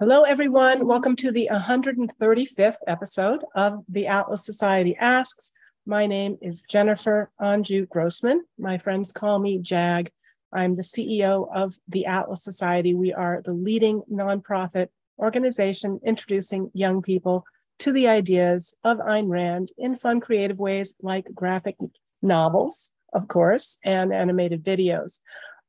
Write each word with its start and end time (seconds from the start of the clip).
Hello, 0.00 0.22
everyone. 0.22 0.86
Welcome 0.86 1.16
to 1.16 1.32
the 1.32 1.50
135th 1.52 2.76
episode 2.86 3.44
of 3.56 3.82
the 3.88 4.06
Atlas 4.06 4.46
Society 4.46 4.94
Asks. 4.94 5.50
My 5.86 6.06
name 6.06 6.38
is 6.40 6.62
Jennifer 6.62 7.32
Anju 7.40 7.88
Grossman. 7.88 8.44
My 8.60 8.78
friends 8.78 9.10
call 9.10 9.40
me 9.40 9.58
JAG. 9.58 10.08
I'm 10.52 10.74
the 10.74 10.82
CEO 10.82 11.48
of 11.52 11.74
the 11.88 12.06
Atlas 12.06 12.44
Society. 12.44 12.94
We 12.94 13.12
are 13.12 13.42
the 13.44 13.54
leading 13.54 14.02
nonprofit 14.08 14.86
organization 15.18 15.98
introducing 16.04 16.70
young 16.74 17.02
people 17.02 17.44
to 17.80 17.90
the 17.90 18.06
ideas 18.06 18.76
of 18.84 18.98
Ayn 18.98 19.28
Rand 19.28 19.72
in 19.78 19.96
fun, 19.96 20.20
creative 20.20 20.60
ways 20.60 20.94
like 21.02 21.26
graphic 21.34 21.74
novels, 22.22 22.92
of 23.14 23.26
course, 23.26 23.80
and 23.84 24.14
animated 24.14 24.62
videos. 24.62 25.18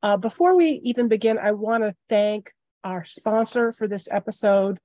Uh, 0.04 0.16
before 0.16 0.56
we 0.56 0.80
even 0.84 1.08
begin, 1.08 1.36
I 1.36 1.50
want 1.50 1.82
to 1.82 1.96
thank 2.08 2.52
our 2.84 3.04
sponsor 3.04 3.72
for 3.72 3.88
this 3.88 4.08
episode, 4.10 4.78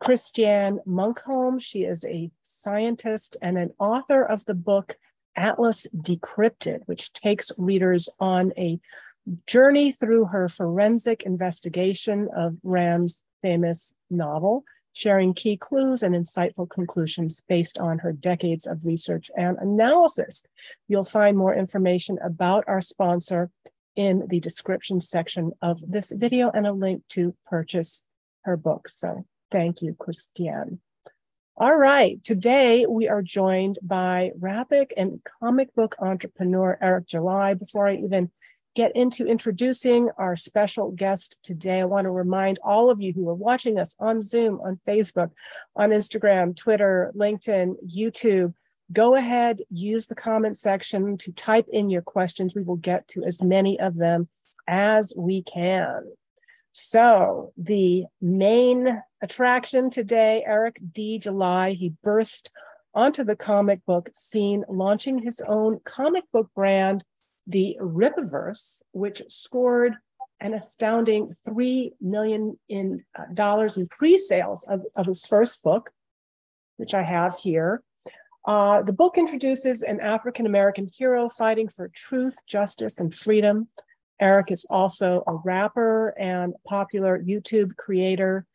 Christiane 0.00 0.78
Monkholm. 0.86 1.60
She 1.60 1.84
is 1.84 2.04
a 2.04 2.30
scientist 2.42 3.36
and 3.42 3.56
an 3.58 3.72
author 3.78 4.22
of 4.22 4.44
the 4.44 4.54
book 4.54 4.96
Atlas 5.36 5.86
Decrypted, 5.94 6.80
which 6.86 7.12
takes 7.12 7.52
readers 7.58 8.08
on 8.20 8.52
a 8.56 8.78
journey 9.46 9.92
through 9.92 10.26
her 10.26 10.48
forensic 10.48 11.22
investigation 11.22 12.28
of 12.36 12.56
Rand's 12.62 13.24
famous 13.42 13.94
novel, 14.10 14.64
sharing 14.92 15.34
key 15.34 15.56
clues 15.56 16.02
and 16.02 16.14
insightful 16.14 16.68
conclusions 16.68 17.42
based 17.48 17.78
on 17.78 17.98
her 17.98 18.12
decades 18.12 18.66
of 18.66 18.86
research 18.86 19.30
and 19.36 19.58
analysis. 19.58 20.46
You'll 20.88 21.04
find 21.04 21.36
more 21.36 21.54
information 21.54 22.18
about 22.24 22.64
our 22.66 22.80
sponsor 22.80 23.50
in 23.96 24.26
the 24.28 24.40
description 24.40 25.00
section 25.00 25.52
of 25.62 25.80
this 25.90 26.12
video 26.12 26.50
and 26.50 26.66
a 26.66 26.72
link 26.72 27.02
to 27.08 27.34
purchase 27.46 28.06
her 28.42 28.56
book. 28.56 28.88
So 28.88 29.26
thank 29.50 29.82
you, 29.82 29.94
Christiane. 29.98 30.78
All 31.58 31.76
right, 31.76 32.22
today 32.22 32.84
we 32.86 33.08
are 33.08 33.22
joined 33.22 33.78
by 33.82 34.32
graphic 34.38 34.92
and 34.96 35.20
comic 35.40 35.74
book 35.74 35.96
entrepreneur 35.98 36.76
Eric 36.82 37.06
July. 37.06 37.54
Before 37.54 37.88
I 37.88 37.94
even 37.94 38.30
get 38.74 38.94
into 38.94 39.26
introducing 39.26 40.10
our 40.18 40.36
special 40.36 40.90
guest 40.90 41.42
today, 41.42 41.80
I 41.80 41.86
want 41.86 42.04
to 42.04 42.10
remind 42.10 42.58
all 42.62 42.90
of 42.90 43.00
you 43.00 43.14
who 43.14 43.26
are 43.30 43.34
watching 43.34 43.78
us 43.78 43.96
on 43.98 44.20
Zoom, 44.20 44.60
on 44.60 44.78
Facebook, 44.86 45.30
on 45.74 45.90
Instagram, 45.90 46.54
Twitter, 46.54 47.10
LinkedIn, 47.16 47.76
YouTube, 47.88 48.52
go 48.92 49.16
ahead, 49.16 49.58
use 49.68 50.06
the 50.06 50.14
comment 50.14 50.56
section 50.56 51.16
to 51.18 51.32
type 51.32 51.66
in 51.72 51.88
your 51.88 52.02
questions. 52.02 52.54
We 52.54 52.62
will 52.62 52.76
get 52.76 53.08
to 53.08 53.24
as 53.24 53.42
many 53.42 53.78
of 53.80 53.96
them 53.96 54.28
as 54.66 55.12
we 55.16 55.42
can. 55.42 56.04
So, 56.72 57.52
the 57.56 58.04
main 58.20 59.02
attraction 59.22 59.88
today, 59.88 60.44
Eric 60.46 60.78
D. 60.92 61.18
July, 61.18 61.70
he 61.70 61.94
burst 62.02 62.50
onto 62.94 63.24
the 63.24 63.36
comic 63.36 63.84
book 63.86 64.10
scene, 64.14 64.64
launching 64.68 65.18
his 65.18 65.40
own 65.46 65.80
comic 65.84 66.24
book 66.32 66.50
brand, 66.54 67.02
the 67.46 67.76
Rippaverse, 67.80 68.82
which 68.92 69.22
scored 69.28 69.94
an 70.40 70.52
astounding 70.52 71.32
3 71.46 71.92
million 72.00 72.58
in 72.68 73.04
uh, 73.18 73.24
dollars 73.32 73.76
in 73.76 73.86
pre-sales 73.86 74.66
of, 74.68 74.82
of 74.96 75.06
his 75.06 75.24
first 75.26 75.62
book, 75.62 75.90
which 76.76 76.94
I 76.94 77.02
have 77.02 77.34
here. 77.38 77.82
Uh, 78.46 78.80
the 78.82 78.92
book 78.92 79.18
introduces 79.18 79.82
an 79.82 79.98
African 80.00 80.46
American 80.46 80.88
hero 80.96 81.28
fighting 81.28 81.68
for 81.68 81.88
truth, 81.88 82.38
justice, 82.46 83.00
and 83.00 83.12
freedom. 83.12 83.68
Eric 84.20 84.52
is 84.52 84.64
also 84.70 85.24
a 85.26 85.34
rapper 85.44 86.14
and 86.18 86.54
popular 86.66 87.20
YouTube 87.22 87.76
creator 87.76 88.46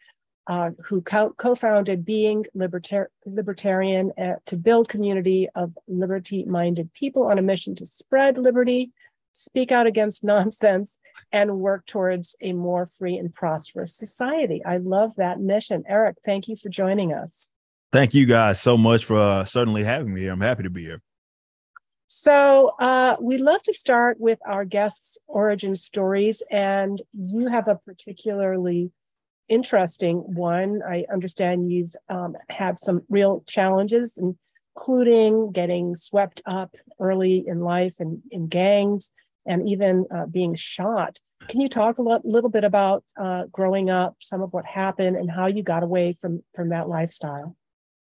uh, 0.48 0.72
who 0.88 1.02
co 1.02 1.56
founded 1.56 2.06
Being 2.06 2.46
Libertar 2.56 3.08
Libertarian 3.26 4.12
uh, 4.18 4.36
to 4.46 4.56
build 4.56 4.88
community 4.88 5.48
of 5.56 5.78
liberty 5.88 6.46
minded 6.46 6.92
people 6.94 7.24
on 7.28 7.38
a 7.38 7.44
mission 7.44 7.76
to 7.76 7.86
spread 7.86 8.38
liberty, 8.38 8.92
speak 9.34 9.72
out 9.72 9.88
against 9.88 10.24
nonsense, 10.34 11.00
and 11.34 11.60
work 11.60 11.86
towards 11.86 12.36
a 12.42 12.54
more 12.54 12.86
free 12.86 13.18
and 13.18 13.34
prosperous 13.34 13.96
society. 13.96 14.64
I 14.66 14.78
love 14.78 15.16
that 15.18 15.42
mission. 15.42 15.84
Eric, 15.88 16.18
thank 16.26 16.48
you 16.48 16.56
for 16.56 16.70
joining 16.70 17.14
us. 17.14 17.52
Thank 17.92 18.14
you 18.14 18.26
guys 18.26 18.62
so 18.62 18.78
much 18.78 19.04
for 19.04 19.18
uh, 19.18 19.44
certainly 19.44 19.84
having 19.84 20.14
me 20.14 20.22
here. 20.22 20.32
I'm 20.32 20.40
happy 20.40 20.64
to 20.64 20.70
be 20.70 20.84
here. 20.84 21.02
So, 22.08 22.72
uh, 22.80 23.18
we 23.22 23.38
love 23.38 23.64
to 23.64 23.74
start 23.74 24.18
with 24.20 24.40
our 24.46 24.64
guests' 24.66 25.18
origin 25.28 25.76
stories, 25.76 26.42
and 26.52 26.98
you 27.12 27.48
have 27.48 27.68
a 27.68 27.76
particularly 27.76 28.92
interesting 29.50 30.18
one. 30.20 30.82
I 30.88 31.06
understand 31.12 31.72
you've 31.72 31.94
um, 32.10 32.36
had 32.50 32.78
some 32.78 33.02
real 33.10 33.44
challenges, 33.48 34.18
including 34.18 35.52
getting 35.52 35.96
swept 35.96 36.42
up 36.46 36.76
early 37.00 37.46
in 37.46 37.60
life 37.60 37.96
and 38.00 38.22
in 38.32 38.48
gangs 38.48 39.12
and 39.46 39.68
even 39.68 40.06
uh, 40.16 40.28
being 40.28 40.56
shot. 40.56 41.18
Can 41.50 41.60
you 41.60 41.68
talk 41.68 41.98
a 41.98 42.02
lo- 42.02 42.22
little 42.24 42.50
bit 42.50 42.64
about 42.64 43.04
uh, 43.20 43.46
growing 43.52 43.90
up, 43.90 44.16
some 44.20 44.42
of 44.42 44.54
what 44.54 44.66
happened, 44.66 45.18
and 45.18 45.30
how 45.30 45.48
you 45.48 45.64
got 45.64 45.84
away 45.84 46.14
from 46.14 46.42
from 46.54 46.70
that 46.70 46.88
lifestyle? 46.88 47.56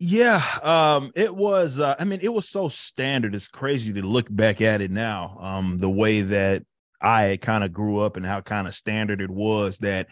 Yeah, 0.01 0.43
um, 0.63 1.11
it 1.17 1.35
was. 1.35 1.81
Uh, 1.81 1.97
I 1.99 2.05
mean, 2.05 2.21
it 2.23 2.33
was 2.33 2.49
so 2.49 2.69
standard. 2.69 3.35
It's 3.35 3.49
crazy 3.49 3.93
to 3.95 4.03
look 4.03 4.29
back 4.31 4.61
at 4.61 4.81
it 4.81 4.93
now. 4.93 5.37
Um, 5.41 5.79
the 5.79 5.91
way 5.91 6.21
that 6.21 6.63
I 7.01 7.39
kind 7.43 7.65
of 7.65 7.73
grew 7.73 7.99
up 7.99 8.17
and 8.17 8.25
how 8.25 8.41
kind 8.41 8.69
of 8.69 8.75
standard 8.75 9.21
it 9.21 9.31
was 9.31 9.79
that 9.79 10.07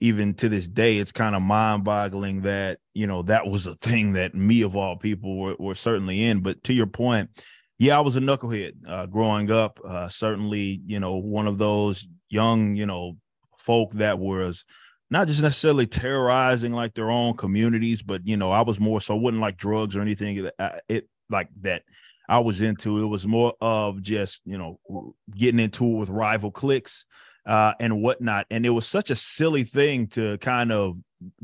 even 0.00 0.34
to 0.34 0.48
this 0.48 0.68
day, 0.68 0.98
it's 0.98 1.12
kind 1.12 1.34
of 1.34 1.42
mind 1.42 1.84
boggling 1.84 2.42
that, 2.42 2.78
you 2.94 3.06
know, 3.06 3.22
that 3.22 3.46
was 3.46 3.66
a 3.66 3.74
thing 3.76 4.12
that 4.12 4.34
me 4.34 4.62
of 4.62 4.76
all 4.76 4.96
people 4.96 5.38
were, 5.38 5.56
were 5.58 5.74
certainly 5.74 6.24
in. 6.24 6.40
But 6.40 6.62
to 6.64 6.72
your 6.72 6.86
point, 6.86 7.30
yeah, 7.78 7.98
I 7.98 8.00
was 8.00 8.14
a 8.16 8.20
knucklehead 8.20 8.72
uh, 8.86 9.06
growing 9.06 9.50
up. 9.50 9.80
Uh, 9.84 10.08
certainly, 10.08 10.80
you 10.86 11.00
know, 11.00 11.16
one 11.16 11.48
of 11.48 11.58
those 11.58 12.06
young, 12.28 12.76
you 12.76 12.86
know, 12.86 13.16
folk 13.58 13.92
that 13.94 14.20
was 14.20 14.64
not 15.12 15.28
just 15.28 15.42
necessarily 15.42 15.86
terrorizing 15.86 16.72
like 16.72 16.94
their 16.94 17.10
own 17.10 17.36
communities, 17.36 18.00
but 18.00 18.26
you 18.26 18.38
know, 18.38 18.50
I 18.50 18.62
was 18.62 18.80
more 18.80 18.98
so 18.98 19.14
I 19.14 19.20
wouldn't 19.20 19.42
like 19.42 19.58
drugs 19.58 19.94
or 19.94 20.00
anything 20.00 20.48
it 20.88 21.08
like 21.28 21.50
that 21.60 21.82
I 22.30 22.38
was 22.38 22.62
into. 22.62 22.98
It 23.02 23.06
was 23.06 23.26
more 23.26 23.52
of 23.60 24.00
just 24.00 24.40
you 24.46 24.56
know 24.56 24.80
getting 25.36 25.60
into 25.60 25.84
it 25.84 25.98
with 25.98 26.08
rival 26.08 26.50
cliques 26.50 27.04
uh, 27.44 27.74
and 27.78 28.00
whatnot, 28.00 28.46
and 28.50 28.64
it 28.64 28.70
was 28.70 28.86
such 28.86 29.10
a 29.10 29.16
silly 29.16 29.64
thing 29.64 30.06
to 30.08 30.38
kind 30.38 30.72
of 30.72 30.96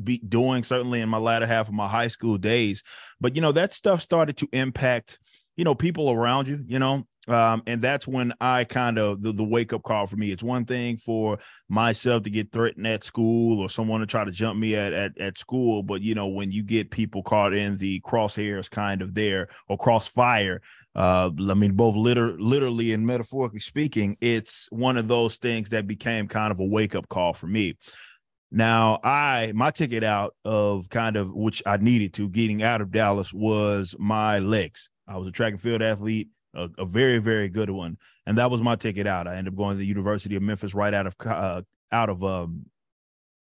be 0.03 0.17
doing. 0.17 0.63
Certainly 0.63 1.03
in 1.03 1.11
my 1.11 1.19
latter 1.19 1.47
half 1.47 1.69
of 1.69 1.75
my 1.75 1.89
high 1.89 2.09
school 2.09 2.39
days, 2.39 2.83
but 3.21 3.37
you 3.37 3.43
know 3.43 3.53
that 3.53 3.75
stuff 3.75 4.01
started 4.01 4.39
to 4.39 4.49
impact 4.55 5.19
you 5.59 5.65
know 5.65 5.75
people 5.75 6.11
around 6.11 6.47
you. 6.49 6.65
You 6.67 6.79
know, 6.79 7.05
um, 7.27 7.63
and 7.67 7.83
that's 7.83 8.07
when 8.07 8.33
I 8.41 8.65
kind 8.65 8.97
of 8.97 9.23
the, 9.23 9.33
the 9.33 9.45
wake 9.45 9.73
up 9.73 9.83
call 9.83 10.07
for 10.07 10.17
me. 10.17 10.31
It's 10.31 10.43
one 10.43 10.65
thing 10.65 10.97
for 10.97 11.39
myself 11.69 12.23
to 12.23 12.31
get 12.31 12.53
threatened 12.53 12.87
at 12.87 13.05
school 13.05 13.61
or 13.61 13.69
someone 13.69 14.01
to 14.01 14.07
try 14.07 14.25
to 14.25 14.31
jump 14.31 14.59
me 14.59 14.77
at, 14.77 14.93
at 14.93 15.21
at 15.21 15.37
school, 15.37 15.83
but 15.83 16.01
you 16.01 16.15
know 16.15 16.29
when 16.29 16.53
you 16.53 16.63
get 16.63 16.93
people 16.93 17.23
caught 17.25 17.53
in 17.53 17.77
the 17.77 18.01
crosshairs, 18.01 18.71
kind 18.71 19.03
of 19.03 19.13
there 19.13 19.49
or 19.69 19.77
crossfire. 19.77 20.63
Uh, 20.95 21.31
I 21.49 21.55
mean, 21.55 21.75
both 21.75 21.95
liter- 21.95 22.41
literally 22.41 22.93
and 22.93 23.07
metaphorically 23.07 23.61
speaking, 23.61 24.17
it's 24.21 24.69
one 24.71 24.97
of 24.97 25.07
those 25.07 25.37
things 25.37 25.71
that 25.71 25.87
became 25.87 26.27
kind 26.27 26.51
of 26.51 26.59
a 26.59 26.65
wake 26.65 26.95
up 26.97 27.09
call 27.09 27.35
for 27.35 27.47
me. 27.47 27.77
Now, 28.51 28.99
I 29.05 29.53
my 29.55 29.73
ticket 29.73 30.05
out 30.05 30.35
of 30.45 30.89
kind 30.89 31.17
of 31.17 31.33
which 31.35 31.63
I 31.67 31.77
needed 31.79 32.15
to 32.15 32.29
getting 32.29 32.63
out 32.63 32.81
of 32.81 32.91
Dallas 32.93 33.33
was 33.33 33.97
my 33.99 34.39
legs. 34.39 34.89
I 35.09 35.17
was 35.17 35.29
a 35.29 35.33
track 35.33 35.53
and 35.53 35.61
field 35.61 35.83
athlete 35.83 36.29
a, 36.55 36.69
a, 36.79 36.85
very 36.85 37.19
very 37.19 37.49
good 37.49 37.71
one. 37.71 37.97
And 38.27 38.39
that 38.39 38.51
was 38.51 38.63
my 38.63 38.77
ticket 38.77 39.07
out. 39.07 39.27
I 39.27 39.37
ended 39.37 39.55
up 39.55 39.59
going 39.59 39.77
to 39.77 39.79
the 39.79 39.87
university 39.87 40.37
of 40.37 40.43
memphis 40.43 40.75
right 40.75 40.93
out 40.93 41.07
of 41.07 41.15
uh, 41.25 41.63
out 41.93 42.11
of 42.11 42.23
um, 42.25 42.67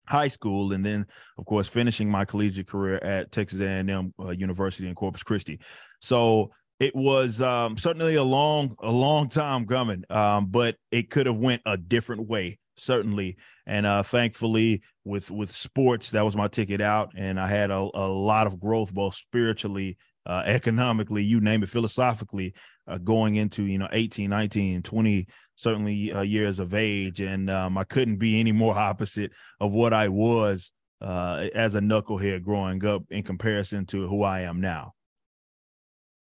high 0.06 0.28
school 0.28 0.72
and 0.72 0.84
then 0.84 1.06
of 1.36 1.44
course 1.44 1.68
finishing 1.68 2.08
my 2.08 2.24
collegiate 2.24 2.66
career 2.66 2.96
at 3.02 3.30
texas 3.30 3.60
a&m 3.60 4.14
uh, 4.18 4.30
university 4.30 4.88
in 4.88 4.94
corpus 4.94 5.22
christi. 5.22 5.58
So 6.00 6.50
it 6.80 6.94
was 6.94 7.42
um, 7.42 7.76
certainly 7.76 8.14
a 8.14 8.22
long 8.22 8.74
a 8.80 8.90
long 8.90 9.28
time 9.28 9.66
coming 9.66 10.04
um, 10.10 10.46
but 10.46 10.76
it 10.90 11.10
could 11.10 11.26
have 11.26 11.38
went 11.38 11.62
a 11.66 11.76
different 11.76 12.28
way 12.28 12.58
certainly. 12.76 13.36
And 13.66 13.84
uh, 13.84 14.02
thankfully 14.02 14.82
with 15.04 15.30
with 15.30 15.52
sports 15.52 16.12
that 16.12 16.24
was 16.24 16.36
my 16.36 16.48
ticket 16.48 16.80
out. 16.80 17.12
And 17.16 17.38
i 17.38 17.48
had 17.48 17.70
a, 17.70 17.88
a 17.94 18.08
lot 18.08 18.46
of 18.46 18.60
growth 18.60 18.94
both 18.94 19.14
spiritually 19.14 19.98
uh, 20.28 20.42
economically 20.44 21.22
you 21.22 21.40
name 21.40 21.62
it 21.62 21.68
philosophically 21.68 22.54
uh, 22.86 22.98
going 22.98 23.36
into 23.36 23.64
you 23.64 23.78
know 23.78 23.88
18 23.90 24.30
19 24.30 24.82
20 24.82 25.26
certainly 25.56 26.12
uh, 26.12 26.20
years 26.20 26.58
of 26.58 26.74
age 26.74 27.20
and 27.20 27.50
um, 27.50 27.78
i 27.78 27.84
couldn't 27.84 28.18
be 28.18 28.38
any 28.38 28.52
more 28.52 28.76
opposite 28.76 29.32
of 29.60 29.72
what 29.72 29.92
i 29.92 30.08
was 30.08 30.70
uh, 31.00 31.48
as 31.54 31.74
a 31.74 31.80
knucklehead 31.80 32.42
growing 32.42 32.84
up 32.84 33.02
in 33.10 33.22
comparison 33.22 33.86
to 33.86 34.06
who 34.06 34.22
i 34.22 34.40
am 34.40 34.60
now 34.60 34.92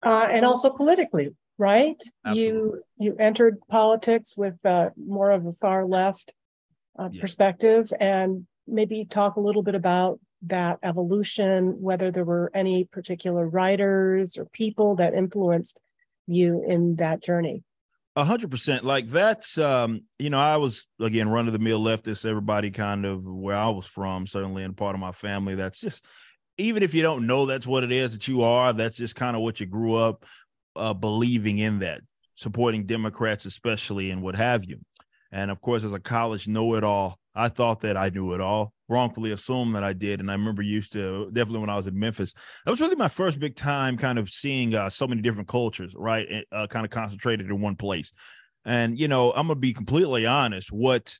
uh, 0.03 0.27
and 0.29 0.45
also 0.45 0.75
politically 0.75 1.29
right 1.57 2.01
Absolutely. 2.25 2.43
you 2.43 2.81
you 2.97 3.15
entered 3.19 3.57
politics 3.69 4.35
with 4.37 4.63
uh, 4.65 4.89
more 4.97 5.29
of 5.29 5.45
a 5.45 5.51
far 5.51 5.85
left 5.85 6.33
uh, 6.99 7.09
yeah. 7.11 7.21
perspective 7.21 7.89
and 7.99 8.45
maybe 8.67 9.05
talk 9.05 9.35
a 9.35 9.41
little 9.41 9.63
bit 9.63 9.75
about 9.75 10.19
that 10.43 10.79
evolution, 10.83 11.81
whether 11.81 12.11
there 12.11 12.25
were 12.25 12.51
any 12.53 12.85
particular 12.85 13.47
writers 13.47 14.37
or 14.37 14.45
people 14.45 14.95
that 14.95 15.13
influenced 15.13 15.79
you 16.27 16.63
in 16.67 16.95
that 16.97 17.21
journey. 17.21 17.63
A 18.15 18.23
hundred 18.23 18.51
percent. 18.51 18.85
Like 18.85 19.09
that's 19.09 19.57
um, 19.57 20.01
you 20.19 20.29
know, 20.29 20.39
I 20.39 20.57
was 20.57 20.85
again 20.99 21.29
run 21.29 21.47
of 21.47 21.53
the 21.53 21.59
mill 21.59 21.81
leftist, 21.81 22.25
everybody 22.25 22.69
kind 22.69 23.05
of 23.05 23.23
where 23.23 23.55
I 23.55 23.69
was 23.69 23.87
from, 23.87 24.27
certainly 24.27 24.63
in 24.63 24.75
part 24.75 24.93
of 24.93 25.01
my 25.01 25.11
family. 25.11 25.55
That's 25.55 25.79
just 25.79 26.05
even 26.57 26.83
if 26.83 26.93
you 26.93 27.01
don't 27.01 27.25
know 27.25 27.45
that's 27.45 27.65
what 27.65 27.83
it 27.83 27.91
is 27.91 28.11
that 28.11 28.27
you 28.27 28.43
are, 28.43 28.73
that's 28.73 28.97
just 28.97 29.15
kind 29.15 29.35
of 29.35 29.41
what 29.41 29.59
you 29.59 29.65
grew 29.65 29.95
up 29.95 30.25
uh, 30.75 30.93
believing 30.93 31.57
in 31.57 31.79
that, 31.79 32.01
supporting 32.35 32.85
Democrats, 32.85 33.45
especially, 33.45 34.11
and 34.11 34.21
what 34.21 34.35
have 34.35 34.63
you. 34.63 34.79
And 35.31 35.49
of 35.49 35.61
course, 35.61 35.83
as 35.83 35.93
a 35.93 35.99
college 35.99 36.47
know 36.47 36.75
it 36.75 36.83
all, 36.83 37.17
I 37.33 37.49
thought 37.49 37.79
that 37.79 37.97
I 37.97 38.09
knew 38.09 38.33
it 38.33 38.41
all, 38.41 38.73
wrongfully 38.89 39.31
assumed 39.31 39.75
that 39.75 39.83
I 39.83 39.93
did. 39.93 40.19
And 40.19 40.29
I 40.29 40.33
remember 40.33 40.61
used 40.61 40.93
to 40.93 41.29
definitely 41.31 41.59
when 41.59 41.69
I 41.69 41.75
was 41.75 41.87
in 41.87 41.97
Memphis, 41.97 42.33
that 42.65 42.71
was 42.71 42.81
really 42.81 42.95
my 42.95 43.07
first 43.07 43.39
big 43.39 43.55
time 43.55 43.97
kind 43.97 44.19
of 44.19 44.29
seeing 44.29 44.75
uh, 44.75 44.89
so 44.89 45.07
many 45.07 45.21
different 45.21 45.47
cultures, 45.47 45.93
right? 45.95 46.45
Uh, 46.51 46.67
kind 46.67 46.85
of 46.85 46.91
concentrated 46.91 47.47
in 47.47 47.61
one 47.61 47.75
place. 47.75 48.11
And, 48.65 48.99
you 48.99 49.07
know, 49.07 49.31
I'm 49.31 49.47
to 49.47 49.55
be 49.55 49.73
completely 49.73 50.25
honest. 50.25 50.71
What 50.71 51.17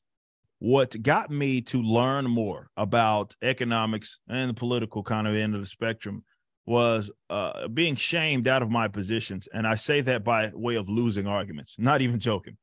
what 0.59 1.01
got 1.03 1.29
me 1.29 1.59
to 1.59 1.81
learn 1.81 2.23
more 2.23 2.67
about 2.77 3.35
economics 3.41 4.19
and 4.29 4.49
the 4.49 4.53
political 4.53 5.03
kind 5.03 5.27
of 5.27 5.35
end 5.35 5.55
of 5.55 5.59
the 5.59 5.67
spectrum 5.67 6.23
was 6.65 7.11
uh, 7.29 7.67
being 7.67 7.95
shamed 7.95 8.47
out 8.47 8.61
of 8.61 8.71
my 8.71 8.87
positions. 8.87 9.49
And 9.53 9.67
I 9.67 9.75
say 9.75 9.99
that 9.99 10.23
by 10.23 10.51
way 10.53 10.75
of 10.75 10.87
losing 10.87 11.27
arguments, 11.27 11.75
not 11.77 12.01
even 12.01 12.17
joking. 12.17 12.55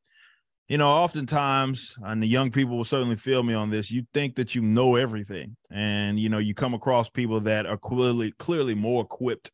You 0.70 0.78
know, 0.78 0.88
oftentimes, 0.88 1.96
and 2.04 2.22
the 2.22 2.28
young 2.28 2.52
people 2.52 2.76
will 2.76 2.84
certainly 2.84 3.16
feel 3.16 3.42
me 3.42 3.54
on 3.54 3.70
this, 3.70 3.90
you 3.90 4.04
think 4.14 4.36
that 4.36 4.54
you 4.54 4.62
know 4.62 4.94
everything. 4.94 5.56
And, 5.68 6.16
you 6.16 6.28
know, 6.28 6.38
you 6.38 6.54
come 6.54 6.74
across 6.74 7.08
people 7.08 7.40
that 7.40 7.66
are 7.66 7.76
clearly, 7.76 8.30
clearly 8.38 8.76
more 8.76 9.02
equipped 9.02 9.50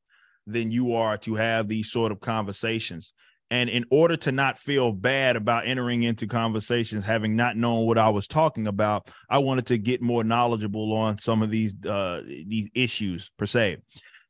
than 0.46 0.70
you 0.70 0.92
are 0.94 1.16
to 1.16 1.34
have 1.36 1.68
these 1.68 1.90
sort 1.90 2.12
of 2.12 2.20
conversations. 2.20 3.14
And 3.50 3.70
in 3.70 3.86
order 3.90 4.18
to 4.18 4.30
not 4.30 4.58
feel 4.58 4.92
bad 4.92 5.36
about 5.36 5.66
entering 5.66 6.02
into 6.02 6.26
conversations, 6.26 7.02
having 7.02 7.34
not 7.34 7.56
known 7.56 7.86
what 7.86 7.96
I 7.96 8.10
was 8.10 8.26
talking 8.26 8.66
about, 8.66 9.08
I 9.30 9.38
wanted 9.38 9.64
to 9.68 9.78
get 9.78 10.02
more 10.02 10.22
knowledgeable 10.22 10.92
on 10.92 11.16
some 11.16 11.42
of 11.42 11.48
these 11.48 11.74
uh, 11.86 12.20
these 12.26 12.68
issues 12.74 13.30
per 13.38 13.46
se. 13.46 13.78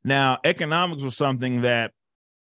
Now, 0.05 0.37
economics 0.45 1.03
was 1.03 1.17
something 1.17 1.63
that 1.63 1.91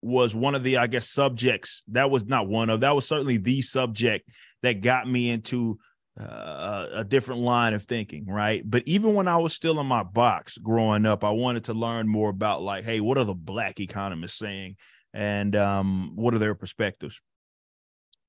was 0.03 0.35
one 0.35 0.55
of 0.55 0.63
the, 0.63 0.79
I 0.79 0.87
guess, 0.89 1.09
subjects 1.09 1.83
that 1.89 2.11
was 2.11 2.25
not 2.27 2.49
one 2.49 2.71
of 2.71 2.81
that 2.81 2.95
was 2.95 3.07
certainly 3.07 3.37
the 3.37 3.63
subject 3.63 4.29
that 4.63 4.81
got 4.81 5.09
me 5.09 5.31
into 5.31 5.79
uh, 6.21 6.89
a 6.93 7.05
different 7.05 7.41
line 7.41 7.73
of 7.73 7.85
thinking, 7.85 8.27
right? 8.27 8.63
But 8.65 8.83
even 8.87 9.15
when 9.15 9.29
I 9.29 9.39
was 9.39 9.55
still 9.55 9.81
in 9.81 9.87
my 9.87 10.03
box 10.03 10.59
growing 10.59 11.07
up, 11.07 11.25
I 11.25 11.31
wanted 11.31 11.65
to 11.65 11.75
learn 11.75 12.09
more 12.09 12.29
about 12.29 12.63
like, 12.63 12.85
hey, 12.85 13.01
what 13.01 13.17
are 13.17 13.25
the 13.25 13.35
black 13.35 13.81
economists 13.81 14.39
saying? 14.39 14.77
and 15.15 15.55
um, 15.57 16.13
what 16.15 16.35
are 16.35 16.39
their 16.39 16.55
perspectives? 16.55 17.21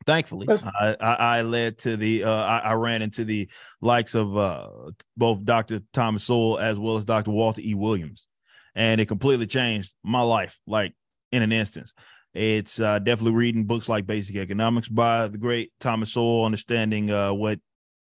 Thankfully, 0.05 0.45
I, 0.49 0.97
I, 0.99 1.13
I, 1.13 1.41
led 1.43 1.77
to 1.79 1.95
the 1.95 2.25
uh, 2.25 2.29
I, 2.29 2.57
I, 2.57 2.73
ran 2.73 3.01
into 3.01 3.23
the 3.23 3.49
likes 3.79 4.15
of 4.15 4.35
uh, 4.35 4.67
both 5.15 5.45
Dr. 5.45 5.79
Thomas 5.93 6.25
Sowell 6.25 6.59
as 6.59 6.77
well 6.77 6.97
as 6.97 7.05
Dr. 7.05 7.31
Walter 7.31 7.61
E. 7.63 7.73
Williams, 7.73 8.27
and 8.75 8.99
it 8.99 9.05
completely 9.05 9.47
changed 9.47 9.93
my 10.03 10.21
life, 10.21 10.59
like 10.67 10.93
in 11.33 11.41
an 11.41 11.51
instance. 11.51 11.94
It's 12.33 12.80
uh, 12.80 13.00
definitely 13.00 13.33
reading 13.33 13.65
books 13.65 13.89
like 13.89 14.06
Basic 14.06 14.35
Economics 14.35 14.88
by 14.88 15.27
the 15.27 15.38
great 15.38 15.71
Thomas 15.80 16.13
Sowell, 16.13 16.45
understanding 16.45 17.12
uh, 17.12 17.33
what 17.33 17.59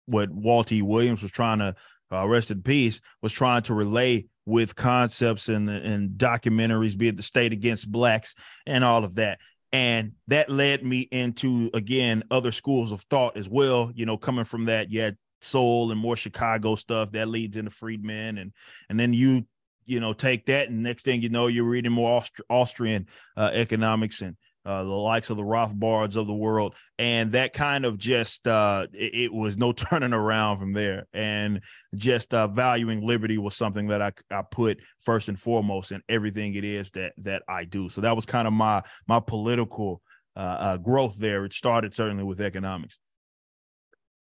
what 0.06 0.32
Walter 0.32 0.76
E. 0.76 0.82
Williams 0.82 1.22
was 1.22 1.32
trying 1.32 1.60
to 1.60 1.76
uh, 2.12 2.28
rest 2.28 2.50
in 2.50 2.64
peace 2.64 3.02
was 3.22 3.32
trying 3.32 3.62
to 3.62 3.74
relay 3.74 4.26
with 4.46 4.76
concepts 4.76 5.48
and 5.48 5.70
and 5.70 6.12
documentaries, 6.18 6.98
be 6.98 7.08
it 7.08 7.18
the 7.18 7.24
state 7.24 7.54
against 7.54 7.92
blacks 7.92 8.34
and 8.66 8.84
all 8.84 9.04
of 9.04 9.16
that. 9.16 9.40
And 9.72 10.14
that 10.28 10.50
led 10.50 10.84
me 10.84 11.02
into 11.12 11.70
again 11.76 12.24
other 12.32 12.52
schools 12.52 12.92
of 12.92 13.02
thought 13.04 13.38
as 13.38 13.48
well. 13.48 13.92
You 13.94 14.08
know, 14.08 14.18
coming 14.18 14.46
from 14.46 14.66
that, 14.66 14.92
you 14.92 15.02
had 15.02 15.18
Sowell 15.42 15.92
and 15.92 16.00
more 16.00 16.16
Chicago 16.16 16.76
stuff 16.76 17.12
that 17.12 17.28
leads 17.28 17.56
into 17.56 17.72
Friedman, 17.72 18.40
and 18.40 18.54
and 18.90 19.00
then 19.00 19.14
you 19.14 19.46
you 19.90 20.00
know 20.00 20.14
take 20.14 20.46
that, 20.46 20.70
and 20.70 20.84
next 20.84 21.04
thing 21.04 21.22
you 21.22 21.30
know, 21.30 21.48
you're 21.48 21.64
reading 21.64 21.92
more 21.92 22.22
Austri- 22.22 22.42
Austrian 22.50 23.08
uh, 23.36 23.52
economics 23.54 24.22
and 24.22 24.36
uh, 24.66 24.84
the 24.84 24.90
likes 24.90 25.30
of 25.30 25.38
the 25.38 25.44
Rothbards 25.44 26.16
of 26.16 26.28
the 26.28 26.34
world, 26.34 26.76
and 26.98 27.32
that 27.32 27.54
kind 27.54 27.86
of 27.86 27.98
just 27.98 28.46
uh, 28.48 28.88
it, 28.94 29.16
it, 29.16 29.34
was 29.34 29.58
no 29.58 29.72
turning 29.74 30.14
around 30.14 30.60
from 30.60 30.74
there. 30.74 31.08
And 31.14 31.62
just 31.96 32.34
uh, 32.34 32.48
valuing 32.48 33.02
liberty 33.02 33.38
was 33.38 33.56
something 33.56 33.88
that 33.88 34.02
I, 34.02 34.12
I 34.30 34.44
put 34.44 34.80
first 35.00 35.28
and 35.28 35.40
foremost 35.40 35.92
in 35.92 36.02
everything 36.08 36.56
it 36.56 36.64
is 36.64 36.92
that 36.92 37.14
that 37.18 37.44
I 37.48 37.64
do. 37.64 37.90
So 37.90 38.02
that 38.02 38.16
was 38.16 38.26
kind 38.26 38.48
of 38.48 38.54
my 38.54 38.84
my 39.08 39.20
political 39.20 40.02
uh, 40.36 40.58
uh, 40.60 40.78
growth 40.78 41.18
there. 41.18 41.46
It 41.46 41.54
started 41.54 41.94
certainly 41.96 42.24
with 42.24 42.42
economics. 42.42 43.00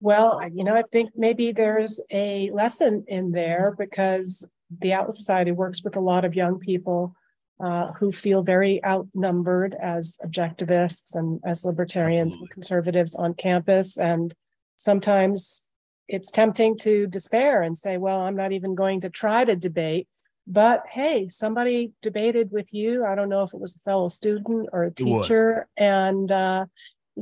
Well, 0.01 0.41
you 0.53 0.63
know, 0.63 0.75
I 0.75 0.83
think 0.83 1.11
maybe 1.17 1.53
there's 1.53 2.01
a 2.13 2.51
lesson 2.51 3.05
in 3.09 3.33
there 3.33 3.75
because 3.79 4.49
the 4.71 4.93
Atlas 4.93 5.19
Society 5.19 5.53
works 5.53 5.83
with 5.85 5.97
a 5.97 6.01
lot 6.01 6.25
of 6.25 6.35
young 6.35 6.59
people 6.59 7.15
uh, 7.59 7.93
who 7.99 8.13
feel 8.13 8.43
very 8.43 8.85
outnumbered 8.85 9.75
as 9.81 10.19
objectivists 10.25 11.15
and 11.15 11.41
as 11.45 11.65
libertarians 11.65 12.35
Absolutely. 12.35 12.45
and 12.45 12.51
conservatives 12.51 13.15
on 13.15 13.35
campus. 13.35 13.99
And 13.99 14.35
sometimes 14.77 15.73
it's 16.09 16.31
tempting 16.31 16.77
to 16.79 17.07
despair 17.07 17.63
and 17.63 17.77
say, 17.77 17.97
well, 17.97 18.21
I'm 18.21 18.37
not 18.37 18.53
even 18.53 18.75
going 18.75 19.01
to 19.01 19.11
try 19.11 19.45
to 19.45 19.57
debate. 19.57 20.09
But 20.47 20.83
hey, 20.89 21.27
somebody 21.27 21.93
debated 22.03 22.53
with 22.53 22.73
you. 22.73 23.05
I 23.05 23.17
don't 23.17 23.29
know 23.29 23.43
if 23.43 23.53
it 23.53 23.61
was 23.61 23.75
a 23.75 23.81
fellow 23.81 24.09
student 24.09 24.69
or 24.73 24.85
a 24.85 24.93
teacher, 24.93 25.67
and 25.77 26.31
uh, 26.31 26.67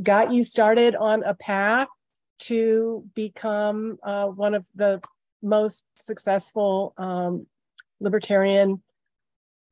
got 0.02 0.30
you 0.30 0.44
started 0.44 0.94
on 0.94 1.22
a 1.22 1.34
path 1.34 1.88
to 2.40 3.04
become 3.14 3.96
uh, 4.02 4.26
one 4.26 4.52
of 4.52 4.66
the 4.74 5.00
most 5.44 5.86
successful 5.96 6.94
um, 6.96 7.46
libertarian 8.00 8.82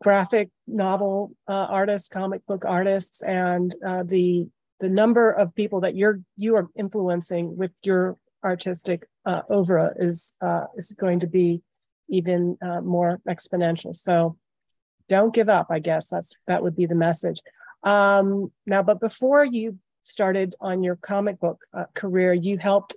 graphic 0.02 0.50
novel 0.66 1.32
uh, 1.48 1.52
artists, 1.52 2.08
comic 2.08 2.44
book 2.46 2.64
artists, 2.66 3.22
and 3.22 3.74
uh, 3.86 4.02
the 4.04 4.46
the 4.80 4.88
number 4.88 5.30
of 5.30 5.54
people 5.54 5.80
that 5.80 5.94
you're 5.94 6.20
you 6.36 6.56
are 6.56 6.68
influencing 6.76 7.56
with 7.56 7.72
your 7.84 8.16
artistic 8.44 9.06
uh, 9.24 9.42
oeuvre 9.50 9.92
is 9.96 10.36
uh, 10.42 10.66
is 10.76 10.92
going 11.00 11.20
to 11.20 11.26
be 11.26 11.62
even 12.08 12.58
uh, 12.60 12.80
more 12.80 13.20
exponential. 13.28 13.94
So 13.94 14.36
don't 15.08 15.34
give 15.34 15.48
up. 15.48 15.68
I 15.70 15.78
guess 15.78 16.10
that's 16.10 16.34
that 16.46 16.62
would 16.62 16.76
be 16.76 16.86
the 16.86 16.94
message. 16.94 17.40
Um, 17.84 18.52
now, 18.66 18.82
but 18.82 19.00
before 19.00 19.44
you 19.44 19.78
started 20.02 20.54
on 20.60 20.82
your 20.82 20.96
comic 20.96 21.38
book 21.38 21.60
uh, 21.74 21.84
career, 21.94 22.32
you 22.32 22.58
helped 22.58 22.96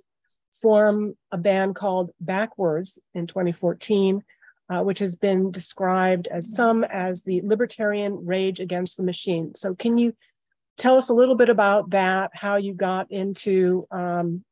form 0.52 1.14
a 1.32 1.38
band 1.38 1.74
called 1.74 2.10
Backwards 2.20 2.98
in 3.14 3.26
2014 3.26 4.22
uh, 4.68 4.82
which 4.82 4.98
has 4.98 5.16
been 5.16 5.50
described 5.50 6.26
as 6.28 6.54
some 6.54 6.84
as 6.84 7.22
the 7.22 7.40
libertarian 7.44 8.26
rage 8.26 8.60
against 8.60 8.96
the 8.96 9.02
machine. 9.02 9.54
So, 9.54 9.74
can 9.74 9.98
you 9.98 10.14
tell 10.76 10.96
us 10.96 11.08
a 11.08 11.14
little 11.14 11.36
bit 11.36 11.48
about 11.48 11.90
that? 11.90 12.30
How 12.34 12.56
you 12.56 12.74
got 12.74 13.10
into 13.10 13.86
um, 13.90 14.44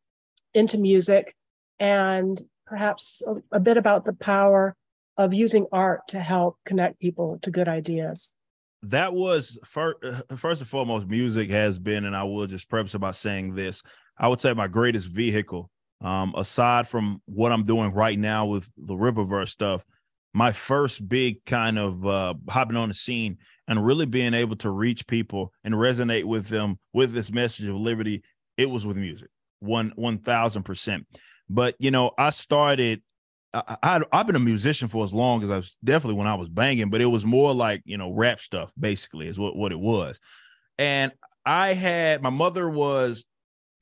into 0.53 0.79
music, 0.79 1.35
and 1.81 2.41
perhaps 2.67 3.23
a, 3.27 3.57
a 3.57 3.61
bit 3.61 3.77
about 3.77 4.05
the 4.05 4.13
power 4.13 4.77
of 5.17 5.35
using 5.35 5.67
art 5.73 6.01
to 6.09 6.21
help 6.21 6.59
connect 6.65 7.01
people 7.01 7.39
to 7.43 7.51
good 7.51 7.69
ideas 7.69 8.35
that 8.83 9.15
was 9.15 9.59
first, 9.65 9.97
first 10.37 10.61
and 10.61 10.69
foremost 10.69 11.07
music 11.07 11.51
has 11.51 11.79
been 11.79 12.05
and 12.05 12.17
i 12.17 12.25
will 12.25 12.49
just 12.49 12.69
preface 12.69 12.95
about 12.95 13.15
saying 13.15 13.55
this 13.55 13.81
i 14.19 14.27
would 14.27 14.41
say 14.41 14.53
my 14.53 14.67
greatest 14.67 15.07
vehicle 15.07 15.71
um, 16.05 16.33
aside 16.37 16.87
from 16.87 17.21
what 17.25 17.51
i'm 17.51 17.65
doing 17.65 17.93
right 17.93 18.19
now 18.19 18.47
with 18.47 18.71
the 18.77 18.95
Rippaverse 18.95 19.49
stuff 19.49 19.85
my 20.35 20.51
first 20.51 21.09
big 21.09 21.45
kind 21.45 21.79
of 21.79 22.05
uh, 22.05 22.35
hopping 22.49 22.77
on 22.77 22.89
the 22.89 22.95
scene 22.95 23.39
and 23.69 23.87
really 23.87 24.05
being 24.05 24.35
able 24.35 24.57
to 24.57 24.69
reach 24.69 25.07
people 25.07 25.53
and 25.63 25.75
resonate 25.75 26.25
with 26.25 26.49
them 26.49 26.79
with 26.93 27.15
this 27.15 27.33
message 27.33 27.69
of 27.69 27.77
liberty, 27.77 28.23
it 28.59 28.69
was 28.69 28.85
with 28.85 28.97
music, 28.97 29.31
one 29.61 29.93
one 29.97 30.19
thousand 30.19 30.65
percent. 30.65 31.07
But 31.49 31.77
you 31.79 31.91
know, 31.91 32.11
I 32.19 32.31
started. 32.31 33.03
I, 33.53 33.77
I 33.83 34.01
I've 34.13 34.27
been 34.27 34.37
a 34.37 34.41
musician 34.41 34.89
for 34.89 35.05
as 35.05 35.15
long 35.15 35.45
as 35.45 35.51
I 35.51 35.57
was 35.57 35.79
definitely 35.85 36.19
when 36.19 36.27
I 36.27 36.35
was 36.35 36.49
banging, 36.49 36.91
but 36.91 37.01
it 37.01 37.07
was 37.07 37.25
more 37.25 37.55
like 37.55 37.83
you 37.85 37.97
know 37.97 38.11
rap 38.11 38.41
stuff 38.41 38.73
basically 38.79 39.29
is 39.29 39.39
what 39.39 39.57
what 39.57 39.73
it 39.73 39.79
was. 39.79 40.19
And 40.79 41.13
I 41.47 41.75
had 41.75 42.23
my 42.23 42.31
mother 42.31 42.69
was, 42.69 43.25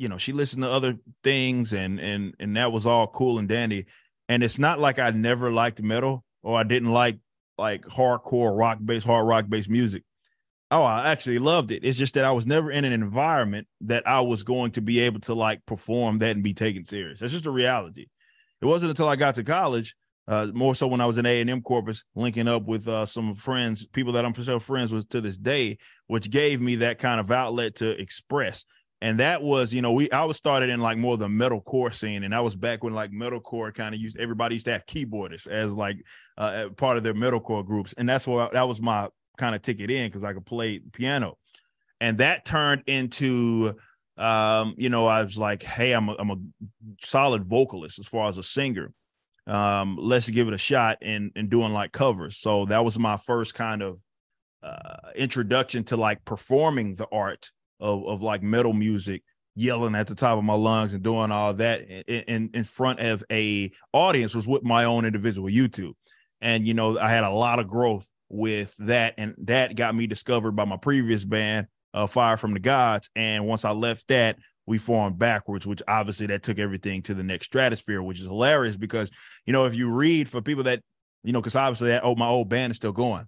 you 0.02 0.08
know, 0.08 0.18
she 0.18 0.32
listened 0.32 0.64
to 0.64 0.70
other 0.70 0.96
things 1.22 1.72
and 1.72 2.00
and 2.00 2.34
and 2.40 2.56
that 2.56 2.72
was 2.72 2.86
all 2.86 3.06
cool 3.06 3.38
and 3.38 3.48
dandy. 3.48 3.86
And 4.28 4.42
it's 4.42 4.58
not 4.58 4.80
like 4.80 4.98
I 4.98 5.10
never 5.10 5.52
liked 5.52 5.80
metal 5.80 6.24
or 6.42 6.58
I 6.58 6.64
didn't 6.64 6.90
like 6.90 7.18
like 7.56 7.82
hardcore 7.82 8.58
rock 8.58 8.78
based, 8.84 9.06
hard 9.06 9.28
rock 9.28 9.46
based 9.48 9.70
music. 9.70 10.02
Oh, 10.72 10.82
I 10.82 11.10
actually 11.10 11.38
loved 11.38 11.70
it. 11.70 11.84
It's 11.84 11.98
just 11.98 12.14
that 12.14 12.24
I 12.24 12.32
was 12.32 12.46
never 12.46 12.70
in 12.70 12.84
an 12.84 12.92
environment 12.92 13.68
that 13.82 14.08
I 14.08 14.22
was 14.22 14.42
going 14.42 14.72
to 14.72 14.80
be 14.80 14.98
able 15.00 15.20
to 15.20 15.34
like 15.34 15.64
perform 15.66 16.18
that 16.18 16.34
and 16.34 16.42
be 16.42 16.54
taken 16.54 16.84
serious. 16.84 17.20
That's 17.20 17.32
just 17.32 17.46
a 17.46 17.50
reality. 17.50 18.06
It 18.60 18.66
wasn't 18.66 18.90
until 18.90 19.08
I 19.08 19.16
got 19.16 19.36
to 19.36 19.44
college 19.44 19.94
uh, 20.28 20.46
more 20.52 20.74
so 20.74 20.86
when 20.86 21.00
I 21.00 21.06
was 21.06 21.18
in 21.18 21.26
A 21.26 21.40
and 21.40 21.50
M 21.50 21.62
Corpus, 21.62 22.04
linking 22.14 22.48
up 22.48 22.64
with 22.64 22.88
uh, 22.88 23.06
some 23.06 23.34
friends, 23.34 23.86
people 23.86 24.12
that 24.14 24.24
I'm 24.24 24.34
still 24.34 24.60
friends 24.60 24.92
with 24.92 25.08
to 25.10 25.20
this 25.20 25.36
day, 25.36 25.78
which 26.06 26.30
gave 26.30 26.60
me 26.60 26.76
that 26.76 26.98
kind 26.98 27.20
of 27.20 27.30
outlet 27.30 27.76
to 27.76 27.90
express. 28.00 28.64
And 29.02 29.20
that 29.20 29.42
was, 29.42 29.74
you 29.74 29.82
know, 29.82 29.92
we 29.92 30.10
I 30.10 30.24
was 30.24 30.36
started 30.36 30.70
in 30.70 30.80
like 30.80 30.96
more 30.96 31.16
the 31.16 31.28
metalcore 31.28 31.92
scene, 31.92 32.24
and 32.24 32.32
that 32.32 32.42
was 32.42 32.54
back 32.54 32.82
when 32.82 32.94
like 32.94 33.10
metalcore 33.10 33.74
kind 33.74 33.94
of 33.94 34.00
used 34.00 34.18
everybody 34.18 34.54
used 34.54 34.66
to 34.66 34.72
have 34.72 34.86
keyboardists 34.86 35.46
as 35.46 35.72
like 35.72 35.96
uh, 36.38 36.68
part 36.76 36.96
of 36.96 37.02
their 37.02 37.14
metalcore 37.14 37.66
groups, 37.66 37.92
and 37.98 38.08
that's 38.08 38.26
what 38.26 38.52
that 38.52 38.66
was 38.66 38.80
my 38.80 39.08
kind 39.36 39.54
of 39.54 39.62
ticket 39.62 39.90
in 39.90 40.08
because 40.08 40.24
I 40.24 40.32
could 40.32 40.46
play 40.46 40.78
piano, 40.78 41.36
and 42.00 42.18
that 42.18 42.44
turned 42.44 42.84
into 42.86 43.74
um, 44.16 44.74
you 44.78 44.88
know, 44.88 45.06
I 45.06 45.22
was 45.22 45.36
like, 45.36 45.62
hey, 45.62 45.92
I'm 45.92 46.08
a, 46.08 46.14
I'm 46.18 46.30
a 46.30 46.36
solid 47.02 47.44
vocalist 47.44 47.98
as 47.98 48.06
far 48.06 48.28
as 48.28 48.38
a 48.38 48.42
singer 48.42 48.92
um, 49.46 49.98
let's 50.00 50.28
give 50.28 50.48
it 50.48 50.54
a 50.54 50.58
shot 50.58 50.98
and 51.02 51.32
and 51.34 51.50
doing 51.50 51.72
like 51.72 51.92
covers. 51.92 52.38
So 52.38 52.66
that 52.66 52.84
was 52.84 52.98
my 52.98 53.16
first 53.16 53.54
kind 53.54 53.82
of 53.82 53.98
uh, 54.62 55.10
introduction 55.16 55.84
to 55.84 55.96
like 55.96 56.24
performing 56.24 56.94
the 56.94 57.08
art 57.10 57.50
of 57.82 58.06
of 58.06 58.22
like 58.22 58.42
metal 58.42 58.72
music, 58.72 59.22
yelling 59.54 59.94
at 59.94 60.06
the 60.06 60.14
top 60.14 60.38
of 60.38 60.44
my 60.44 60.54
lungs 60.54 60.94
and 60.94 61.02
doing 61.02 61.30
all 61.30 61.52
that 61.54 61.82
in 61.82 62.22
in, 62.22 62.50
in 62.54 62.64
front 62.64 63.00
of 63.00 63.22
a 63.30 63.70
audience 63.92 64.34
was 64.34 64.46
with 64.46 64.62
my 64.62 64.84
own 64.84 65.04
individual 65.04 65.48
YouTube. 65.48 65.92
And 66.40 66.66
you 66.66 66.72
know, 66.72 66.98
I 66.98 67.08
had 67.08 67.24
a 67.24 67.30
lot 67.30 67.58
of 67.58 67.68
growth 67.68 68.08
with 68.30 68.74
that, 68.78 69.14
and 69.18 69.34
that 69.42 69.76
got 69.76 69.94
me 69.94 70.06
discovered 70.06 70.52
by 70.52 70.64
my 70.64 70.78
previous 70.78 71.24
band, 71.24 71.66
uh, 71.92 72.06
Fire 72.06 72.36
from 72.36 72.54
the 72.54 72.60
Gods. 72.60 73.10
And 73.14 73.46
once 73.46 73.64
I 73.64 73.72
left 73.72 74.08
that, 74.08 74.38
we 74.66 74.78
formed 74.78 75.18
backwards, 75.18 75.66
which 75.66 75.82
obviously 75.86 76.26
that 76.26 76.42
took 76.42 76.58
everything 76.58 77.02
to 77.02 77.14
the 77.14 77.24
next 77.24 77.46
stratosphere, 77.46 78.02
which 78.02 78.20
is 78.20 78.26
hilarious 78.26 78.76
because 78.76 79.10
you 79.44 79.52
know 79.52 79.66
if 79.66 79.74
you 79.74 79.90
read 79.90 80.28
for 80.28 80.40
people 80.40 80.64
that 80.64 80.80
you 81.24 81.32
know 81.32 81.40
because 81.40 81.56
obviously 81.56 81.88
that 81.88 82.04
oh 82.04 82.14
my 82.14 82.28
old 82.28 82.48
band 82.48 82.70
is 82.70 82.76
still 82.76 82.92
going, 82.92 83.26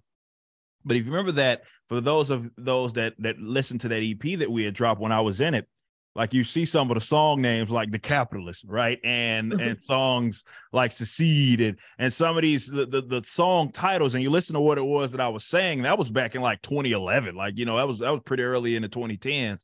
but 0.85 0.95
if 0.95 1.05
you 1.05 1.11
remember 1.11 1.33
that 1.33 1.63
for 1.89 1.99
those 2.01 2.29
of 2.29 2.49
those 2.57 2.93
that 2.93 3.13
that 3.19 3.39
listened 3.39 3.81
to 3.81 3.87
that 3.89 4.01
EP 4.01 4.39
that 4.39 4.51
we 4.51 4.63
had 4.63 4.73
dropped 4.73 5.01
when 5.01 5.11
I 5.11 5.21
was 5.21 5.41
in 5.41 5.53
it, 5.53 5.67
like 6.15 6.33
you 6.33 6.43
see 6.43 6.65
some 6.65 6.89
of 6.89 6.95
the 6.95 7.01
song 7.01 7.41
names 7.41 7.69
like 7.69 7.91
the 7.91 7.99
capitalist 7.99 8.63
right 8.67 8.99
and 9.03 9.53
and 9.53 9.77
songs 9.83 10.43
like 10.71 10.91
secede 10.91 11.61
and 11.61 11.77
and 11.99 12.11
some 12.11 12.37
of 12.37 12.41
these 12.41 12.67
the, 12.67 12.85
the, 12.85 13.01
the 13.01 13.21
song 13.23 13.71
titles 13.71 14.15
and 14.15 14.23
you 14.23 14.29
listen 14.29 14.53
to 14.53 14.61
what 14.61 14.77
it 14.77 14.85
was 14.85 15.11
that 15.11 15.21
i 15.21 15.27
was 15.27 15.43
saying 15.43 15.81
that 15.81 15.97
was 15.97 16.09
back 16.09 16.35
in 16.35 16.41
like 16.41 16.61
2011 16.61 17.35
like 17.35 17.57
you 17.57 17.65
know 17.65 17.75
that 17.75 17.87
was 17.87 17.99
that 17.99 18.11
was 18.11 18.21
pretty 18.25 18.43
early 18.43 18.75
in 18.75 18.81
the 18.81 18.89
2010s 18.89 19.59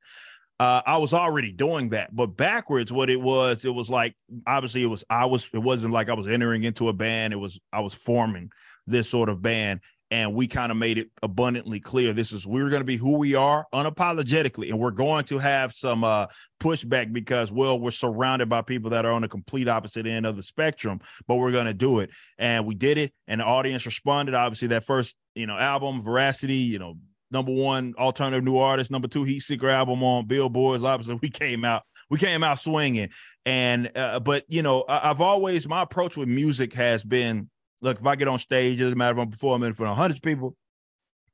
uh, 0.60 0.80
I 0.86 1.00
was 1.00 1.12
already 1.12 1.52
doing 1.52 1.90
that. 1.90 2.16
But 2.16 2.38
backwards, 2.38 2.94
what 2.94 3.10
it 3.10 3.20
was, 3.20 3.66
it 3.66 3.74
was 3.74 3.90
like 3.90 4.16
obviously 4.46 4.84
it 4.84 4.88
was 4.88 5.04
I 5.10 5.26
was 5.26 5.50
it 5.52 5.58
wasn't 5.58 5.92
like 5.92 6.08
I 6.08 6.14
was 6.14 6.28
entering 6.28 6.66
into 6.66 6.88
a 6.88 6.94
band. 6.94 7.34
It 7.34 7.38
was 7.38 7.60
I 7.74 7.80
was 7.80 7.96
forming 7.96 8.52
this 8.86 9.10
sort 9.10 9.30
of 9.30 9.42
band. 9.42 9.80
And 10.12 10.36
we 10.36 10.46
kind 10.46 10.72
of 10.72 10.78
made 10.78 10.98
it 10.98 11.10
abundantly 11.24 11.80
clear 11.80 12.12
this 12.12 12.34
is 12.34 12.46
we're 12.46 12.70
going 12.70 12.82
to 12.82 12.86
be 12.86 12.98
who 12.98 13.18
we 13.18 13.34
are 13.34 13.66
unapologetically. 13.74 14.70
And 14.70 14.78
we're 14.78 14.92
going 14.92 15.24
to 15.26 15.40
have 15.40 15.74
some 15.74 16.04
uh, 16.04 16.28
pushback 16.60 17.14
because, 17.14 17.52
well, 17.52 17.80
we're 17.80 17.92
surrounded 17.92 18.50
by 18.50 18.62
people 18.62 18.90
that 18.90 19.06
are 19.06 19.14
on 19.14 19.22
the 19.22 19.30
complete 19.30 19.70
opposite 19.70 20.06
end 20.06 20.26
of 20.26 20.36
the 20.36 20.44
spectrum, 20.44 21.00
but 21.28 21.38
we're 21.38 21.52
going 21.52 21.66
to 21.66 21.74
do 21.74 22.00
it. 22.00 22.10
And 22.38 22.66
we 22.66 22.76
did 22.76 22.98
it. 22.98 23.14
And 23.28 23.40
the 23.40 23.46
audience 23.46 23.86
responded. 23.86 24.36
Obviously, 24.36 24.68
that 24.70 24.84
first, 24.84 25.16
you 25.34 25.48
know, 25.48 25.58
album, 25.58 26.04
Veracity, 26.04 26.56
you 26.56 26.78
know, 26.78 26.98
number 27.32 27.54
one 27.54 27.96
alternative 27.98 28.44
new 28.44 28.58
artist, 28.58 28.92
number 28.92 29.08
two 29.08 29.24
heat 29.24 29.40
seeker 29.40 29.70
album 29.70 30.04
on 30.04 30.28
billboards. 30.28 30.84
Obviously, 30.84 31.18
we 31.22 31.30
came 31.30 31.64
out 31.64 31.84
we 32.10 32.20
came 32.20 32.44
out 32.44 32.60
swinging, 32.60 33.10
and 33.46 33.90
uh, 33.96 34.20
but 34.20 34.44
you 34.50 34.62
know 34.62 34.84
I, 34.88 35.08
have 35.08 35.22
always 35.22 35.68
my 35.68 35.82
approach 35.82 36.18
with 36.18 36.28
music 36.28 36.74
has 36.74 37.04
been 37.04 37.50
look 37.82 38.00
if 38.00 38.06
I 38.06 38.16
get 38.16 38.28
on 38.28 38.40
stage, 38.40 38.80
it 38.80 38.84
doesn't 38.84 38.98
matter 38.98 39.18
if 39.18 39.24
I'm 39.24 39.32
performing 39.32 39.68
in 39.68 39.74
front 39.74 39.92
of 39.92 39.98
hundreds 39.98 40.20
of 40.20 40.24
people, 40.24 40.56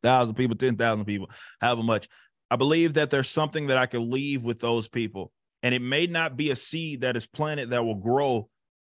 thousand 0.02 0.36
people, 0.36 0.56
ten 0.56 0.76
thousand 0.76 1.06
people, 1.06 1.30
however 1.62 1.84
much. 1.84 2.08
I 2.50 2.56
believe 2.56 2.94
that 2.94 3.10
there's 3.10 3.30
something 3.30 3.68
that 3.68 3.78
I 3.78 3.86
can 3.86 4.10
leave 4.10 4.46
with 4.46 4.60
those 4.60 4.88
people, 4.88 5.32
and 5.64 5.76
it 5.76 5.82
may 5.82 6.08
not 6.08 6.38
be 6.38 6.50
a 6.52 6.56
seed 6.56 7.02
that 7.02 7.18
is 7.18 7.28
planted 7.28 7.72
that 7.72 7.84
will 7.84 7.96
grow 7.96 8.50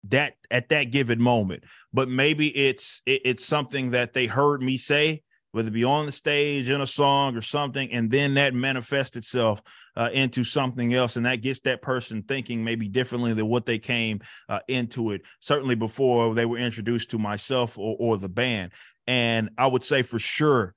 that 0.09 0.33
at 0.51 0.69
that 0.69 0.85
given 0.85 1.19
moment 1.19 1.63
but 1.91 2.07
maybe 2.07 2.55
it's 2.55 3.01
it, 3.05 3.21
it's 3.25 3.45
something 3.45 3.91
that 3.91 4.13
they 4.13 4.27
heard 4.27 4.61
me 4.61 4.77
say 4.77 5.23
whether 5.57 5.69
it 5.69 5.71
be 5.71 5.83
on 5.83 6.05
the 6.05 6.11
stage 6.11 6.69
in 6.69 6.81
a 6.81 6.87
song 6.87 7.35
or 7.35 7.41
something, 7.41 7.91
and 7.91 8.11
then 8.11 8.35
that 8.35 8.53
manifests 8.53 9.17
itself 9.17 9.59
uh, 9.95 10.09
into 10.13 10.43
something 10.43 10.93
else, 10.93 11.15
and 11.15 11.25
that 11.25 11.41
gets 11.41 11.61
that 11.61 11.81
person 11.81 12.21
thinking 12.21 12.63
maybe 12.63 12.87
differently 12.87 13.33
than 13.33 13.47
what 13.47 13.65
they 13.65 13.79
came 13.79 14.21
uh, 14.47 14.59
into 14.67 15.09
it. 15.11 15.23
Certainly 15.39 15.73
before 15.73 16.35
they 16.35 16.45
were 16.45 16.59
introduced 16.59 17.09
to 17.09 17.17
myself 17.17 17.75
or, 17.75 17.97
or 17.99 18.17
the 18.17 18.29
band, 18.29 18.71
and 19.07 19.49
I 19.57 19.65
would 19.65 19.83
say 19.83 20.03
for 20.03 20.19
sure 20.19 20.75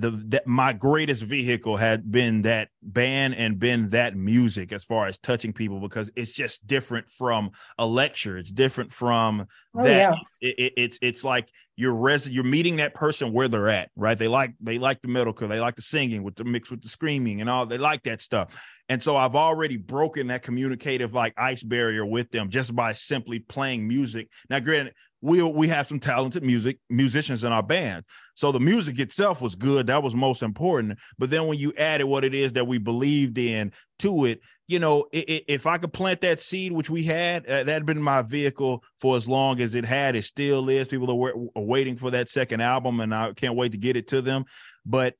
the 0.00 0.10
that 0.28 0.46
my 0.46 0.72
greatest 0.72 1.22
vehicle 1.22 1.76
had 1.76 2.10
been 2.10 2.42
that 2.42 2.68
band 2.82 3.34
and 3.34 3.58
been 3.58 3.88
that 3.88 4.16
music 4.16 4.72
as 4.72 4.84
far 4.84 5.06
as 5.06 5.18
touching 5.18 5.52
people 5.52 5.80
because 5.80 6.10
it's 6.14 6.32
just 6.32 6.66
different 6.66 7.10
from 7.10 7.50
a 7.78 7.86
lecture. 7.86 8.38
It's 8.38 8.52
different 8.52 8.92
from 8.92 9.46
oh, 9.74 9.82
that. 9.84 9.96
yeah. 9.96 10.14
it, 10.40 10.54
it, 10.58 10.72
it's 10.76 10.98
it's 11.02 11.24
like 11.24 11.50
you're 11.76 11.94
res 11.94 12.28
you're 12.28 12.44
meeting 12.44 12.76
that 12.76 12.94
person 12.94 13.32
where 13.32 13.48
they're 13.48 13.68
at 13.68 13.90
right? 13.96 14.16
They 14.16 14.28
like 14.28 14.54
they 14.60 14.78
like 14.78 15.02
the 15.02 15.08
metalcore 15.08 15.48
they 15.48 15.60
like 15.60 15.76
the 15.76 15.82
singing 15.82 16.22
with 16.22 16.36
the 16.36 16.44
mix 16.44 16.70
with 16.70 16.82
the 16.82 16.88
screaming 16.88 17.40
and 17.40 17.50
all 17.50 17.66
they 17.66 17.78
like 17.78 18.04
that 18.04 18.22
stuff. 18.22 18.64
And 18.90 19.02
so 19.02 19.16
i've 19.16 19.34
already 19.34 19.76
broken 19.76 20.28
that 20.28 20.42
communicative 20.42 21.12
like 21.12 21.34
ice 21.36 21.62
barrier 21.62 22.06
with 22.06 22.30
them 22.30 22.50
just 22.50 22.74
by 22.74 22.92
simply 22.94 23.38
playing 23.38 23.86
music. 23.86 24.28
Now 24.48 24.60
granted 24.60 24.94
we 25.20 25.42
we 25.42 25.68
have 25.68 25.86
some 25.86 25.98
talented 25.98 26.42
music 26.42 26.78
musicians 26.88 27.42
in 27.42 27.52
our 27.52 27.62
band. 27.62 28.04
So 28.34 28.52
the 28.52 28.60
music 28.60 28.98
itself 29.00 29.42
was 29.42 29.56
good. 29.56 29.88
That 29.88 30.02
was 30.02 30.14
most 30.14 30.42
important. 30.42 30.98
But 31.18 31.30
then 31.30 31.46
when 31.46 31.58
you 31.58 31.72
added 31.76 32.04
what 32.04 32.24
it 32.24 32.34
is 32.34 32.52
that 32.52 32.66
we 32.66 32.78
believed 32.78 33.36
in 33.36 33.72
to 34.00 34.26
it, 34.26 34.40
you 34.68 34.78
know, 34.78 35.06
it, 35.12 35.28
it, 35.28 35.44
if 35.48 35.66
I 35.66 35.78
could 35.78 35.92
plant 35.92 36.20
that 36.20 36.40
seed, 36.40 36.72
which 36.72 36.88
we 36.88 37.02
had, 37.02 37.46
uh, 37.46 37.64
that 37.64 37.72
had 37.72 37.86
been 37.86 38.00
my 38.00 38.22
vehicle 38.22 38.84
for 39.00 39.16
as 39.16 39.26
long 39.26 39.60
as 39.60 39.74
it 39.74 39.84
had. 39.84 40.14
It 40.14 40.24
still 40.24 40.68
is. 40.68 40.86
People 40.86 41.10
are, 41.10 41.32
are 41.56 41.62
waiting 41.62 41.96
for 41.96 42.12
that 42.12 42.30
second 42.30 42.60
album, 42.60 43.00
and 43.00 43.12
I 43.12 43.32
can't 43.32 43.56
wait 43.56 43.72
to 43.72 43.78
get 43.78 43.96
it 43.96 44.08
to 44.08 44.22
them. 44.22 44.44
But 44.86 45.14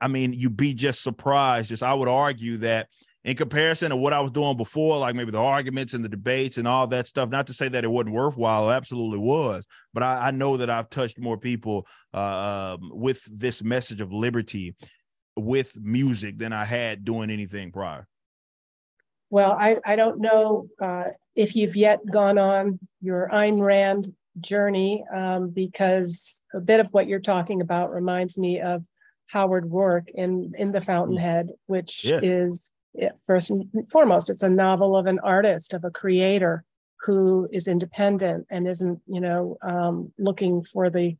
I 0.00 0.08
mean, 0.08 0.32
you'd 0.32 0.56
be 0.56 0.72
just 0.72 1.02
surprised. 1.02 1.68
Just 1.68 1.82
I 1.82 1.92
would 1.92 2.08
argue 2.08 2.58
that 2.58 2.88
in 3.24 3.36
comparison 3.36 3.90
to 3.90 3.96
what 3.96 4.12
I 4.12 4.20
was 4.20 4.30
doing 4.30 4.56
before, 4.56 4.98
like 4.98 5.14
maybe 5.14 5.30
the 5.30 5.38
arguments 5.38 5.94
and 5.94 6.04
the 6.04 6.08
debates 6.08 6.58
and 6.58 6.68
all 6.68 6.86
that 6.88 7.06
stuff. 7.06 7.30
Not 7.30 7.46
to 7.46 7.54
say 7.54 7.68
that 7.68 7.84
it 7.84 7.88
wasn't 7.88 8.14
worthwhile, 8.14 8.70
it 8.70 8.74
absolutely 8.74 9.18
was, 9.18 9.66
but 9.94 10.02
I, 10.02 10.28
I 10.28 10.30
know 10.30 10.58
that 10.58 10.68
I've 10.68 10.90
touched 10.90 11.18
more 11.18 11.38
people 11.38 11.86
uh, 12.12 12.76
um, 12.78 12.90
with 12.92 13.22
this 13.32 13.62
message 13.62 14.00
of 14.00 14.12
liberty 14.12 14.76
with 15.36 15.76
music 15.80 16.38
than 16.38 16.52
I 16.52 16.64
had 16.64 17.04
doing 17.04 17.30
anything 17.30 17.72
prior. 17.72 18.06
Well, 19.30 19.52
I, 19.52 19.78
I 19.84 19.96
don't 19.96 20.20
know 20.20 20.68
uh, 20.80 21.04
if 21.34 21.56
you've 21.56 21.76
yet 21.76 22.00
gone 22.12 22.38
on 22.38 22.78
your 23.00 23.28
Ayn 23.32 23.60
Rand 23.60 24.14
journey, 24.38 25.04
um, 25.12 25.50
because 25.50 26.42
a 26.52 26.60
bit 26.60 26.78
of 26.78 26.88
what 26.92 27.08
you're 27.08 27.20
talking 27.20 27.60
about 27.60 27.90
reminds 27.90 28.36
me 28.36 28.60
of 28.60 28.84
Howard 29.30 29.70
Roark 29.70 30.08
in 30.12 30.52
in 30.58 30.72
The 30.72 30.80
Fountainhead, 30.80 31.48
which 31.66 32.04
yeah. 32.04 32.20
is 32.22 32.70
first 33.26 33.50
and 33.50 33.68
foremost, 33.90 34.30
it's 34.30 34.42
a 34.42 34.48
novel 34.48 34.96
of 34.96 35.06
an 35.06 35.18
artist, 35.20 35.74
of 35.74 35.84
a 35.84 35.90
creator 35.90 36.64
who 37.00 37.48
is 37.52 37.68
independent 37.68 38.46
and 38.50 38.66
isn't, 38.66 39.00
you 39.06 39.20
know, 39.20 39.56
um, 39.62 40.12
looking 40.18 40.62
for 40.62 40.90
the 40.90 41.16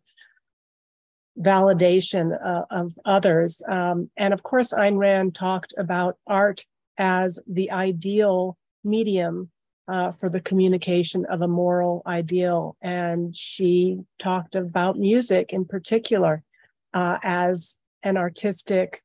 validation 1.39 2.39
uh, 2.43 2.65
of 2.71 2.93
others. 3.05 3.63
Um, 3.69 4.11
and 4.17 4.33
of 4.33 4.43
course, 4.43 4.73
Ayn 4.73 4.99
Rand 4.99 5.35
talked 5.35 5.75
about 5.77 6.17
art 6.27 6.65
as 6.97 7.41
the 7.49 7.71
ideal 7.71 8.57
medium 8.85 9.51
uh, 9.89 10.11
for 10.11 10.31
the 10.31 10.41
communication 10.41 11.27
of 11.27 11.43
a 11.43 11.49
moral 11.49 12.03
ideal. 12.07 12.77
And 12.81 13.35
she 13.37 13.99
talked 14.19 14.55
about 14.55 14.97
music 14.97 15.53
in 15.53 15.65
particular 15.65 16.43
uh, 16.95 17.19
as 17.23 17.81
an 18.03 18.17
artistic 18.17 19.01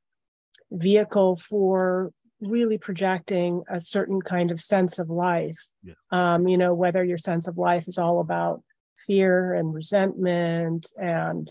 vehicle 0.71 1.35
for 1.35 2.11
really 2.41 2.77
projecting 2.77 3.63
a 3.69 3.79
certain 3.79 4.21
kind 4.21 4.51
of 4.51 4.59
sense 4.59 4.99
of 4.99 5.09
life. 5.09 5.59
Yeah. 5.83 5.93
Um, 6.11 6.47
you 6.47 6.57
know, 6.57 6.73
whether 6.73 7.03
your 7.03 7.17
sense 7.17 7.47
of 7.47 7.57
life 7.57 7.87
is 7.87 7.97
all 7.97 8.19
about 8.19 8.63
fear 9.07 9.53
and 9.53 9.73
resentment 9.73 10.87
and, 11.01 11.47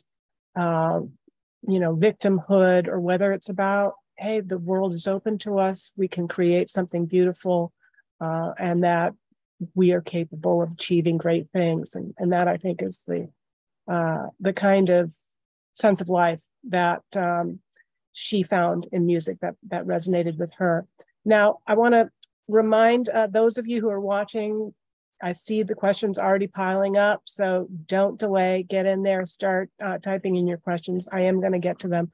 uh, 0.56 1.00
you 1.62 1.80
know, 1.80 1.92
victimhood, 1.92 2.88
or 2.88 3.00
whether 3.00 3.32
it's 3.32 3.48
about, 3.48 3.94
hey, 4.16 4.40
the 4.40 4.58
world 4.58 4.92
is 4.92 5.06
open 5.06 5.38
to 5.38 5.58
us, 5.58 5.92
we 5.96 6.08
can 6.08 6.28
create 6.28 6.68
something 6.68 7.06
beautiful, 7.06 7.72
uh, 8.20 8.52
and 8.58 8.84
that 8.84 9.12
we 9.74 9.92
are 9.92 10.00
capable 10.00 10.62
of 10.62 10.72
achieving 10.72 11.18
great 11.18 11.50
things. 11.52 11.94
And, 11.94 12.14
and 12.18 12.32
that 12.32 12.48
I 12.48 12.56
think 12.56 12.82
is 12.82 13.04
the 13.06 13.28
uh, 13.92 14.26
the 14.38 14.52
kind 14.52 14.90
of 14.90 15.12
sense 15.72 16.00
of 16.00 16.08
life 16.08 16.42
that 16.68 17.02
um, 17.16 17.60
she 18.18 18.42
found 18.42 18.86
in 18.90 19.06
music 19.06 19.38
that, 19.40 19.54
that 19.68 19.86
resonated 19.86 20.38
with 20.38 20.52
her. 20.54 20.86
Now, 21.24 21.58
I 21.66 21.74
want 21.74 21.94
to 21.94 22.10
remind 22.48 23.08
uh, 23.08 23.28
those 23.28 23.58
of 23.58 23.66
you 23.66 23.80
who 23.80 23.90
are 23.90 24.00
watching 24.00 24.74
I 25.20 25.32
see 25.32 25.62
the 25.64 25.74
questions 25.74 26.18
already 26.18 26.46
piling 26.46 26.96
up, 26.96 27.22
so 27.24 27.66
don't 27.86 28.18
delay. 28.18 28.62
Get 28.62 28.86
in 28.86 29.02
there, 29.02 29.26
start 29.26 29.68
uh, 29.84 29.98
typing 29.98 30.36
in 30.36 30.46
your 30.46 30.58
questions. 30.58 31.08
I 31.12 31.22
am 31.22 31.40
going 31.40 31.52
to 31.52 31.58
get 31.58 31.80
to 31.80 31.88
them. 31.88 32.12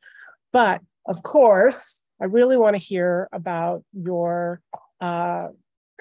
But 0.53 0.81
of 1.07 1.23
course, 1.23 2.07
I 2.21 2.25
really 2.25 2.57
want 2.57 2.77
to 2.77 2.83
hear 2.83 3.29
about 3.33 3.85
your 3.93 4.63
uh, 5.01 5.49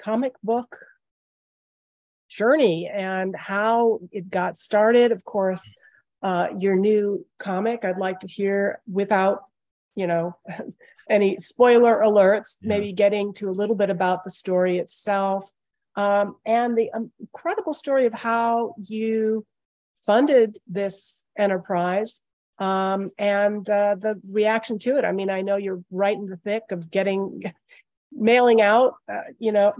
comic 0.00 0.32
book 0.42 0.74
journey 2.30 2.90
and 2.92 3.34
how 3.36 4.00
it 4.10 4.30
got 4.30 4.56
started. 4.56 5.12
Of 5.12 5.24
course, 5.24 5.74
uh, 6.22 6.48
your 6.58 6.74
new 6.74 7.26
comic. 7.38 7.84
I'd 7.84 7.98
like 7.98 8.20
to 8.20 8.28
hear 8.28 8.80
without, 8.90 9.42
you 9.94 10.06
know, 10.06 10.36
any 11.10 11.36
spoiler 11.36 12.00
alerts. 12.00 12.56
Yeah. 12.60 12.68
Maybe 12.68 12.92
getting 12.92 13.32
to 13.34 13.48
a 13.48 13.52
little 13.52 13.76
bit 13.76 13.90
about 13.90 14.24
the 14.24 14.30
story 14.30 14.78
itself 14.78 15.50
um, 15.96 16.36
and 16.44 16.76
the 16.76 16.90
incredible 17.20 17.74
story 17.74 18.06
of 18.06 18.14
how 18.14 18.74
you 18.78 19.46
funded 19.94 20.56
this 20.66 21.24
enterprise 21.38 22.22
um, 22.58 23.10
and 23.18 23.68
uh, 23.68 23.96
the 23.98 24.20
reaction 24.32 24.78
to 24.80 24.98
it. 24.98 25.04
I 25.04 25.12
mean, 25.12 25.30
I 25.30 25.42
know 25.42 25.56
you're 25.56 25.82
right 25.90 26.16
in 26.16 26.26
the 26.26 26.36
thick 26.36 26.64
of 26.70 26.90
getting 26.90 27.42
mailing 28.12 28.60
out, 28.60 28.94
uh, 29.08 29.20
you 29.38 29.52
know, 29.52 29.72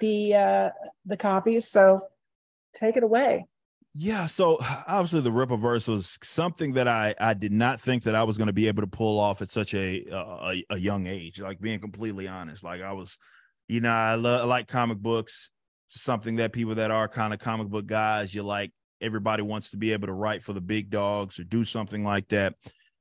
the 0.00 0.34
uh, 0.34 0.70
the 1.06 1.16
copies. 1.16 1.68
So 1.68 2.00
take 2.74 2.96
it 2.96 3.02
away. 3.02 3.46
Yeah, 3.94 4.26
so 4.26 4.58
obviously 4.86 5.20
the 5.20 5.30
Rippaverse 5.30 5.88
was 5.88 6.18
something 6.22 6.72
that 6.74 6.88
I 6.88 7.14
I 7.20 7.34
did 7.34 7.52
not 7.52 7.80
think 7.80 8.04
that 8.04 8.14
I 8.14 8.24
was 8.24 8.36
going 8.38 8.46
to 8.46 8.52
be 8.52 8.68
able 8.68 8.82
to 8.82 8.86
pull 8.88 9.18
off 9.18 9.42
at 9.42 9.50
such 9.50 9.74
a, 9.74 10.04
uh, 10.10 10.52
a 10.52 10.64
a 10.70 10.78
young 10.78 11.06
age. 11.06 11.40
Like 11.40 11.60
being 11.60 11.80
completely 11.80 12.28
honest, 12.28 12.64
like 12.64 12.80
I 12.82 12.92
was 12.92 13.18
you 13.68 13.80
know, 13.80 13.90
I, 13.90 14.16
love, 14.16 14.42
I 14.42 14.44
like 14.44 14.68
comic 14.68 14.98
books. 14.98 15.50
Something 15.88 16.36
that 16.36 16.52
people 16.52 16.74
that 16.76 16.90
are 16.90 17.08
kind 17.08 17.34
of 17.34 17.38
comic 17.40 17.68
book 17.68 17.86
guys, 17.86 18.34
you 18.34 18.42
like 18.42 18.72
everybody 19.00 19.42
wants 19.42 19.70
to 19.70 19.76
be 19.76 19.92
able 19.92 20.06
to 20.06 20.12
write 20.12 20.42
for 20.42 20.52
the 20.52 20.60
big 20.60 20.90
dogs 20.90 21.38
or 21.38 21.44
do 21.44 21.64
something 21.64 22.04
like 22.04 22.28
that. 22.28 22.54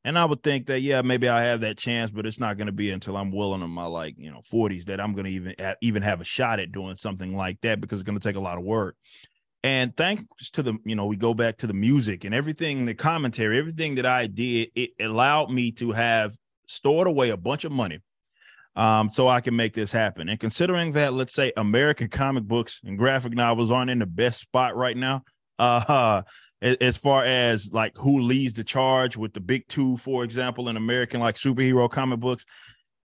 And 0.04 0.18
I 0.18 0.26
would 0.26 0.42
think 0.44 0.66
that, 0.68 0.82
yeah, 0.82 1.02
maybe 1.02 1.30
I 1.30 1.44
have 1.44 1.62
that 1.62 1.78
chance, 1.78 2.10
but 2.12 2.26
it's 2.26 2.40
not 2.40 2.58
going 2.58 2.66
to 2.66 2.74
be 2.74 2.90
until 2.90 3.16
I'm 3.16 3.32
willing 3.32 3.62
in 3.62 3.70
my 3.70 3.86
like, 3.86 4.16
you 4.18 4.32
know, 4.32 4.42
40s 4.52 4.86
that 4.86 5.00
I'm 5.00 5.14
going 5.14 5.26
to 5.26 5.32
even 5.32 5.56
even 5.82 6.02
have 6.02 6.22
a 6.22 6.26
shot 6.26 6.60
at 6.60 6.72
doing 6.72 6.98
something 6.98 7.36
like 7.36 7.62
that 7.62 7.80
because 7.80 8.00
it's 8.02 8.08
going 8.08 8.20
to 8.20 8.28
take 8.28 8.36
a 8.36 8.42
lot 8.42 8.58
of 8.58 8.64
work. 8.64 8.96
And 9.64 9.96
thanks 9.96 10.50
to 10.52 10.64
the, 10.64 10.78
you 10.86 10.96
know, 10.96 11.06
we 11.06 11.18
go 11.18 11.34
back 11.34 11.58
to 11.58 11.68
the 11.68 11.74
music 11.74 12.24
and 12.24 12.34
everything, 12.34 12.86
the 12.86 12.96
commentary, 12.96 13.60
everything 13.60 13.96
that 13.96 14.06
I 14.06 14.28
did, 14.28 14.70
it 14.76 14.92
allowed 15.00 15.52
me 15.52 15.72
to 15.74 15.92
have 15.92 16.36
stored 16.66 17.08
away 17.08 17.30
a 17.30 17.38
bunch 17.38 17.64
of 17.64 17.72
money 17.72 18.00
um, 18.76 19.12
so 19.12 19.28
I 19.28 19.42
can 19.42 19.56
make 19.56 19.74
this 19.74 19.92
happen. 19.92 20.30
And 20.30 20.40
considering 20.40 20.94
that, 20.94 21.14
let's 21.14 21.34
say 21.34 21.52
American 21.58 22.08
comic 22.08 22.46
books 22.46 22.80
and 22.84 22.98
graphic 22.98 23.34
novels 23.34 23.72
aren't 23.72 23.92
in 23.92 24.00
the 24.00 24.06
best 24.06 24.40
spot 24.40 24.76
right 24.76 24.98
now, 24.98 25.24
uh, 25.60 26.24
as 26.62 26.98
far 26.98 27.24
as 27.26 27.72
like 27.72 27.96
who 27.98 28.22
leads 28.22 28.56
the 28.56 28.64
charge 28.64 29.18
with 29.18 29.34
the 29.34 29.40
big 29.40 29.68
two, 29.68 29.98
for 29.98 30.24
example, 30.24 30.70
in 30.70 30.78
American 30.78 31.20
like 31.20 31.36
superhero 31.36 31.90
comic 31.90 32.20
books, 32.20 32.46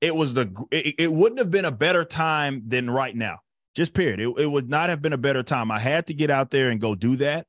it 0.00 0.14
was 0.14 0.34
the 0.34 0.52
it, 0.70 0.94
it 0.98 1.12
wouldn't 1.12 1.38
have 1.38 1.50
been 1.50 1.64
a 1.64 1.72
better 1.72 2.04
time 2.04 2.62
than 2.66 2.90
right 2.90 3.16
now. 3.16 3.38
Just 3.76 3.94
period. 3.94 4.18
It, 4.20 4.34
it 4.38 4.46
would 4.50 4.68
not 4.68 4.88
have 4.88 5.02
been 5.02 5.12
a 5.12 5.18
better 5.18 5.42
time. 5.42 5.70
I 5.70 5.78
had 5.78 6.08
to 6.08 6.14
get 6.14 6.30
out 6.30 6.50
there 6.50 6.70
and 6.70 6.80
go 6.80 6.94
do 6.94 7.16
that 7.16 7.46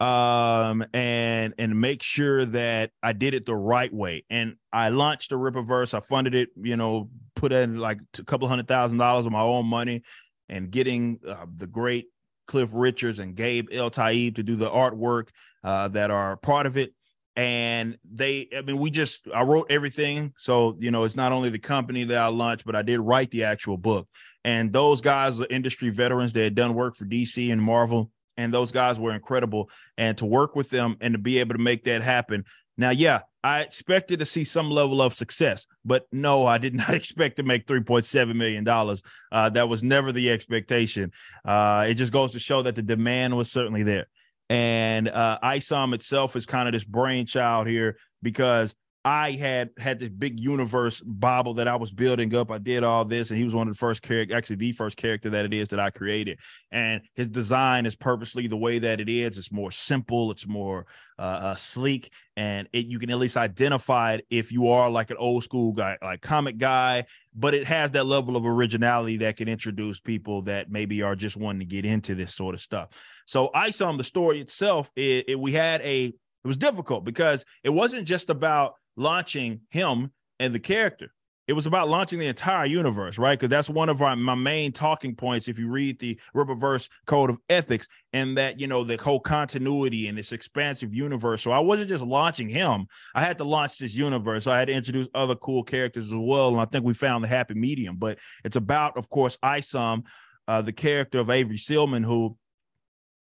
um 0.00 0.84
and 0.94 1.54
and 1.58 1.80
make 1.80 2.04
sure 2.04 2.44
that 2.44 2.92
I 3.02 3.12
did 3.12 3.34
it 3.34 3.46
the 3.46 3.56
right 3.56 3.92
way. 3.92 4.24
And 4.30 4.54
I 4.72 4.90
launched 4.90 5.30
the 5.30 5.36
Rippaverse. 5.36 5.92
I 5.92 6.00
funded 6.00 6.34
it, 6.36 6.50
you 6.56 6.76
know, 6.76 7.10
put 7.34 7.50
in 7.50 7.78
like 7.78 7.98
a 8.18 8.24
couple 8.24 8.46
hundred 8.46 8.68
thousand 8.68 8.98
dollars 8.98 9.26
of 9.26 9.32
my 9.32 9.40
own 9.40 9.66
money 9.66 10.02
and 10.48 10.70
getting 10.70 11.18
uh, 11.26 11.46
the 11.56 11.66
great 11.66 12.06
Cliff 12.46 12.70
Richards 12.72 13.18
and 13.18 13.34
Gabe 13.34 13.70
Eltaeb 13.70 14.36
to 14.36 14.42
do 14.42 14.54
the 14.54 14.70
artwork 14.70 15.28
uh, 15.64 15.88
that 15.88 16.10
are 16.10 16.36
part 16.36 16.66
of 16.66 16.76
it. 16.76 16.94
And 17.38 17.96
they, 18.04 18.48
I 18.54 18.62
mean, 18.62 18.78
we 18.78 18.90
just, 18.90 19.28
I 19.32 19.44
wrote 19.44 19.68
everything. 19.70 20.34
So, 20.36 20.76
you 20.80 20.90
know, 20.90 21.04
it's 21.04 21.14
not 21.14 21.30
only 21.30 21.50
the 21.50 21.58
company 21.60 22.02
that 22.02 22.18
I 22.18 22.26
launched, 22.26 22.66
but 22.66 22.74
I 22.74 22.82
did 22.82 22.98
write 22.98 23.30
the 23.30 23.44
actual 23.44 23.76
book. 23.76 24.08
And 24.44 24.72
those 24.72 25.00
guys 25.00 25.40
are 25.40 25.46
industry 25.48 25.90
veterans. 25.90 26.32
They 26.32 26.42
had 26.42 26.56
done 26.56 26.74
work 26.74 26.96
for 26.96 27.04
DC 27.04 27.52
and 27.52 27.62
Marvel 27.62 28.10
and 28.38 28.54
those 28.54 28.72
guys 28.72 28.98
were 28.98 29.12
incredible. 29.12 29.68
And 29.98 30.16
to 30.18 30.24
work 30.24 30.56
with 30.56 30.70
them 30.70 30.96
and 31.00 31.12
to 31.12 31.18
be 31.18 31.38
able 31.38 31.54
to 31.54 31.62
make 31.62 31.84
that 31.84 32.00
happen. 32.00 32.44
Now, 32.78 32.90
yeah, 32.90 33.22
I 33.42 33.60
expected 33.60 34.20
to 34.20 34.26
see 34.26 34.44
some 34.44 34.70
level 34.70 35.02
of 35.02 35.14
success, 35.14 35.66
but 35.84 36.06
no, 36.12 36.46
I 36.46 36.58
did 36.58 36.74
not 36.76 36.94
expect 36.94 37.36
to 37.36 37.42
make 37.42 37.66
$3.7 37.66 38.34
million. 38.34 38.66
Uh, 38.66 39.50
that 39.50 39.68
was 39.68 39.82
never 39.82 40.12
the 40.12 40.30
expectation. 40.30 41.12
Uh, 41.44 41.86
it 41.88 41.94
just 41.94 42.12
goes 42.12 42.32
to 42.32 42.38
show 42.38 42.62
that 42.62 42.76
the 42.76 42.82
demand 42.82 43.36
was 43.36 43.50
certainly 43.50 43.82
there. 43.82 44.06
And 44.48 45.08
uh, 45.08 45.38
ISOM 45.42 45.94
itself 45.94 46.36
is 46.36 46.46
kind 46.46 46.68
of 46.68 46.72
this 46.72 46.84
brainchild 46.84 47.66
here 47.66 47.98
because 48.22 48.74
I 49.08 49.32
had 49.32 49.70
had 49.78 50.00
this 50.00 50.10
big 50.10 50.38
universe 50.38 51.00
Bible 51.00 51.54
that 51.54 51.66
I 51.66 51.76
was 51.76 51.90
building 51.90 52.34
up. 52.36 52.50
I 52.50 52.58
did 52.58 52.84
all 52.84 53.06
this, 53.06 53.30
and 53.30 53.38
he 53.38 53.44
was 53.44 53.54
one 53.54 53.66
of 53.66 53.72
the 53.72 53.78
first 53.78 54.02
character, 54.02 54.36
actually 54.36 54.56
the 54.56 54.72
first 54.72 54.98
character 54.98 55.30
that 55.30 55.46
it 55.46 55.54
is 55.54 55.68
that 55.68 55.80
I 55.80 55.88
created. 55.88 56.40
And 56.70 57.00
his 57.14 57.26
design 57.26 57.86
is 57.86 57.96
purposely 57.96 58.48
the 58.48 58.58
way 58.58 58.78
that 58.80 59.00
it 59.00 59.08
is. 59.08 59.38
It's 59.38 59.50
more 59.50 59.70
simple. 59.70 60.30
It's 60.30 60.46
more 60.46 60.84
uh, 61.18 61.22
uh, 61.22 61.54
sleek, 61.54 62.12
and 62.36 62.68
it 62.74 62.84
you 62.84 62.98
can 62.98 63.08
at 63.08 63.16
least 63.16 63.38
identify 63.38 64.16
it 64.16 64.26
if 64.28 64.52
you 64.52 64.68
are 64.68 64.90
like 64.90 65.10
an 65.10 65.16
old 65.16 65.42
school 65.42 65.72
guy, 65.72 65.96
like 66.02 66.20
comic 66.20 66.58
guy. 66.58 67.06
But 67.34 67.54
it 67.54 67.66
has 67.66 67.92
that 67.92 68.04
level 68.04 68.36
of 68.36 68.44
originality 68.44 69.16
that 69.18 69.38
can 69.38 69.48
introduce 69.48 70.00
people 70.00 70.42
that 70.42 70.70
maybe 70.70 71.00
are 71.00 71.16
just 71.16 71.38
wanting 71.38 71.60
to 71.60 71.64
get 71.64 71.86
into 71.86 72.14
this 72.14 72.34
sort 72.34 72.54
of 72.54 72.60
stuff. 72.60 72.90
So 73.24 73.48
I 73.54 73.70
saw 73.70 73.90
the 73.92 74.04
story 74.04 74.42
itself. 74.42 74.92
It, 74.96 75.30
it, 75.30 75.40
we 75.40 75.52
had 75.52 75.80
a 75.80 76.08
it 76.08 76.46
was 76.46 76.58
difficult 76.58 77.04
because 77.04 77.46
it 77.64 77.70
wasn't 77.70 78.06
just 78.06 78.28
about 78.28 78.74
launching 78.98 79.60
him 79.70 80.10
and 80.38 80.54
the 80.54 80.60
character. 80.60 81.12
It 81.46 81.54
was 81.54 81.64
about 81.64 81.88
launching 81.88 82.18
the 82.18 82.26
entire 82.26 82.66
universe, 82.66 83.16
right? 83.16 83.38
Because 83.38 83.48
that's 83.48 83.70
one 83.70 83.88
of 83.88 84.02
our 84.02 84.14
my 84.14 84.34
main 84.34 84.70
talking 84.70 85.14
points. 85.14 85.48
If 85.48 85.58
you 85.58 85.70
read 85.70 85.98
the 85.98 86.20
Rippaverse 86.36 86.90
Code 87.06 87.30
of 87.30 87.38
Ethics, 87.48 87.88
and 88.12 88.36
that 88.36 88.60
you 88.60 88.66
know 88.66 88.84
the 88.84 88.98
whole 88.98 89.18
continuity 89.18 90.08
and 90.08 90.18
this 90.18 90.32
expansive 90.32 90.92
universe. 90.92 91.40
So 91.40 91.50
I 91.50 91.60
wasn't 91.60 91.88
just 91.88 92.04
launching 92.04 92.50
him; 92.50 92.86
I 93.14 93.22
had 93.22 93.38
to 93.38 93.44
launch 93.44 93.78
this 93.78 93.94
universe. 93.94 94.44
So 94.44 94.52
I 94.52 94.58
had 94.58 94.68
to 94.68 94.74
introduce 94.74 95.08
other 95.14 95.36
cool 95.36 95.62
characters 95.62 96.08
as 96.08 96.14
well, 96.14 96.50
and 96.50 96.60
I 96.60 96.66
think 96.66 96.84
we 96.84 96.92
found 96.92 97.24
the 97.24 97.28
happy 97.28 97.54
medium. 97.54 97.96
But 97.96 98.18
it's 98.44 98.56
about, 98.56 98.98
of 98.98 99.08
course, 99.08 99.38
Isom, 99.42 100.04
uh, 100.46 100.60
the 100.60 100.72
character 100.72 101.18
of 101.18 101.30
Avery 101.30 101.56
Sealman, 101.56 102.04
who 102.04 102.36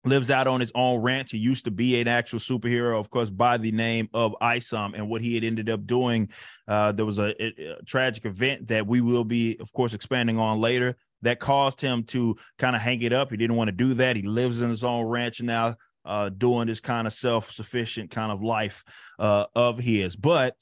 lives 0.05 0.31
out 0.31 0.47
on 0.47 0.61
his 0.61 0.73
own 0.75 1.01
ranch. 1.01 1.31
He 1.31 1.39
used 1.39 1.65
to 1.65 1.71
be 1.71 2.01
an 2.01 2.09
actual 2.09 2.39
superhero, 2.39 2.99
of 2.99 3.11
course, 3.11 3.31
by 3.31 3.57
the 3.57 3.73
name 3.73 4.09
of 4.13 4.35
Isom. 4.41 4.95
And 4.95 5.09
what 5.09 5.23
he 5.23 5.35
had 5.35 5.45
ended 5.45 5.71
up 5.71 5.87
doing, 5.87 6.29
uh, 6.67 6.93
there 6.93 7.07
was 7.07 7.19
a, 7.19 7.35
a, 7.41 7.83
tragic 7.87 8.25
event 8.25 8.69
that 8.69 8.87
we 8.87 9.01
will 9.01 9.25
be, 9.25 9.57
of 9.61 9.73
course, 9.73 9.95
expanding 9.95 10.39
on 10.39 10.61
later 10.61 10.97
that 11.23 11.39
caused 11.39 11.81
him 11.81 12.03
to 12.03 12.37
kind 12.59 12.75
of 12.75 12.83
hang 12.83 13.01
it 13.03 13.13
up. 13.13 13.31
He 13.31 13.37
didn't 13.37 13.57
want 13.57 13.69
to 13.69 13.73
do 13.73 13.95
that. 13.95 14.17
He 14.17 14.23
lives 14.23 14.61
in 14.61 14.71
his 14.71 14.83
own 14.83 15.07
ranch 15.07 15.41
now, 15.41 15.77
uh, 16.05 16.31
doing 16.31 16.67
this 16.67 16.81
kind 16.81 17.07
of 17.07 17.13
self 17.13 17.53
sufficient 17.53 18.11
kind 18.11 18.33
of 18.33 18.43
life 18.43 18.83
uh, 19.21 19.47
of 19.55 19.79
his. 19.79 20.17
But 20.17 20.57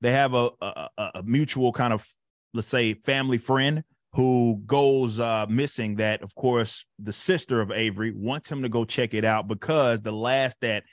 they 0.00 0.12
have 0.12 0.32
a, 0.32 0.50
a, 0.62 0.88
a 0.96 1.22
mutual 1.24 1.72
kind 1.72 1.92
of, 1.92 2.06
let's 2.54 2.68
say, 2.68 2.94
family 2.94 3.36
friend 3.36 3.84
who 4.14 4.60
goes 4.66 5.20
uh, 5.20 5.46
missing 5.48 5.96
that 5.96 6.22
of 6.22 6.34
course 6.34 6.84
the 6.98 7.12
sister 7.12 7.60
of 7.60 7.70
avery 7.70 8.12
wants 8.14 8.50
him 8.50 8.62
to 8.62 8.68
go 8.68 8.84
check 8.84 9.14
it 9.14 9.24
out 9.24 9.48
because 9.48 10.00
the 10.00 10.12
last 10.12 10.58
that 10.60 10.84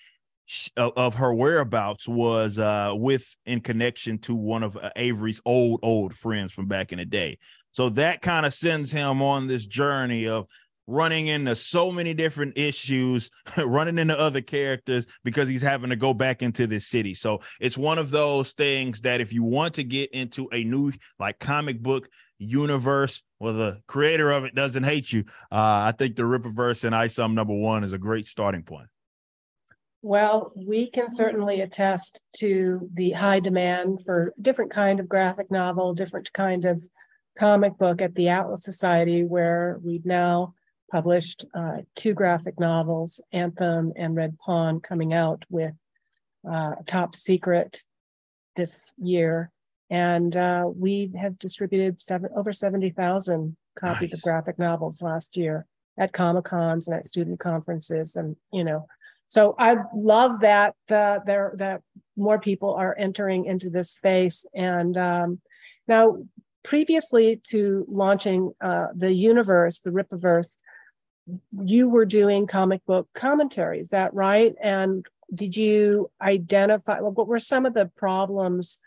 sh- 0.46 0.70
of 0.78 1.16
her 1.16 1.34
whereabouts 1.34 2.08
was 2.08 2.60
uh, 2.60 2.92
with 2.94 3.36
in 3.46 3.62
connection 3.62 4.18
to 4.18 4.36
one 4.36 4.64
of 4.64 4.78
uh, 4.78 4.90
avery's 4.96 5.42
old 5.46 5.80
old 5.84 6.14
friends 6.14 6.52
from 6.52 6.68
back 6.68 6.92
in 6.92 6.98
the 6.98 7.06
day 7.06 7.38
so 7.72 7.90
that 7.90 8.22
kind 8.22 8.46
of 8.46 8.54
sends 8.54 8.92
him 8.92 9.22
on 9.22 9.48
this 9.48 9.66
journey 9.66 10.28
of 10.28 10.48
running 10.88 11.28
into 11.28 11.56
so 11.56 11.92
many 11.92 12.14
different 12.14 12.58
issues, 12.58 13.32
running 13.58 13.98
into 13.98 14.18
other 14.18 14.42
characters 14.42 15.06
because 15.24 15.50
he's 15.50 15.62
having 15.62 15.90
to 15.90 15.96
go 15.96 16.14
back 16.14 16.42
into 16.42 16.68
this 16.68 16.88
city. 16.88 17.14
So 17.14 17.42
it's 17.60 17.78
one 17.78 17.98
of 17.98 18.12
those 18.12 18.52
things 18.54 19.02
that 19.02 19.22
if 19.22 19.34
you 19.34 19.44
want 19.44 19.76
to 19.76 19.84
get 19.84 20.12
into 20.12 20.48
a 20.52 20.64
new 20.64 20.94
like 21.20 21.40
comic 21.40 21.82
book 21.82 22.10
universe 22.38 23.24
well 23.40 23.54
the 23.54 23.82
creator 23.88 24.32
of 24.32 24.44
it 24.44 24.56
doesn't 24.56 24.84
hate 24.84 25.12
you. 25.12 25.24
Uh, 25.52 25.88
i 25.88 25.94
think 25.98 26.16
the 26.16 26.24
Rippaverse 26.24 26.84
and 26.84 26.96
isom 26.96 27.36
number 27.36 27.54
one 27.54 27.84
is 27.84 27.94
a 27.94 27.98
great 27.98 28.28
starting 28.28 28.64
point. 28.64 28.88
Well 30.02 30.52
we 30.56 30.90
can 30.90 31.10
certainly 31.10 31.62
attest 31.62 32.22
to 32.40 32.90
the 32.94 33.12
high 33.12 33.40
demand 33.40 34.04
for 34.04 34.34
different 34.42 34.72
kind 34.72 35.00
of 35.00 35.10
graphic 35.10 35.50
novel 35.52 35.94
different 35.94 36.32
kind 36.34 36.66
of 36.66 36.82
comic 37.38 37.78
book 37.78 38.02
at 38.02 38.16
the 38.16 38.30
atlas 38.30 38.64
society 38.64 39.24
where 39.24 39.80
we've 39.84 40.06
now 40.06 40.54
published 40.92 41.46
uh, 41.54 41.78
two 41.96 42.14
graphic 42.14 42.60
novels 42.60 43.22
anthem 43.32 43.92
and 43.96 44.16
red 44.16 44.38
pawn 44.38 44.80
coming 44.80 45.14
out 45.14 45.44
with 45.50 45.74
uh, 46.50 46.76
top 46.86 47.16
secret 47.16 47.80
this 48.56 48.94
year 48.98 49.52
and 49.90 50.36
uh, 50.36 50.66
we 50.76 51.12
have 51.20 51.38
distributed 51.38 52.02
seven, 52.02 52.30
over 52.36 52.52
70,000 52.52 53.56
copies 53.80 54.12
nice. 54.12 54.14
of 54.14 54.22
graphic 54.22 54.58
novels 54.58 55.02
last 55.02 55.38
year. 55.38 55.66
at 55.98 56.12
comic 56.12 56.46
cons 56.46 56.88
and 56.88 56.98
at 56.98 57.06
student 57.06 57.40
conferences 57.40 58.16
and 58.16 58.36
you 58.52 58.64
know 58.64 58.86
so 59.28 59.56
i 59.60 59.76
love 59.94 60.42
that 60.42 60.76
uh, 60.92 61.20
there 61.26 61.54
that 61.58 61.82
more 62.18 62.40
people 62.40 62.74
are 62.74 62.96
entering 62.98 63.46
into 63.46 63.70
this 63.70 63.92
space 63.92 64.46
and 64.54 64.98
um, 64.98 65.40
now 65.88 66.18
previously 66.64 67.40
to 67.44 67.86
launching 67.88 68.52
uh, 68.62 68.88
the 68.96 69.14
universe 69.14 69.80
the 69.80 69.92
Rippaverse 69.92 70.58
you 71.52 71.90
were 71.90 72.06
doing 72.06 72.46
comic 72.46 72.86
book 72.86 73.08
commentary 73.14 73.80
is 73.80 73.90
that 73.90 74.14
right 74.14 74.54
and 74.62 75.06
did 75.34 75.56
you 75.56 76.12
identify 76.22 77.00
well, 77.00 77.12
what 77.12 77.28
were 77.28 77.40
some 77.40 77.66
of 77.66 77.74
the 77.74 77.90
problems 77.98 78.80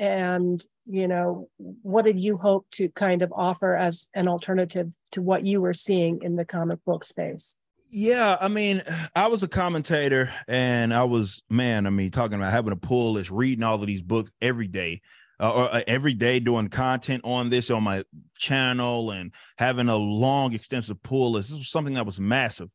and 0.00 0.64
you 0.86 1.06
know 1.06 1.48
what 1.58 2.04
did 2.04 2.18
you 2.18 2.36
hope 2.36 2.66
to 2.72 2.88
kind 2.90 3.22
of 3.22 3.32
offer 3.36 3.76
as 3.76 4.08
an 4.14 4.26
alternative 4.26 4.92
to 5.12 5.22
what 5.22 5.44
you 5.46 5.60
were 5.60 5.74
seeing 5.74 6.18
in 6.22 6.34
the 6.34 6.44
comic 6.44 6.82
book 6.84 7.04
space? 7.04 7.60
Yeah 7.92 8.36
i 8.40 8.48
mean 8.48 8.82
i 9.14 9.26
was 9.26 9.42
a 9.42 9.48
commentator 9.48 10.32
and 10.46 10.94
i 10.94 11.02
was 11.02 11.42
man 11.50 11.86
i 11.86 11.90
mean 11.90 12.12
talking 12.12 12.36
about 12.36 12.52
having 12.52 12.72
a 12.72 12.76
pull 12.76 13.12
list 13.12 13.30
reading 13.30 13.64
all 13.64 13.80
of 13.80 13.86
these 13.86 14.02
books 14.02 14.32
every 14.40 14.68
day 14.68 15.02
uh, 15.40 15.52
or 15.52 15.74
uh, 15.74 15.82
every 15.86 16.14
day 16.14 16.38
doing 16.38 16.68
content 16.68 17.22
on 17.24 17.50
this 17.50 17.70
on 17.70 17.82
my 17.82 18.04
channel 18.36 19.10
and 19.10 19.32
having 19.58 19.88
a 19.88 19.96
long 19.96 20.52
extensive 20.52 21.02
pull 21.02 21.32
list. 21.32 21.48
This 21.48 21.58
was 21.58 21.70
something 21.70 21.94
that 21.94 22.06
was 22.06 22.20
massive. 22.20 22.70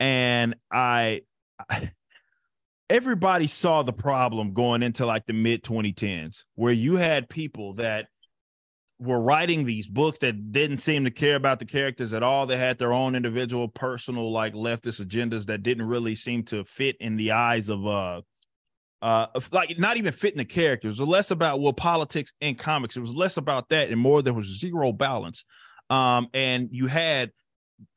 And 0.00 0.56
i, 0.70 1.22
I 1.70 1.92
everybody 2.88 3.46
saw 3.46 3.82
the 3.82 3.92
problem 3.92 4.52
going 4.52 4.82
into 4.82 5.06
like 5.06 5.26
the 5.26 5.32
mid 5.32 5.62
2010s 5.62 6.44
where 6.54 6.72
you 6.72 6.96
had 6.96 7.28
people 7.28 7.74
that 7.74 8.06
were 8.98 9.20
writing 9.20 9.64
these 9.64 9.88
books 9.88 10.18
that 10.20 10.52
didn't 10.52 10.80
seem 10.80 11.04
to 11.04 11.10
care 11.10 11.36
about 11.36 11.58
the 11.58 11.64
characters 11.64 12.14
at 12.14 12.22
all. 12.22 12.46
They 12.46 12.56
had 12.56 12.78
their 12.78 12.92
own 12.92 13.14
individual 13.14 13.68
personal 13.68 14.30
like 14.30 14.54
leftist 14.54 15.04
agendas 15.04 15.46
that 15.46 15.62
didn't 15.62 15.86
really 15.86 16.14
seem 16.14 16.44
to 16.44 16.64
fit 16.64 16.96
in 17.00 17.16
the 17.16 17.32
eyes 17.32 17.68
of 17.68 17.86
uh 17.86 18.22
uh 19.02 19.26
like 19.52 19.78
not 19.78 19.98
even 19.98 20.12
fitting 20.12 20.38
the 20.38 20.44
characters. 20.44 20.98
Was 20.98 21.08
less 21.08 21.30
about 21.30 21.60
well 21.60 21.74
politics 21.74 22.32
and 22.40 22.56
comics. 22.56 22.96
It 22.96 23.00
was 23.00 23.14
less 23.14 23.36
about 23.36 23.68
that 23.68 23.90
and 23.90 24.00
more 24.00 24.22
there 24.22 24.32
was 24.32 24.58
zero 24.58 24.92
balance. 24.92 25.44
Um 25.90 26.28
and 26.32 26.68
you 26.70 26.86
had 26.86 27.32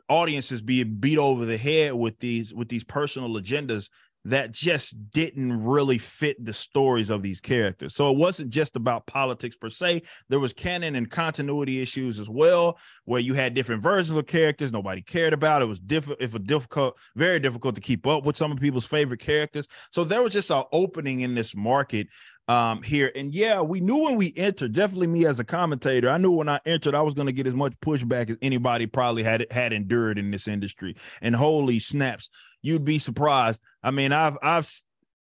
audiences 0.10 0.62
being 0.62 0.96
beat 0.96 1.20
over 1.20 1.46
the 1.46 1.58
head 1.58 1.94
with 1.94 2.20
these 2.20 2.54
with 2.54 2.68
these 2.68 2.84
personal 2.84 3.30
agendas 3.36 3.90
that 4.26 4.52
just 4.52 5.12
didn't 5.12 5.64
really 5.64 5.98
fit 5.98 6.44
the 6.44 6.54
stories 6.54 7.10
of 7.10 7.22
these 7.22 7.40
characters. 7.40 7.96
So 7.96 8.12
it 8.12 8.18
wasn't 8.18 8.50
just 8.50 8.76
about 8.76 9.08
politics 9.08 9.56
per 9.56 9.70
se. 9.70 10.04
There 10.28 10.40
was 10.40 10.54
canon 10.54 10.96
and 10.96 11.10
continuity 11.10 11.82
issues 11.82 12.20
as 12.20 12.30
well, 12.30 12.78
where 13.06 13.22
you 13.22 13.34
had 13.34 13.54
different 13.54 13.82
versions 13.82 14.18
of 14.18 14.28
characters 14.28 14.72
nobody 14.72 15.02
cared 15.02 15.34
about. 15.34 15.62
It 15.62 15.66
was 15.66 15.80
difficult, 15.80 16.22
if 16.22 16.36
a 16.36 16.40
difficult, 16.40 16.98
very 17.16 17.40
difficult 17.40 17.76
to 17.76 17.82
keep 17.82 18.06
up 18.06 18.26
with 18.26 18.38
some 18.38 18.52
of 18.52 18.60
people's 18.60 18.86
favorite 18.86 19.22
characters. 19.22 19.68
So 19.92 20.04
there 20.04 20.22
was 20.22 20.34
just 20.34 20.52
an 20.52 20.64
opening 20.72 21.22
in 21.22 21.36
this 21.36 21.56
market 21.56 22.08
um, 22.50 22.82
here. 22.82 23.12
And 23.14 23.32
yeah, 23.34 23.62
we 23.62 23.80
knew 23.80 23.98
when 23.98 24.16
we 24.16 24.34
entered, 24.36 24.74
definitely 24.74 25.06
me 25.06 25.28
as 25.28 25.40
a 25.40 25.44
commentator, 25.44 26.10
I 26.10 26.18
knew 26.18 26.32
when 26.32 26.50
I 26.50 26.60
entered, 26.66 26.96
I 26.96 27.02
was 27.04 27.14
going 27.14 27.28
to 27.28 27.32
get 27.32 27.46
as 27.46 27.54
much 27.54 27.74
pushback 27.80 28.32
as 28.32 28.38
anybody 28.42 28.88
probably 28.88 29.22
had 29.22 29.46
had 29.52 29.72
endured 29.72 30.18
in 30.18 30.32
this 30.32 30.48
industry. 30.48 30.96
And 31.22 31.36
holy 31.36 31.78
snaps, 31.78 32.32
you'd 32.64 32.84
be 32.84 32.98
surprised. 32.98 33.62
I 33.84 33.92
mean, 33.92 34.12
I've 34.12 34.36
I've 34.42 34.70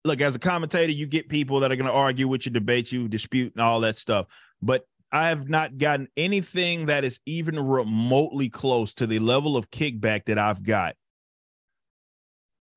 look 0.05 0.21
as 0.21 0.37
a 0.37 0.39
commentator, 0.39 0.93
you 0.93 1.07
get 1.07 1.29
people 1.29 1.59
that 1.61 1.73
are 1.73 1.77
going 1.77 1.89
to 1.89 1.93
argue 1.93 2.29
with 2.29 2.47
you, 2.47 2.53
debate 2.53 2.93
you, 2.93 3.09
dispute, 3.09 3.53
and 3.53 3.63
all 3.63 3.81
that 3.81 3.99
stuff. 3.99 4.27
But 4.63 4.87
I 5.11 5.29
have 5.31 5.49
not 5.49 5.77
gotten 5.77 6.07
anything 6.17 6.87
that 6.87 7.03
is 7.03 7.19
even 7.27 7.59
remotely 7.59 8.49
close 8.49 8.95
to 8.95 9.09
the 9.09 9.19
level 9.19 9.57
of 9.57 9.73
kickback 9.73 10.27
that 10.27 10.39
I've 10.39 10.63
got 10.63 10.95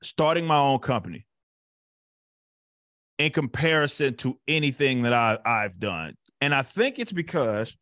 starting 0.01 0.47
my 0.47 0.57
own 0.57 0.79
company 0.79 1.27
in 3.21 3.31
comparison 3.31 4.15
to 4.15 4.39
anything 4.47 5.03
that 5.03 5.13
I, 5.13 5.37
I've 5.45 5.79
done. 5.79 6.15
And 6.41 6.55
I 6.55 6.63
think 6.63 6.97
it's 6.97 7.11
because 7.11 7.77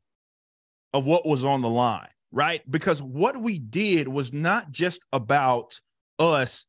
of 0.93 1.05
what 1.05 1.25
was 1.25 1.45
on 1.45 1.61
the 1.61 1.69
line, 1.69 2.09
right? 2.31 2.61
Because 2.69 3.01
what 3.01 3.37
we 3.41 3.57
did 3.57 4.09
was 4.09 4.33
not 4.33 4.71
just 4.71 5.01
about 5.13 5.79
us 6.17 6.65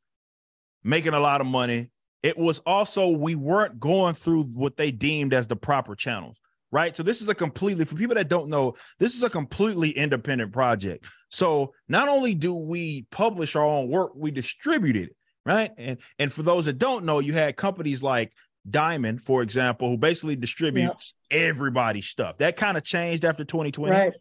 making 0.85 1.14
a 1.14 1.20
lot 1.20 1.40
of 1.40 1.48
money. 1.48 1.90
It 2.22 2.38
was 2.38 2.61
also 2.64 3.09
we 3.09 3.35
weren't 3.35 3.80
going 3.80 4.14
through 4.14 4.44
what 4.44 4.76
they 4.76 4.92
deemed 4.92 5.35
as 5.35 5.48
the 5.48 5.56
proper 5.56 5.96
channels, 5.96 6.37
right? 6.70 6.94
So 6.94 7.02
this 7.02 7.20
is 7.20 7.28
a 7.28 7.35
completely 7.35 7.85
for 7.85 7.96
people 7.96 8.14
that 8.14 8.28
don't 8.28 8.50
know, 8.50 8.74
this 9.00 9.16
is 9.16 9.24
a 9.24 9.30
completely 9.30 9.90
independent 9.90 10.52
project. 10.52 11.06
So 11.30 11.72
not 11.88 12.09
only 12.09 12.35
do 12.35 12.54
we 12.54 13.06
publish 13.11 13.56
our 13.56 13.64
own 13.64 13.88
work, 13.88 14.12
we 14.14 14.30
distribute 14.30 14.96
it, 14.96 15.16
right? 15.44 15.72
And 15.76 15.98
and 16.20 16.33
for 16.33 16.42
those 16.42 16.66
that 16.66 16.78
don't 16.78 17.04
know, 17.04 17.18
you 17.18 17.33
had 17.33 17.56
companies 17.56 18.00
like 18.00 18.33
Diamond, 18.68 19.23
for 19.23 19.42
example, 19.42 19.88
who 19.88 19.96
basically 19.96 20.37
distributes 20.37 21.14
yep. 21.31 21.40
everybody's 21.40 22.07
stuff. 22.07 22.38
That 22.38 22.57
kind 22.57 22.77
of 22.77 22.85
changed 22.85 23.25
after 23.25 23.44
2020. 23.44 23.90
Right. 23.90 24.12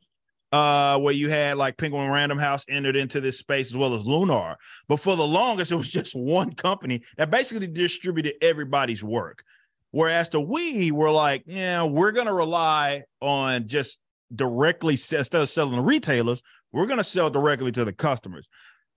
Uh, 0.52 0.98
where 0.98 1.14
you 1.14 1.30
had 1.30 1.58
like 1.58 1.78
Penguin 1.78 2.10
Random 2.10 2.40
House 2.40 2.66
entered 2.68 2.96
into 2.96 3.22
this 3.22 3.38
space 3.38 3.70
as 3.70 3.78
well 3.78 3.94
as 3.94 4.06
Lunar. 4.06 4.56
But 4.88 4.98
for 4.98 5.16
the 5.16 5.28
longest, 5.28 5.72
it 5.72 5.76
was 5.76 5.90
just 5.92 6.16
one 6.16 6.54
company 6.54 7.04
that 7.18 7.30
basically 7.30 7.68
distributed 7.68 8.34
everybody's 8.42 9.04
work. 9.04 9.44
Whereas 9.92 10.30
the 10.30 10.42
we 10.42 10.92
were 10.92 11.12
like, 11.12 11.44
yeah, 11.46 11.84
we're 11.84 12.12
gonna 12.12 12.34
rely 12.34 13.04
on 13.22 13.68
just 13.68 14.00
directly 14.34 14.94
instead 14.94 15.36
of 15.36 15.50
selling 15.50 15.76
to 15.76 15.82
retailers, 15.82 16.42
we're 16.72 16.88
gonna 16.88 17.04
sell 17.04 17.30
directly 17.30 17.72
to 17.72 17.86
the 17.86 17.94
customers. 17.94 18.48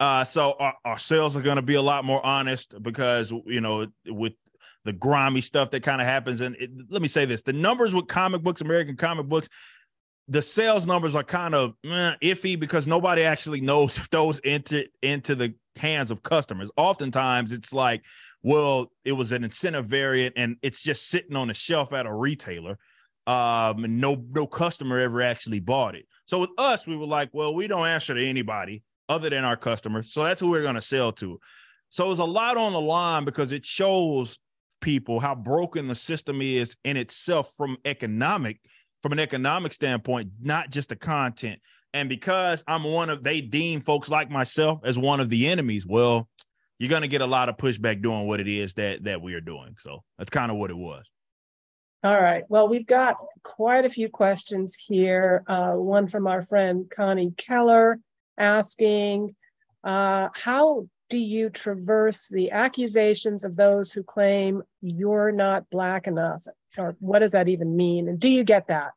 Uh, 0.02 0.24
so 0.24 0.56
our, 0.58 0.74
our 0.84 0.98
sales 0.98 1.36
are 1.36 1.42
going 1.42 1.56
to 1.56 1.62
be 1.62 1.76
a 1.76 1.82
lot 1.82 2.04
more 2.04 2.24
honest 2.26 2.74
because 2.82 3.30
you 3.46 3.60
know 3.60 3.86
with 4.08 4.32
the 4.84 4.92
grimy 4.92 5.40
stuff 5.40 5.70
that 5.70 5.82
kind 5.82 6.00
of 6.00 6.06
happens. 6.06 6.40
And 6.40 6.56
it, 6.56 6.70
let 6.88 7.02
me 7.02 7.08
say 7.08 7.24
this: 7.24 7.42
the 7.42 7.52
numbers 7.52 7.94
with 7.94 8.06
comic 8.06 8.42
books, 8.42 8.60
American 8.60 8.96
comic 8.96 9.26
books, 9.26 9.48
the 10.28 10.42
sales 10.42 10.86
numbers 10.86 11.14
are 11.14 11.24
kind 11.24 11.54
of 11.54 11.74
eh, 11.84 12.14
iffy 12.22 12.58
because 12.58 12.86
nobody 12.86 13.22
actually 13.22 13.60
knows 13.60 13.96
if 13.96 14.10
those 14.10 14.38
into 14.40 14.84
into 15.02 15.34
the 15.34 15.54
hands 15.76 16.10
of 16.10 16.22
customers. 16.22 16.70
Oftentimes, 16.76 17.52
it's 17.52 17.72
like, 17.72 18.02
well, 18.42 18.92
it 19.04 19.12
was 19.12 19.32
an 19.32 19.44
incentive 19.44 19.86
variant, 19.86 20.34
and 20.36 20.56
it's 20.62 20.82
just 20.82 21.08
sitting 21.08 21.36
on 21.36 21.50
a 21.50 21.54
shelf 21.54 21.92
at 21.92 22.06
a 22.06 22.14
retailer. 22.14 22.78
Um, 23.24 23.84
and 23.84 24.00
no 24.00 24.24
no 24.32 24.48
customer 24.48 24.98
ever 24.98 25.22
actually 25.22 25.60
bought 25.60 25.94
it. 25.94 26.06
So 26.24 26.40
with 26.40 26.50
us, 26.58 26.88
we 26.88 26.96
were 26.96 27.06
like, 27.06 27.30
well, 27.32 27.54
we 27.54 27.68
don't 27.68 27.86
answer 27.86 28.14
to 28.14 28.24
anybody 28.24 28.82
other 29.08 29.30
than 29.30 29.44
our 29.44 29.56
customers, 29.56 30.12
so 30.12 30.24
that's 30.24 30.40
who 30.40 30.50
we're 30.50 30.62
going 30.62 30.74
to 30.74 30.80
sell 30.80 31.12
to. 31.12 31.38
So 31.90 32.10
it's 32.10 32.20
a 32.20 32.24
lot 32.24 32.56
on 32.56 32.72
the 32.72 32.80
line 32.80 33.24
because 33.24 33.52
it 33.52 33.66
shows 33.66 34.38
people 34.82 35.20
how 35.20 35.34
broken 35.34 35.86
the 35.88 35.94
system 35.94 36.42
is 36.42 36.76
in 36.84 36.98
itself 36.98 37.54
from 37.56 37.78
economic 37.86 38.60
from 39.02 39.12
an 39.12 39.18
economic 39.18 39.72
standpoint 39.72 40.30
not 40.40 40.70
just 40.70 40.90
the 40.90 40.96
content. 40.96 41.60
And 41.94 42.08
because 42.08 42.62
i'm 42.66 42.84
one 42.84 43.08
of 43.08 43.22
they 43.22 43.40
deem 43.40 43.80
folks 43.80 44.10
like 44.10 44.30
myself 44.30 44.80
as 44.84 44.98
one 44.98 45.20
of 45.20 45.30
the 45.30 45.48
enemies 45.48 45.86
well 45.86 46.28
you're 46.78 46.90
going 46.90 47.02
to 47.02 47.08
get 47.08 47.20
a 47.20 47.26
lot 47.26 47.48
of 47.48 47.56
pushback 47.56 48.02
doing 48.02 48.26
what 48.26 48.40
it 48.40 48.48
is 48.48 48.74
that 48.74 49.04
that 49.04 49.22
we 49.22 49.34
are 49.34 49.40
doing. 49.40 49.76
So 49.78 50.02
that's 50.18 50.30
kind 50.30 50.50
of 50.50 50.56
what 50.56 50.70
it 50.70 50.76
was. 50.76 51.04
All 52.04 52.20
right. 52.20 52.42
Well 52.48 52.68
we've 52.68 52.86
got 52.86 53.16
quite 53.44 53.84
a 53.84 53.88
few 53.88 54.08
questions 54.08 54.74
here. 54.74 55.44
Uh, 55.46 55.72
one 55.72 56.06
from 56.08 56.26
our 56.26 56.42
friend 56.42 56.90
connie 56.94 57.32
keller 57.36 58.00
asking 58.36 59.34
uh, 59.84 60.28
how 60.34 60.88
do 61.12 61.18
you 61.18 61.50
traverse 61.50 62.28
the 62.28 62.50
accusations 62.52 63.44
of 63.44 63.54
those 63.54 63.92
who 63.92 64.02
claim 64.02 64.62
you're 64.80 65.30
not 65.30 65.68
black 65.68 66.06
enough? 66.06 66.46
Or 66.78 66.96
what 67.00 67.18
does 67.18 67.32
that 67.32 67.48
even 67.48 67.76
mean? 67.76 68.08
And 68.08 68.18
do 68.18 68.30
you 68.30 68.44
get 68.44 68.68
that? 68.68 68.92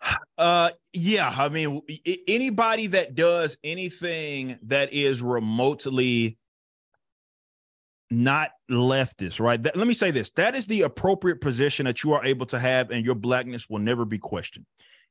Uh 0.36 0.70
yeah 0.92 1.32
i 1.38 1.48
mean 1.48 1.80
anybody 2.26 2.88
that 2.88 3.14
does 3.14 3.56
anything 3.62 4.58
that 4.62 4.92
is 4.92 5.22
remotely 5.22 6.36
not 8.10 8.50
leftist 8.68 9.38
right? 9.38 9.62
That, 9.62 9.76
let 9.76 9.86
me 9.86 9.94
say 9.94 10.10
this 10.10 10.30
that 10.30 10.56
is 10.56 10.66
the 10.66 10.82
appropriate 10.82 11.40
position 11.40 11.86
that 11.86 12.02
you 12.02 12.14
are 12.14 12.24
able 12.24 12.46
to 12.46 12.58
have 12.58 12.90
and 12.90 13.04
your 13.04 13.14
blackness 13.14 13.70
will 13.70 13.78
never 13.78 14.04
be 14.04 14.18
questioned. 14.18 14.66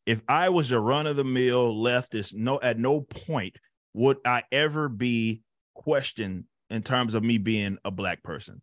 If 0.05 0.21
i 0.27 0.49
was 0.49 0.71
a 0.71 0.79
run-of-the-mill 0.79 1.73
leftist 1.75 2.33
no 2.33 2.59
at 2.61 2.77
no 2.77 2.99
point 3.01 3.57
would 3.93 4.17
I 4.25 4.43
ever 4.51 4.89
be 4.89 5.41
questioned 5.73 6.45
in 6.69 6.83
terms 6.83 7.13
of 7.13 7.23
me 7.23 7.37
being 7.37 7.77
a 7.85 7.91
black 7.91 8.23
person? 8.23 8.61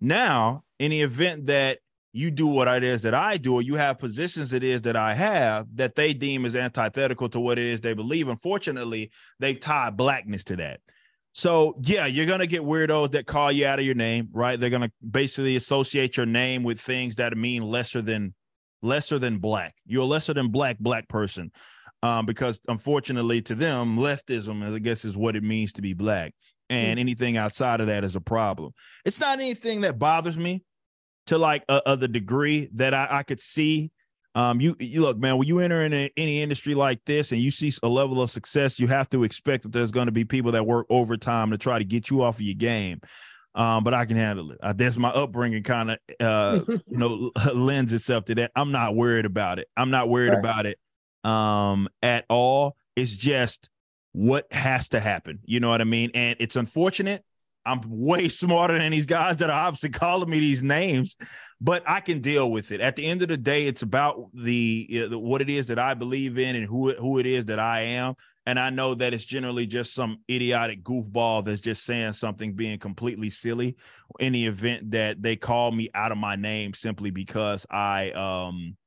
Now, 0.00 0.62
in 0.78 0.90
the 0.90 1.02
event 1.02 1.46
that 1.46 1.78
you 2.12 2.30
do 2.30 2.46
what 2.46 2.68
it 2.68 2.82
is 2.82 3.02
that 3.02 3.14
I 3.14 3.36
do, 3.36 3.54
or 3.54 3.62
you 3.62 3.76
have 3.76 3.98
positions 3.98 4.52
it 4.52 4.64
is 4.64 4.82
that 4.82 4.96
I 4.96 5.14
have 5.14 5.66
that 5.76 5.94
they 5.94 6.14
deem 6.14 6.44
as 6.44 6.56
antithetical 6.56 7.28
to 7.30 7.40
what 7.40 7.58
it 7.58 7.66
is 7.66 7.80
they 7.80 7.94
believe. 7.94 8.28
Unfortunately, 8.28 9.10
they've 9.38 9.58
tied 9.58 9.96
blackness 9.96 10.44
to 10.44 10.56
that. 10.56 10.80
So 11.32 11.76
yeah, 11.82 12.06
you're 12.06 12.26
gonna 12.26 12.46
get 12.46 12.62
weirdos 12.62 13.12
that 13.12 13.26
call 13.26 13.52
you 13.52 13.66
out 13.66 13.78
of 13.78 13.84
your 13.84 13.94
name, 13.94 14.28
right? 14.32 14.58
They're 14.58 14.70
gonna 14.70 14.90
basically 15.08 15.56
associate 15.56 16.16
your 16.16 16.26
name 16.26 16.62
with 16.62 16.80
things 16.80 17.16
that 17.16 17.36
mean 17.36 17.62
lesser 17.62 18.02
than 18.02 18.34
lesser 18.82 19.18
than 19.18 19.38
black. 19.38 19.74
You're 19.86 20.02
a 20.02 20.06
lesser 20.06 20.34
than 20.34 20.48
black 20.48 20.78
black 20.78 21.08
person. 21.08 21.52
Um, 22.02 22.26
because 22.26 22.60
unfortunately 22.68 23.42
to 23.42 23.54
them, 23.54 23.96
leftism, 23.96 24.74
I 24.74 24.78
guess, 24.78 25.04
is 25.04 25.16
what 25.16 25.36
it 25.36 25.42
means 25.42 25.72
to 25.74 25.82
be 25.82 25.94
black. 25.94 26.34
And 26.70 26.92
mm-hmm. 26.92 27.00
anything 27.00 27.36
outside 27.36 27.80
of 27.80 27.86
that 27.86 28.04
is 28.04 28.14
a 28.14 28.20
problem. 28.20 28.72
It's 29.04 29.20
not 29.20 29.38
anything 29.40 29.82
that 29.82 29.98
bothers 29.98 30.36
me 30.36 30.64
to 31.26 31.38
like 31.38 31.64
a, 31.68 31.82
a 31.86 31.96
the 31.96 32.08
degree 32.08 32.68
that 32.74 32.94
I, 32.94 33.08
I 33.10 33.22
could 33.22 33.40
see 33.40 33.90
um, 34.34 34.60
you, 34.60 34.76
you 34.78 35.00
look, 35.00 35.18
man, 35.18 35.36
when 35.36 35.48
you 35.48 35.58
enter 35.58 35.82
in 35.82 35.92
a, 35.92 36.10
any 36.16 36.42
industry 36.42 36.74
like 36.76 37.04
this 37.04 37.32
and 37.32 37.40
you 37.40 37.50
see 37.50 37.72
a 37.82 37.88
level 37.88 38.22
of 38.22 38.30
success, 38.30 38.78
you 38.78 38.86
have 38.86 39.08
to 39.10 39.24
expect 39.24 39.64
that 39.64 39.72
there's 39.72 39.90
going 39.90 40.06
to 40.06 40.12
be 40.12 40.24
people 40.24 40.52
that 40.52 40.64
work 40.64 40.86
overtime 40.90 41.50
to 41.50 41.58
try 41.58 41.78
to 41.78 41.84
get 41.84 42.08
you 42.08 42.22
off 42.22 42.36
of 42.36 42.42
your 42.42 42.54
game. 42.54 43.00
Um, 43.56 43.82
but 43.82 43.94
I 43.94 44.04
can 44.04 44.16
handle 44.16 44.52
it. 44.52 44.58
Uh, 44.62 44.74
that's 44.74 44.96
my 44.96 45.08
upbringing 45.08 45.64
kind 45.64 45.90
of, 45.90 45.98
uh, 46.20 46.60
you 46.68 46.98
know, 46.98 47.32
lends 47.52 47.92
itself 47.92 48.26
to 48.26 48.36
that. 48.36 48.52
I'm 48.54 48.70
not 48.70 48.94
worried 48.94 49.24
about 49.24 49.58
it. 49.58 49.66
I'm 49.76 49.90
not 49.90 50.08
worried 50.08 50.28
right. 50.28 50.38
about 50.38 50.66
it 50.66 50.78
um, 51.24 51.88
at 52.02 52.24
all. 52.28 52.76
It's 52.96 53.12
just 53.12 53.68
what 54.12 54.52
has 54.52 54.88
to 54.90 55.00
happen. 55.00 55.40
You 55.44 55.60
know 55.60 55.68
what 55.68 55.80
I 55.80 55.84
mean? 55.84 56.10
And 56.14 56.36
it's 56.40 56.56
unfortunate 56.56 57.24
I'm 57.68 57.82
way 57.86 58.28
smarter 58.28 58.78
than 58.78 58.90
these 58.90 59.06
guys 59.06 59.36
that 59.36 59.50
are 59.50 59.66
obviously 59.66 59.90
calling 59.90 60.30
me 60.30 60.40
these 60.40 60.62
names, 60.62 61.16
but 61.60 61.82
I 61.86 62.00
can 62.00 62.20
deal 62.20 62.50
with 62.50 62.72
it. 62.72 62.80
At 62.80 62.96
the 62.96 63.06
end 63.06 63.22
of 63.22 63.28
the 63.28 63.36
day, 63.36 63.66
it's 63.66 63.82
about 63.82 64.30
the, 64.34 65.06
the 65.10 65.18
what 65.18 65.42
it 65.42 65.50
is 65.50 65.66
that 65.66 65.78
I 65.78 65.94
believe 65.94 66.38
in 66.38 66.56
and 66.56 66.66
who 66.66 66.92
who 66.94 67.18
it 67.18 67.26
is 67.26 67.46
that 67.46 67.58
I 67.58 67.80
am. 67.82 68.14
And 68.46 68.58
I 68.58 68.70
know 68.70 68.94
that 68.94 69.12
it's 69.12 69.26
generally 69.26 69.66
just 69.66 69.92
some 69.92 70.20
idiotic 70.30 70.82
goofball 70.82 71.44
that's 71.44 71.60
just 71.60 71.84
saying 71.84 72.14
something 72.14 72.54
being 72.54 72.78
completely 72.78 73.28
silly 73.28 73.76
in 74.20 74.32
the 74.32 74.46
event 74.46 74.92
that 74.92 75.20
they 75.20 75.36
call 75.36 75.70
me 75.70 75.90
out 75.94 76.12
of 76.12 76.18
my 76.18 76.34
name 76.34 76.72
simply 76.72 77.10
because 77.10 77.66
I 77.70 78.10
um 78.12 78.78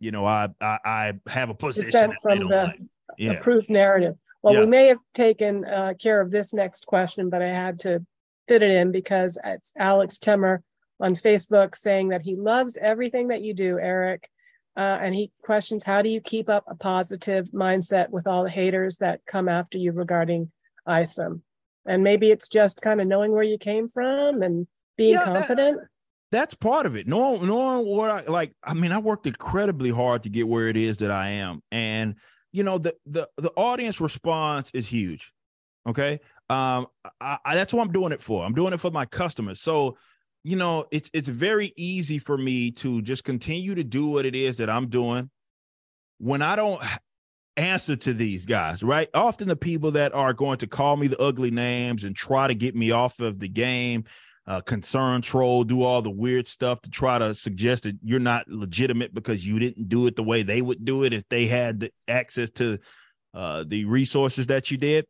you 0.00 0.10
know 0.10 0.24
I 0.24 0.48
I, 0.60 0.78
I 0.84 1.12
have 1.30 1.50
a 1.50 1.54
position 1.54 2.12
from 2.22 2.40
the 2.40 2.44
like. 2.44 2.80
yeah. 3.16 3.32
approved 3.32 3.70
narrative. 3.70 4.16
Well, 4.42 4.54
yeah. 4.54 4.60
we 4.60 4.66
may 4.66 4.86
have 4.86 5.00
taken 5.14 5.64
uh, 5.64 5.94
care 6.00 6.20
of 6.20 6.30
this 6.30 6.54
next 6.54 6.86
question, 6.86 7.28
but 7.28 7.42
I 7.42 7.48
had 7.48 7.80
to 7.80 8.04
fit 8.46 8.62
it 8.62 8.70
in 8.70 8.92
because 8.92 9.38
it's 9.44 9.72
Alex 9.76 10.18
Timmer 10.18 10.62
on 11.00 11.14
Facebook 11.14 11.74
saying 11.74 12.08
that 12.08 12.22
he 12.22 12.36
loves 12.36 12.76
everything 12.76 13.28
that 13.28 13.42
you 13.42 13.54
do, 13.54 13.78
Eric. 13.78 14.28
Uh, 14.76 14.98
and 15.02 15.12
he 15.12 15.32
questions 15.42 15.82
how 15.82 16.02
do 16.02 16.08
you 16.08 16.20
keep 16.20 16.48
up 16.48 16.62
a 16.68 16.74
positive 16.76 17.50
mindset 17.50 18.10
with 18.10 18.28
all 18.28 18.44
the 18.44 18.50
haters 18.50 18.98
that 18.98 19.20
come 19.26 19.48
after 19.48 19.76
you 19.76 19.90
regarding 19.90 20.52
ISOM? 20.86 21.40
And 21.84 22.04
maybe 22.04 22.30
it's 22.30 22.48
just 22.48 22.80
kind 22.80 23.00
of 23.00 23.08
knowing 23.08 23.32
where 23.32 23.42
you 23.42 23.58
came 23.58 23.88
from 23.88 24.42
and 24.42 24.68
being 24.96 25.14
yeah, 25.14 25.24
confident. 25.24 25.78
That, 25.80 25.88
that's 26.30 26.54
part 26.54 26.86
of 26.86 26.96
it. 26.96 27.06
Knowing, 27.06 27.46
knowing 27.46 27.86
what 27.86 28.10
I 28.10 28.22
like. 28.30 28.52
I 28.62 28.74
mean, 28.74 28.92
I 28.92 28.98
worked 28.98 29.26
incredibly 29.26 29.90
hard 29.90 30.24
to 30.24 30.28
get 30.28 30.46
where 30.46 30.68
it 30.68 30.76
is 30.76 30.98
that 30.98 31.10
I 31.10 31.30
am, 31.30 31.62
and 31.72 32.16
you 32.52 32.62
know 32.64 32.78
the 32.78 32.94
the 33.06 33.28
the 33.36 33.50
audience 33.56 34.00
response 34.00 34.70
is 34.74 34.86
huge. 34.86 35.32
Okay? 35.86 36.20
Um 36.50 36.86
I, 37.20 37.38
I, 37.44 37.54
that's 37.54 37.72
what 37.72 37.82
i'm 37.82 37.92
doing 37.92 38.12
it 38.12 38.22
for. 38.22 38.44
I'm 38.44 38.54
doing 38.54 38.72
it 38.72 38.80
for 38.80 38.90
my 38.90 39.06
customers. 39.06 39.60
So 39.60 39.96
you 40.44 40.56
know 40.56 40.86
it's 40.90 41.10
it's 41.12 41.28
very 41.28 41.72
easy 41.76 42.18
for 42.18 42.38
me 42.38 42.70
to 42.70 43.02
just 43.02 43.24
continue 43.24 43.74
to 43.74 43.84
do 43.84 44.08
what 44.08 44.24
it 44.24 44.34
is 44.34 44.58
that 44.58 44.70
i'm 44.70 44.88
doing 44.88 45.30
when 46.18 46.42
i 46.42 46.54
don't 46.54 46.80
answer 47.56 47.96
to 47.96 48.14
these 48.14 48.46
guys 48.46 48.82
right? 48.84 49.08
Often 49.14 49.48
the 49.48 49.56
people 49.56 49.90
that 49.92 50.14
are 50.14 50.32
going 50.32 50.58
to 50.58 50.68
call 50.68 50.96
me 50.96 51.08
the 51.08 51.20
ugly 51.20 51.50
names 51.50 52.04
and 52.04 52.14
try 52.14 52.46
to 52.46 52.54
get 52.54 52.76
me 52.76 52.92
off 52.92 53.18
of 53.18 53.40
the 53.40 53.48
game 53.48 54.04
uh, 54.48 54.62
concern 54.62 55.20
troll, 55.20 55.62
do 55.62 55.82
all 55.82 56.00
the 56.00 56.10
weird 56.10 56.48
stuff 56.48 56.80
to 56.80 56.88
try 56.88 57.18
to 57.18 57.34
suggest 57.34 57.82
that 57.82 57.98
you're 58.02 58.18
not 58.18 58.48
legitimate 58.48 59.12
because 59.12 59.46
you 59.46 59.58
didn't 59.58 59.90
do 59.90 60.06
it 60.06 60.16
the 60.16 60.22
way 60.22 60.42
they 60.42 60.62
would 60.62 60.86
do 60.86 61.04
it 61.04 61.12
if 61.12 61.22
they 61.28 61.46
had 61.46 61.80
the 61.80 61.92
access 62.08 62.48
to 62.48 62.78
uh, 63.34 63.62
the 63.68 63.84
resources 63.84 64.46
that 64.46 64.70
you 64.70 64.78
did. 64.78 65.04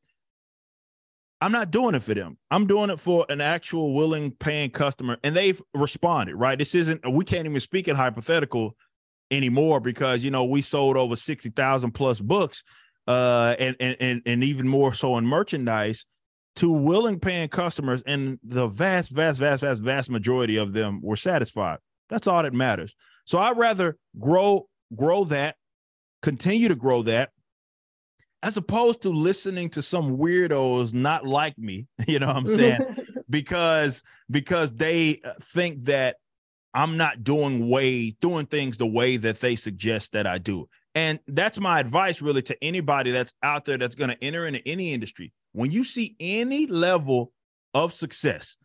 I'm 1.41 1.53
not 1.53 1.71
doing 1.71 1.95
it 1.95 2.03
for 2.03 2.15
them. 2.15 2.37
I'm 2.51 2.67
doing 2.67 2.91
it 2.91 2.99
for 2.99 3.27
an 3.29 3.41
actual 3.41 3.95
willing 3.95 4.33
paying 4.33 4.71
customer, 4.71 5.19
and 5.23 5.37
they've 5.37 5.63
responded. 5.73 6.35
Right? 6.35 6.59
This 6.59 6.75
isn't. 6.75 7.09
We 7.09 7.25
can't 7.25 7.47
even 7.47 7.61
speak 7.61 7.87
in 7.87 7.95
hypothetical 7.95 8.77
anymore 9.31 9.79
because 9.79 10.25
you 10.25 10.33
know 10.33 10.47
we 10.47 10.63
sold 10.63 10.97
over 10.97 11.15
sixty 11.15 11.51
thousand 11.51 11.93
plus 11.93 12.19
books, 12.19 12.65
uh, 13.07 13.55
and 13.61 13.77
and 13.79 14.21
and 14.27 14.43
even 14.43 14.67
more 14.67 14.93
so 14.93 15.17
in 15.17 15.25
merchandise 15.27 16.07
to 16.59 16.69
willing 16.69 17.21
paying 17.21 17.49
customers, 17.49 18.03
and 18.05 18.41
the 18.43 18.67
vast, 18.67 19.11
vast, 19.11 19.39
vast, 19.39 19.63
vast, 19.63 19.81
vast 19.81 20.11
majority 20.11 20.57
of 20.57 20.73
them 20.73 21.01
were 21.01 21.15
satisfied. 21.15 21.79
That's 22.09 22.27
all 22.27 22.43
that 22.43 22.53
matters. 22.53 22.97
So 23.25 23.39
I'd 23.39 23.57
rather 23.57 23.97
grow, 24.19 24.69
grow 24.97 25.23
that, 25.25 25.55
continue 26.21 26.67
to 26.67 26.75
grow 26.75 27.03
that, 27.03 27.31
as 28.43 28.57
opposed 28.57 29.03
to 29.03 29.11
listening 29.11 29.71
to 29.71 29.83
some 29.83 30.19
weirdos 30.19 30.93
not 30.93 31.25
like 31.25 31.57
me. 31.57 31.87
You 32.09 32.19
know 32.19 32.27
what 32.27 32.37
I'm 32.37 32.47
saying? 32.49 32.97
because 33.31 34.03
because 34.29 34.73
they 34.73 35.21
uh, 35.23 35.35
think 35.41 35.85
that 35.85 36.17
I'm 36.75 36.97
not 36.97 37.23
doing 37.23 37.69
way 37.69 38.17
doing 38.21 38.47
things 38.47 38.79
the 38.79 38.87
way 38.87 39.17
that 39.17 39.39
they 39.41 39.55
suggest 39.55 40.13
that 40.13 40.27
I 40.27 40.39
do. 40.39 40.69
And 40.97 41.21
that's 41.29 41.61
my 41.61 41.79
advice 41.79 42.21
really 42.21 42.43
to 42.43 42.65
anybody 42.65 43.13
that's 43.13 43.33
out 43.45 43.65
there 43.65 43.79
that's 43.79 43.95
going 43.95 44.11
to 44.11 44.25
enter 44.25 44.45
into 44.45 44.67
any 44.67 44.93
industry 44.93 45.33
when 45.53 45.71
you 45.71 45.85
see 45.85 46.17
any 46.21 46.67
level 46.67 47.33
of 47.75 47.93
success, 47.93 48.57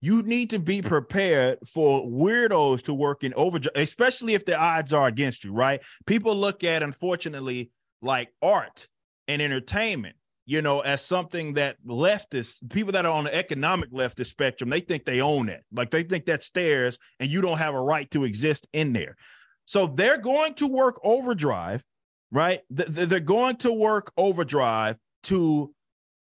you 0.00 0.22
need 0.22 0.50
to 0.50 0.58
be 0.58 0.82
prepared 0.82 1.58
for 1.66 2.04
weirdos 2.04 2.82
to 2.82 2.92
work 2.92 3.24
in 3.24 3.32
overdrive, 3.34 3.72
especially 3.76 4.34
if 4.34 4.44
the 4.44 4.54
odds 4.54 4.92
are 4.92 5.06
against 5.06 5.44
you, 5.44 5.52
right? 5.52 5.82
People 6.06 6.36
look 6.36 6.62
at, 6.62 6.82
unfortunately, 6.82 7.70
like 8.02 8.28
art 8.42 8.86
and 9.28 9.40
entertainment, 9.40 10.16
you 10.44 10.60
know, 10.60 10.80
as 10.80 11.00
something 11.00 11.54
that 11.54 11.76
leftists, 11.86 12.58
people 12.70 12.92
that 12.92 13.06
are 13.06 13.14
on 13.14 13.24
the 13.24 13.34
economic 13.34 13.90
leftist 13.92 14.26
spectrum, 14.26 14.68
they 14.68 14.80
think 14.80 15.06
they 15.06 15.22
own 15.22 15.48
it. 15.48 15.64
Like 15.72 15.90
they 15.90 16.02
think 16.02 16.26
that's 16.26 16.50
theirs 16.50 16.98
and 17.18 17.30
you 17.30 17.40
don't 17.40 17.58
have 17.58 17.74
a 17.74 17.80
right 17.80 18.10
to 18.10 18.24
exist 18.24 18.66
in 18.74 18.92
there. 18.92 19.16
So 19.64 19.86
they're 19.86 20.18
going 20.18 20.52
to 20.56 20.66
work 20.66 21.00
overdrive, 21.02 21.82
right? 22.30 22.60
They're 22.68 23.20
going 23.20 23.56
to 23.56 23.72
work 23.72 24.12
overdrive 24.18 24.98
to 25.24 25.74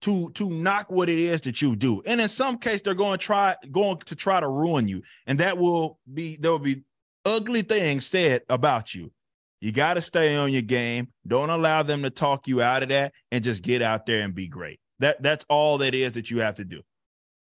to 0.02 0.30
to 0.30 0.50
knock 0.50 0.90
what 0.90 1.08
it 1.08 1.18
is 1.18 1.40
that 1.42 1.62
you 1.62 1.76
do. 1.76 2.02
And 2.06 2.20
in 2.20 2.28
some 2.28 2.58
case, 2.58 2.82
they're 2.82 2.94
going 2.94 3.18
to 3.18 3.24
try 3.24 3.56
going 3.70 3.98
to 3.98 4.14
try 4.14 4.40
to 4.40 4.48
ruin 4.48 4.88
you. 4.88 5.02
And 5.26 5.40
that 5.40 5.58
will 5.58 5.98
be 6.12 6.36
there 6.36 6.50
will 6.50 6.58
be 6.58 6.84
ugly 7.24 7.62
things 7.62 8.06
said 8.06 8.42
about 8.48 8.94
you. 8.94 9.12
You 9.60 9.72
got 9.72 9.94
to 9.94 10.02
stay 10.02 10.36
on 10.36 10.52
your 10.52 10.62
game. 10.62 11.08
Don't 11.26 11.50
allow 11.50 11.82
them 11.82 12.02
to 12.02 12.10
talk 12.10 12.46
you 12.46 12.62
out 12.62 12.82
of 12.82 12.90
that 12.90 13.12
and 13.32 13.42
just 13.42 13.62
get 13.62 13.82
out 13.82 14.06
there 14.06 14.20
and 14.20 14.34
be 14.34 14.48
great. 14.48 14.80
That 14.98 15.22
that's 15.22 15.44
all 15.48 15.78
that 15.78 15.94
is 15.94 16.12
that 16.12 16.30
you 16.30 16.40
have 16.40 16.56
to 16.56 16.64
do. 16.64 16.82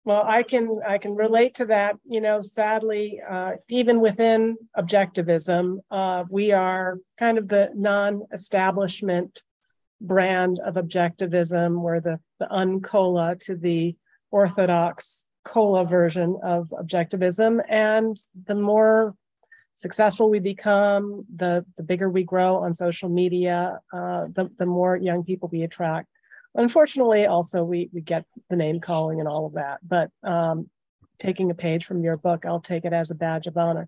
Well, 0.06 0.23
I 0.25 0.43
can 0.43 0.82
I 0.86 0.97
can 0.97 1.15
relate 1.15 1.56
to 1.56 1.65
that. 1.67 1.95
You 2.03 2.19
know, 2.19 2.41
sadly, 2.41 3.21
uh, 3.27 3.53
even 3.69 4.01
within 4.01 4.58
objectivism, 4.77 5.77
uh, 5.89 6.25
we 6.29 6.51
are 6.51 6.97
kind 7.17 7.38
of 7.38 7.47
the 7.47 7.71
non-establishment 7.73 9.41
brand 10.01 10.60
of 10.60 10.75
objectivism. 10.75 11.82
We're 11.82 12.01
the, 12.01 12.19
the 12.43 12.56
uncola 12.56 13.39
to 13.45 13.56
the 13.56 13.95
orthodox 14.32 15.27
cola 15.45 15.86
version 15.86 16.38
of 16.43 16.69
objectivism. 16.71 17.62
And 17.69 18.17
the 18.45 18.56
more 18.56 19.15
successful 19.75 20.29
we 20.29 20.39
become, 20.39 21.25
the, 21.34 21.65
the 21.77 21.84
bigger 21.84 22.10
we 22.10 22.23
grow 22.23 22.58
on 22.58 22.75
social 22.75 23.10
media, 23.10 23.79
uh, 23.93 24.27
the, 24.32 24.49
the 24.58 24.65
more 24.65 24.97
young 24.97 25.23
people 25.23 25.49
we 25.51 25.63
attract. 25.63 26.08
Unfortunately, 26.56 27.25
also 27.25 27.63
we, 27.63 27.89
we 27.93 28.01
get 28.01 28.25
the 28.49 28.56
name 28.56 28.79
calling 28.79 29.19
and 29.19 29.27
all 29.27 29.45
of 29.45 29.53
that. 29.53 29.79
But 29.88 30.12
um, 30.23 30.69
taking 31.19 31.49
a 31.49 31.56
page 31.56 31.86
from 31.86 32.03
your 32.03 32.17
book, 32.17 32.45
I'll 32.45 32.60
take 32.60 32.86
it 32.86 32.93
as 32.93 33.10
a 33.10 33.15
badge 33.15 33.47
of 33.47 33.58
honor. 33.58 33.88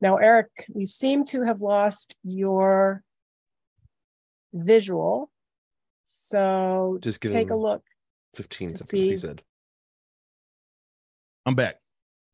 Now, 0.00 0.16
Eric, 0.16 0.48
you 0.74 0.86
seem 0.86 1.26
to 1.26 1.42
have 1.44 1.60
lost 1.60 2.16
your 2.24 3.02
visual 4.54 5.29
so 6.12 6.98
just 7.00 7.20
take 7.22 7.50
a 7.50 7.56
look. 7.56 7.82
15 8.34 8.68
seconds, 8.68 8.88
see. 8.88 9.08
he 9.08 9.16
said. 9.16 9.42
I'm 11.46 11.54
back. 11.54 11.76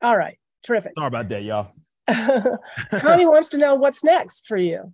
All 0.02 0.16
right. 0.16 0.38
Terrific. 0.62 0.92
Sorry 0.96 1.06
about 1.06 1.28
that, 1.28 1.42
y'all. 1.42 1.72
Connie 2.98 3.26
wants 3.26 3.50
to 3.50 3.58
know 3.58 3.76
what's 3.76 4.02
next 4.02 4.46
for 4.46 4.56
you. 4.56 4.92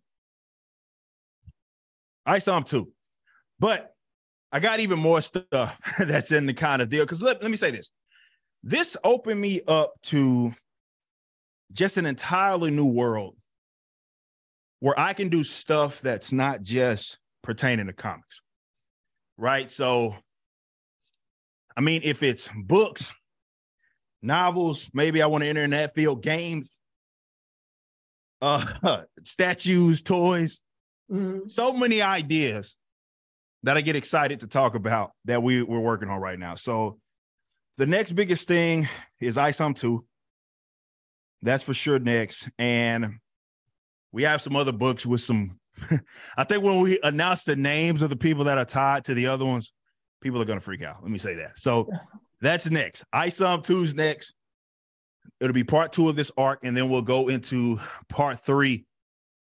I 2.26 2.38
saw 2.38 2.58
him 2.58 2.64
too. 2.64 2.92
But 3.58 3.94
I 4.50 4.60
got 4.60 4.80
even 4.80 4.98
more 4.98 5.22
stuff 5.22 5.80
that's 5.98 6.32
in 6.32 6.46
the 6.46 6.54
kind 6.54 6.82
of 6.82 6.88
deal. 6.88 7.04
Because 7.04 7.22
let, 7.22 7.42
let 7.42 7.50
me 7.50 7.56
say 7.56 7.70
this. 7.70 7.90
This 8.62 8.96
opened 9.02 9.40
me 9.40 9.60
up 9.66 9.94
to 10.04 10.52
just 11.72 11.96
an 11.96 12.06
entirely 12.06 12.70
new 12.70 12.86
world 12.86 13.36
where 14.80 14.98
I 14.98 15.14
can 15.14 15.28
do 15.28 15.42
stuff 15.42 16.00
that's 16.00 16.32
not 16.32 16.62
just 16.62 17.18
pertaining 17.42 17.86
to 17.86 17.92
comics 17.92 18.42
right? 19.42 19.70
So, 19.70 20.14
I 21.76 21.81
mean, 21.81 22.02
if 22.05 22.22
it's 22.22 22.48
books, 22.55 23.12
novels, 24.22 24.88
maybe 24.94 25.20
I 25.20 25.26
want 25.26 25.42
to 25.42 25.48
enter 25.48 25.64
in 25.64 25.70
that 25.70 25.94
field, 25.94 26.22
games, 26.22 26.70
uh, 28.40 29.02
statues, 29.22 30.02
toys, 30.02 30.62
Mm-hmm. 31.12 31.48
So 31.48 31.74
many 31.74 32.00
ideas 32.00 32.76
that 33.64 33.76
I 33.76 33.83
get 33.83 33.96
excited 33.96 34.40
to 34.40 34.46
talk 34.46 34.74
about 34.74 35.12
that 35.26 35.42
we, 35.42 35.62
we're 35.62 35.78
working 35.78 36.09
on 36.09 36.20
right 36.20 36.38
now. 36.38 36.55
So 36.55 36.98
the 37.76 37.87
next 37.87 38.12
biggest 38.12 38.48
thing 38.48 38.88
is 39.20 39.37
ISOM 39.37 39.76
2. 39.76 40.05
That's 41.42 41.62
for 41.62 41.74
sure 41.74 41.98
next. 41.98 42.48
And 42.59 43.18
we 44.11 44.22
have 44.22 44.40
some 44.40 44.57
other 44.57 44.72
books 44.72 45.05
with 45.05 45.20
some. 45.20 45.59
I 46.37 46.44
think 46.44 46.62
when 46.62 46.80
we 46.80 46.98
announce 47.02 47.44
the 47.44 47.56
names 47.56 48.02
of 48.02 48.11
the 48.11 48.16
people 48.16 48.44
that 48.44 48.58
are 48.58 48.64
tied 48.64 49.04
to 49.06 49.14
the 49.14 49.26
other 49.26 49.44
ones, 49.44 49.72
people 50.20 50.40
are 50.40 50.44
going 50.44 50.58
to 50.58 50.64
freak 50.64 50.82
out. 50.82 51.02
Let 51.02 51.11
me 51.11 51.18
say 51.18 51.35
that. 51.35 51.58
So 51.58 51.88
that's 52.40 52.70
next. 52.70 53.04
ISOM 53.14 53.64
2's 53.64 53.94
next. 53.94 54.35
It'll 55.40 55.54
be 55.54 55.64
part 55.64 55.92
two 55.92 56.08
of 56.08 56.16
this 56.16 56.30
arc, 56.37 56.61
and 56.62 56.76
then 56.76 56.88
we'll 56.88 57.02
go 57.02 57.28
into 57.28 57.80
part 58.08 58.40
three 58.40 58.85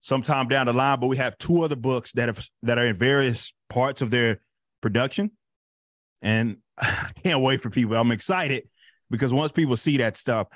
sometime 0.01 0.49
down 0.49 0.67
the 0.67 0.73
line. 0.73 1.01
But 1.01 1.07
we 1.07 1.17
have 1.17 1.37
two 1.39 1.63
other 1.63 1.77
books 1.77 2.13
that 2.13 2.29
have 2.29 2.47
that 2.63 2.79
are 2.79 2.87
in 2.87 2.97
various 2.97 3.55
parts 3.71 4.03
of 4.03 4.11
their 4.11 4.41
production, 4.83 5.31
and 6.21 6.59
I 6.79 7.11
can't 7.25 7.41
wait 7.41 7.63
for 7.63 7.71
people. 7.71 7.97
I'm 7.97 8.11
excited 8.11 8.69
because 9.11 9.33
once 9.33 9.53
people 9.53 9.77
see 9.77 9.97
that 9.99 10.19
stuff, 10.19 10.49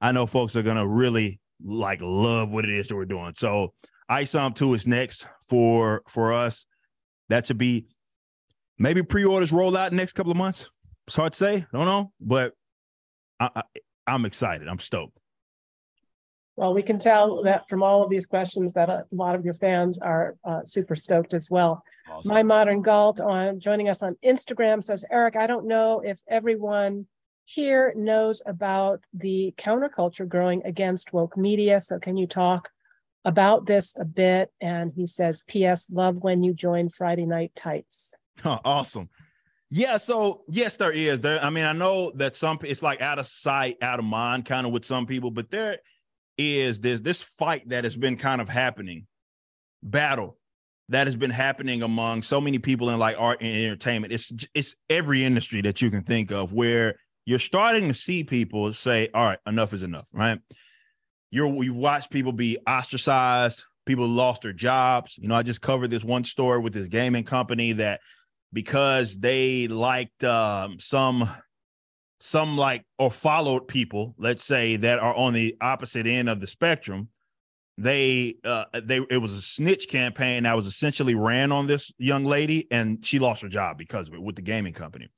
I 0.00 0.10
know 0.10 0.26
folks 0.26 0.56
are 0.56 0.62
gonna 0.62 0.86
really 0.86 1.40
like 1.62 2.00
love 2.02 2.52
what 2.52 2.64
it 2.64 2.70
is 2.70 2.88
that 2.88 2.96
we're 2.96 3.04
doing. 3.04 3.34
So 3.36 3.74
ISOM 4.10 4.54
2 4.54 4.74
is 4.74 4.86
next 4.86 5.26
for 5.48 6.02
for 6.08 6.32
us. 6.32 6.66
That 7.28 7.46
should 7.46 7.58
be 7.58 7.86
maybe 8.78 9.02
pre-orders 9.02 9.52
roll 9.52 9.76
out 9.76 9.92
next 9.92 10.14
couple 10.14 10.32
of 10.32 10.38
months. 10.38 10.68
It's 11.06 11.16
hard 11.16 11.32
to 11.32 11.38
say. 11.38 11.66
Don't 11.72 11.86
know, 11.86 12.12
but 12.20 12.54
I, 13.38 13.50
I, 13.54 13.62
I'm 14.06 14.24
excited. 14.24 14.66
I'm 14.68 14.80
stoked. 14.80 15.16
Well, 16.56 16.74
we 16.74 16.82
can 16.82 16.98
tell 16.98 17.42
that 17.44 17.68
from 17.68 17.82
all 17.82 18.02
of 18.02 18.10
these 18.10 18.26
questions 18.26 18.74
that 18.74 18.90
a 18.90 19.06
lot 19.12 19.34
of 19.34 19.44
your 19.44 19.54
fans 19.54 19.98
are 19.98 20.36
uh, 20.44 20.62
super 20.62 20.94
stoked 20.94 21.32
as 21.32 21.48
well. 21.50 21.82
Awesome. 22.10 22.28
My 22.28 22.42
Modern 22.42 22.82
Galt 22.82 23.20
on 23.20 23.60
joining 23.60 23.88
us 23.88 24.02
on 24.02 24.16
Instagram 24.22 24.82
says, 24.82 25.04
Eric, 25.10 25.36
I 25.36 25.46
don't 25.46 25.66
know 25.66 26.02
if 26.04 26.18
everyone 26.28 27.06
here 27.46 27.94
knows 27.96 28.42
about 28.44 29.00
the 29.14 29.54
counterculture 29.56 30.28
growing 30.28 30.62
against 30.66 31.12
woke 31.12 31.36
media. 31.36 31.80
So 31.80 31.98
can 31.98 32.16
you 32.16 32.26
talk 32.26 32.68
about 33.24 33.66
this 33.66 33.98
a 33.98 34.04
bit? 34.04 34.50
And 34.60 34.92
he 34.92 35.06
says, 35.06 35.42
P.S. 35.48 35.90
Love 35.90 36.22
when 36.22 36.42
you 36.42 36.54
join 36.54 36.88
Friday 36.88 37.26
Night 37.26 37.52
Tights. 37.54 38.14
Oh, 38.44 38.58
awesome. 38.64 39.08
Yeah, 39.70 39.98
so 39.98 40.42
yes, 40.48 40.76
there 40.76 40.90
is. 40.90 41.20
There, 41.20 41.42
I 41.42 41.50
mean, 41.50 41.64
I 41.64 41.72
know 41.72 42.10
that 42.16 42.34
some 42.34 42.58
it's 42.62 42.82
like 42.82 43.00
out 43.00 43.20
of 43.20 43.26
sight, 43.26 43.76
out 43.80 44.00
of 44.00 44.04
mind, 44.04 44.44
kind 44.44 44.66
of 44.66 44.72
with 44.72 44.84
some 44.84 45.06
people, 45.06 45.30
but 45.30 45.50
there 45.50 45.78
is 46.36 46.80
this 46.80 47.00
this 47.00 47.22
fight 47.22 47.68
that 47.68 47.84
has 47.84 47.96
been 47.96 48.16
kind 48.16 48.40
of 48.40 48.48
happening, 48.48 49.06
battle 49.80 50.38
that 50.90 51.06
has 51.06 51.14
been 51.14 51.30
happening 51.30 51.82
among 51.82 52.20
so 52.20 52.40
many 52.40 52.58
people 52.58 52.90
in 52.90 52.98
like 52.98 53.16
art 53.16 53.40
and 53.40 53.56
entertainment. 53.56 54.12
It's 54.12 54.32
it's 54.54 54.74
every 54.90 55.24
industry 55.24 55.60
that 55.62 55.80
you 55.80 55.88
can 55.88 56.02
think 56.02 56.32
of 56.32 56.52
where 56.52 56.96
you're 57.24 57.38
starting 57.38 57.86
to 57.88 57.94
see 57.94 58.24
people 58.24 58.72
say, 58.72 59.08
all 59.14 59.24
right, 59.24 59.38
enough 59.46 59.72
is 59.72 59.84
enough, 59.84 60.06
right? 60.12 60.40
You're 61.30 61.62
you 61.62 61.74
watch 61.74 62.10
people 62.10 62.32
be 62.32 62.58
ostracized, 62.66 63.64
people 63.86 64.06
lost 64.06 64.42
their 64.42 64.52
jobs. 64.52 65.18
You 65.18 65.28
know, 65.28 65.34
I 65.34 65.42
just 65.42 65.60
covered 65.60 65.90
this 65.90 66.04
one 66.04 66.24
story 66.24 66.60
with 66.60 66.72
this 66.72 66.88
gaming 66.88 67.24
company 67.24 67.72
that 67.74 68.00
because 68.52 69.18
they 69.18 69.68
liked 69.68 70.24
um, 70.24 70.78
some 70.78 71.28
some 72.18 72.56
like 72.56 72.84
or 72.98 73.10
followed 73.10 73.68
people, 73.68 74.14
let's 74.18 74.44
say 74.44 74.76
that 74.76 74.98
are 74.98 75.14
on 75.14 75.32
the 75.32 75.56
opposite 75.60 76.06
end 76.06 76.28
of 76.28 76.40
the 76.40 76.46
spectrum. 76.46 77.08
They 77.78 78.36
uh 78.44 78.64
they 78.82 79.00
it 79.08 79.18
was 79.18 79.32
a 79.32 79.40
snitch 79.40 79.88
campaign 79.88 80.42
that 80.42 80.54
was 80.54 80.66
essentially 80.66 81.14
ran 81.14 81.50
on 81.52 81.66
this 81.66 81.92
young 81.96 82.24
lady 82.24 82.66
and 82.70 83.04
she 83.04 83.18
lost 83.18 83.40
her 83.40 83.48
job 83.48 83.78
because 83.78 84.08
of 84.08 84.14
it 84.14 84.22
with 84.22 84.36
the 84.36 84.42
gaming 84.42 84.74
company 84.74 85.08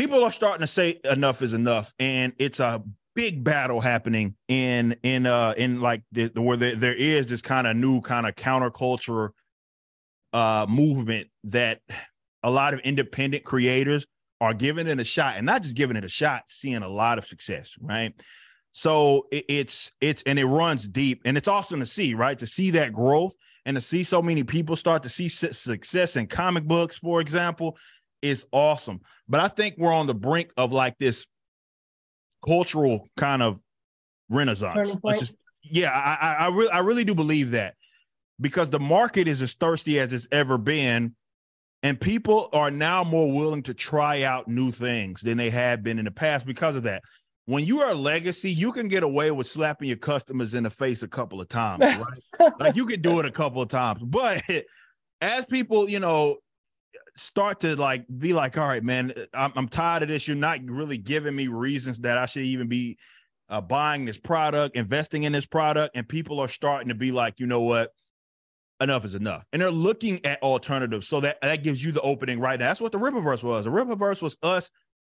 people 0.00 0.24
are 0.24 0.32
starting 0.32 0.62
to 0.62 0.66
say 0.66 1.00
enough 1.04 1.42
is 1.42 1.52
enough, 1.52 1.92
and 1.98 2.32
it's 2.38 2.60
a 2.60 2.82
big 3.20 3.44
battle 3.44 3.82
happening 3.82 4.34
in 4.48 4.96
in 5.02 5.26
uh 5.26 5.52
in 5.58 5.78
like 5.82 6.02
the, 6.10 6.32
where 6.36 6.56
there, 6.56 6.74
there 6.74 6.94
is 6.94 7.26
this 7.26 7.42
kind 7.42 7.66
of 7.66 7.76
new 7.76 8.00
kind 8.00 8.26
of 8.26 8.34
counterculture 8.34 9.28
uh 10.32 10.64
movement 10.66 11.28
that 11.44 11.82
a 12.42 12.50
lot 12.50 12.72
of 12.72 12.80
independent 12.80 13.44
creators 13.44 14.06
are 14.40 14.54
giving 14.54 14.86
it 14.86 14.98
a 14.98 15.04
shot 15.04 15.36
and 15.36 15.44
not 15.44 15.62
just 15.62 15.76
giving 15.76 15.98
it 15.98 16.04
a 16.04 16.08
shot 16.08 16.44
seeing 16.48 16.80
a 16.82 16.88
lot 16.88 17.18
of 17.18 17.26
success 17.26 17.74
right 17.82 18.14
so 18.72 19.26
it, 19.30 19.44
it's 19.50 19.92
it's 20.00 20.22
and 20.22 20.38
it 20.38 20.46
runs 20.46 20.88
deep 20.88 21.20
and 21.26 21.36
it's 21.36 21.48
awesome 21.48 21.80
to 21.80 21.84
see 21.84 22.14
right 22.14 22.38
to 22.38 22.46
see 22.46 22.70
that 22.70 22.90
growth 22.90 23.34
and 23.66 23.74
to 23.74 23.82
see 23.82 24.02
so 24.02 24.22
many 24.22 24.44
people 24.44 24.76
start 24.76 25.02
to 25.02 25.10
see 25.10 25.28
success 25.28 26.16
in 26.16 26.26
comic 26.26 26.64
books 26.64 26.96
for 26.96 27.20
example 27.20 27.76
is 28.22 28.46
awesome. 28.52 29.00
But 29.28 29.40
I 29.40 29.48
think 29.48 29.76
we're 29.78 29.92
on 29.92 30.06
the 30.06 30.14
brink 30.14 30.52
of 30.56 30.72
like 30.72 30.98
this 30.98 31.26
cultural 32.44 33.08
kind 33.16 33.42
of 33.42 33.60
renaissance. 34.28 34.96
Just, 35.18 35.36
yeah, 35.62 35.90
I, 35.90 36.26
I, 36.26 36.32
I 36.46 36.48
really 36.48 36.70
I 36.70 36.78
really 36.78 37.04
do 37.04 37.14
believe 37.14 37.52
that 37.52 37.74
because 38.40 38.70
the 38.70 38.80
market 38.80 39.28
is 39.28 39.42
as 39.42 39.54
thirsty 39.54 39.98
as 40.00 40.12
it's 40.12 40.28
ever 40.32 40.58
been. 40.58 41.14
And 41.82 41.98
people 41.98 42.50
are 42.52 42.70
now 42.70 43.04
more 43.04 43.32
willing 43.32 43.62
to 43.62 43.74
try 43.74 44.22
out 44.22 44.48
new 44.48 44.70
things 44.70 45.22
than 45.22 45.38
they 45.38 45.48
have 45.48 45.82
been 45.82 45.98
in 45.98 46.04
the 46.04 46.10
past 46.10 46.44
because 46.44 46.76
of 46.76 46.82
that. 46.82 47.02
When 47.46 47.64
you 47.64 47.80
are 47.80 47.92
a 47.92 47.94
legacy, 47.94 48.50
you 48.50 48.70
can 48.70 48.86
get 48.86 49.02
away 49.02 49.30
with 49.30 49.46
slapping 49.46 49.88
your 49.88 49.96
customers 49.96 50.52
in 50.54 50.64
the 50.64 50.70
face 50.70 51.02
a 51.02 51.08
couple 51.08 51.40
of 51.40 51.48
times, 51.48 51.80
right? 52.38 52.52
like 52.60 52.76
you 52.76 52.84
can 52.84 53.00
do 53.00 53.18
it 53.18 53.24
a 53.24 53.30
couple 53.30 53.62
of 53.62 53.70
times. 53.70 54.02
But 54.02 54.42
as 55.22 55.46
people, 55.46 55.88
you 55.88 56.00
know, 56.00 56.36
start 57.16 57.60
to 57.60 57.76
like 57.76 58.06
be 58.18 58.32
like, 58.32 58.56
all 58.56 58.68
right, 58.68 58.82
man, 58.82 59.12
I'm, 59.34 59.52
I'm 59.56 59.68
tired 59.68 60.02
of 60.02 60.08
this. 60.08 60.26
You're 60.26 60.36
not 60.36 60.60
really 60.64 60.98
giving 60.98 61.34
me 61.34 61.48
reasons 61.48 61.98
that 62.00 62.18
I 62.18 62.26
should 62.26 62.42
even 62.42 62.68
be 62.68 62.98
uh, 63.48 63.60
buying 63.60 64.04
this 64.04 64.18
product, 64.18 64.76
investing 64.76 65.24
in 65.24 65.32
this 65.32 65.46
product, 65.46 65.96
and 65.96 66.08
people 66.08 66.40
are 66.40 66.48
starting 66.48 66.88
to 66.88 66.94
be 66.94 67.12
like, 67.12 67.40
you 67.40 67.46
know 67.46 67.62
what, 67.62 67.90
enough 68.80 69.04
is 69.04 69.14
enough, 69.14 69.44
and 69.52 69.60
they're 69.60 69.70
looking 69.70 70.24
at 70.24 70.42
alternatives. 70.42 71.08
So 71.08 71.20
that 71.20 71.40
that 71.42 71.62
gives 71.62 71.84
you 71.84 71.92
the 71.92 72.00
opening 72.00 72.40
right 72.40 72.58
now. 72.58 72.68
That's 72.68 72.80
what 72.80 72.92
the 72.92 72.98
Rippaverse 72.98 73.42
was. 73.42 73.64
The 73.64 73.70
Rippaverse 73.70 74.22
was 74.22 74.36
us 74.42 74.70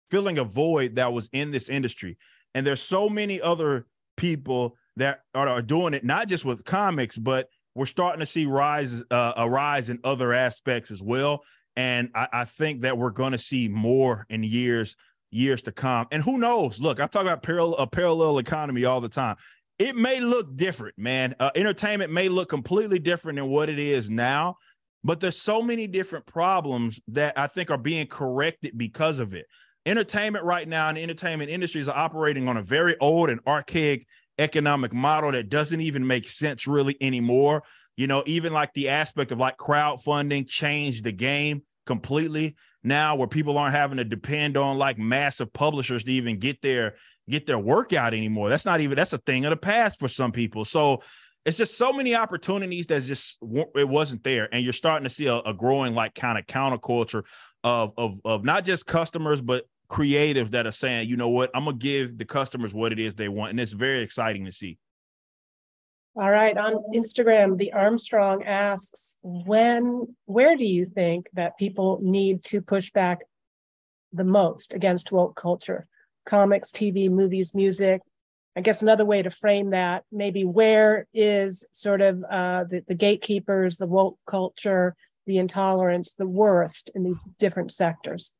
filling 0.09 0.37
a 0.37 0.43
void 0.43 0.95
that 0.95 1.13
was 1.13 1.29
in 1.31 1.51
this 1.51 1.69
industry, 1.69 2.17
and 2.53 2.67
there's 2.67 2.81
so 2.81 3.09
many 3.09 3.41
other 3.41 3.87
people 4.17 4.75
that 4.97 5.21
are, 5.33 5.47
are 5.47 5.61
doing 5.61 5.93
it, 5.93 6.03
not 6.03 6.27
just 6.27 6.45
with 6.45 6.63
comics, 6.65 7.17
but 7.17 7.47
we're 7.73 7.85
starting 7.85 8.19
to 8.19 8.25
see 8.25 8.45
rise 8.45 9.03
uh, 9.11 9.33
a 9.37 9.49
rise 9.49 9.89
in 9.89 9.99
other 10.03 10.33
aspects 10.33 10.91
as 10.91 11.01
well. 11.01 11.41
And 11.75 12.09
I, 12.15 12.27
I 12.31 12.45
think 12.45 12.81
that 12.81 12.97
we're 12.97 13.09
going 13.09 13.33
to 13.33 13.37
see 13.37 13.67
more 13.67 14.25
in 14.29 14.43
years 14.43 14.95
years 15.31 15.61
to 15.63 15.71
come. 15.71 16.07
And 16.11 16.23
who 16.23 16.37
knows? 16.37 16.79
Look, 16.79 16.99
I 16.99 17.07
talk 17.07 17.23
about 17.23 17.43
parallel 17.43 17.75
a 17.75 17.87
parallel 17.87 18.37
economy 18.37 18.85
all 18.85 19.01
the 19.01 19.09
time. 19.09 19.35
It 19.77 19.95
may 19.95 20.21
look 20.21 20.55
different, 20.55 20.97
man. 20.97 21.35
Uh, 21.39 21.51
entertainment 21.55 22.11
may 22.11 22.29
look 22.29 22.47
completely 22.47 22.99
different 22.99 23.37
than 23.37 23.49
what 23.49 23.67
it 23.67 23.77
is 23.77 24.09
now, 24.09 24.55
but 25.03 25.19
there's 25.19 25.41
so 25.41 25.61
many 25.61 25.85
different 25.85 26.25
problems 26.25 27.01
that 27.09 27.37
I 27.37 27.47
think 27.47 27.69
are 27.69 27.77
being 27.77 28.07
corrected 28.07 28.77
because 28.77 29.19
of 29.19 29.33
it. 29.33 29.45
Entertainment 29.85 30.45
right 30.45 30.67
now 30.67 30.87
and 30.89 30.97
entertainment 30.97 31.49
industries 31.49 31.89
are 31.89 31.97
operating 31.97 32.47
on 32.47 32.55
a 32.57 32.63
very 32.63 32.97
old 32.99 33.29
and 33.29 33.41
archaic 33.45 34.07
economic 34.39 34.93
model 34.93 35.31
that 35.33 35.49
doesn't 35.49 35.81
even 35.81 36.07
make 36.07 36.27
sense 36.27 36.67
really 36.67 36.97
anymore. 37.01 37.63
You 37.97 38.07
know, 38.07 38.23
even 38.25 38.53
like 38.53 38.73
the 38.73 38.89
aspect 38.89 39.31
of 39.31 39.39
like 39.39 39.57
crowdfunding 39.57 40.47
changed 40.47 41.03
the 41.03 41.11
game 41.11 41.63
completely 41.85 42.55
now 42.83 43.15
where 43.15 43.27
people 43.27 43.57
aren't 43.57 43.75
having 43.75 43.97
to 43.97 44.03
depend 44.03 44.57
on 44.57 44.77
like 44.77 44.97
massive 44.97 45.51
publishers 45.53 46.03
to 46.03 46.11
even 46.11 46.39
get 46.39 46.61
their 46.61 46.95
get 47.29 47.45
their 47.45 47.59
workout 47.59 48.13
anymore. 48.13 48.49
That's 48.49 48.65
not 48.65 48.81
even 48.81 48.95
that's 48.95 49.13
a 49.13 49.17
thing 49.19 49.45
of 49.45 49.51
the 49.51 49.57
past 49.57 49.99
for 49.99 50.07
some 50.07 50.31
people. 50.31 50.65
So 50.65 51.01
it's 51.45 51.57
just 51.57 51.77
so 51.77 51.93
many 51.93 52.15
opportunities 52.15 52.87
that 52.87 53.03
just 53.03 53.37
it 53.75 53.87
wasn't 53.87 54.23
there 54.23 54.49
and 54.51 54.63
you're 54.63 54.73
starting 54.73 55.03
to 55.03 55.13
see 55.13 55.27
a, 55.27 55.37
a 55.37 55.53
growing 55.53 55.93
like 55.93 56.15
kind 56.15 56.37
of 56.37 56.45
counterculture 56.45 57.23
of 57.63 57.93
of 57.97 58.19
of 58.25 58.43
not 58.43 58.65
just 58.65 58.85
customers 58.85 59.41
but 59.41 59.65
creatives 59.89 60.51
that 60.51 60.65
are 60.65 60.71
saying, 60.71 61.09
you 61.09 61.17
know 61.17 61.29
what, 61.29 61.51
I'm 61.53 61.65
gonna 61.65 61.77
give 61.77 62.17
the 62.17 62.25
customers 62.25 62.73
what 62.73 62.91
it 62.91 62.99
is 62.99 63.13
they 63.13 63.29
want, 63.29 63.51
and 63.51 63.59
it's 63.59 63.71
very 63.71 64.01
exciting 64.01 64.45
to 64.45 64.51
see. 64.51 64.77
All 66.17 66.31
right, 66.31 66.57
on 66.57 66.75
Instagram, 66.93 67.57
the 67.57 67.73
Armstrong 67.73 68.43
asks, 68.43 69.17
when, 69.21 70.15
where 70.25 70.55
do 70.55 70.63
you 70.63 70.85
think 70.85 71.27
that 71.33 71.57
people 71.57 71.99
need 72.01 72.41
to 72.43 72.61
push 72.61 72.89
back 72.91 73.19
the 74.13 74.23
most 74.23 74.73
against 74.73 75.11
woke 75.11 75.35
culture? 75.35 75.87
Comics, 76.25 76.71
TV, 76.71 77.09
movies, 77.09 77.53
music. 77.53 78.01
I 78.55 78.61
guess 78.61 78.81
another 78.81 79.03
way 79.03 79.23
to 79.23 79.29
frame 79.29 79.71
that, 79.71 80.05
maybe 80.09 80.45
where 80.45 81.05
is 81.13 81.67
sort 81.73 81.99
of 81.99 82.23
uh, 82.31 82.63
the, 82.63 82.81
the 82.87 82.95
gatekeepers, 82.95 83.75
the 83.75 83.87
woke 83.87 84.17
culture, 84.25 84.95
the 85.25 85.37
intolerance, 85.37 86.13
the 86.13 86.27
worst 86.27 86.91
in 86.95 87.03
these 87.03 87.21
different 87.37 87.73
sectors? 87.73 88.37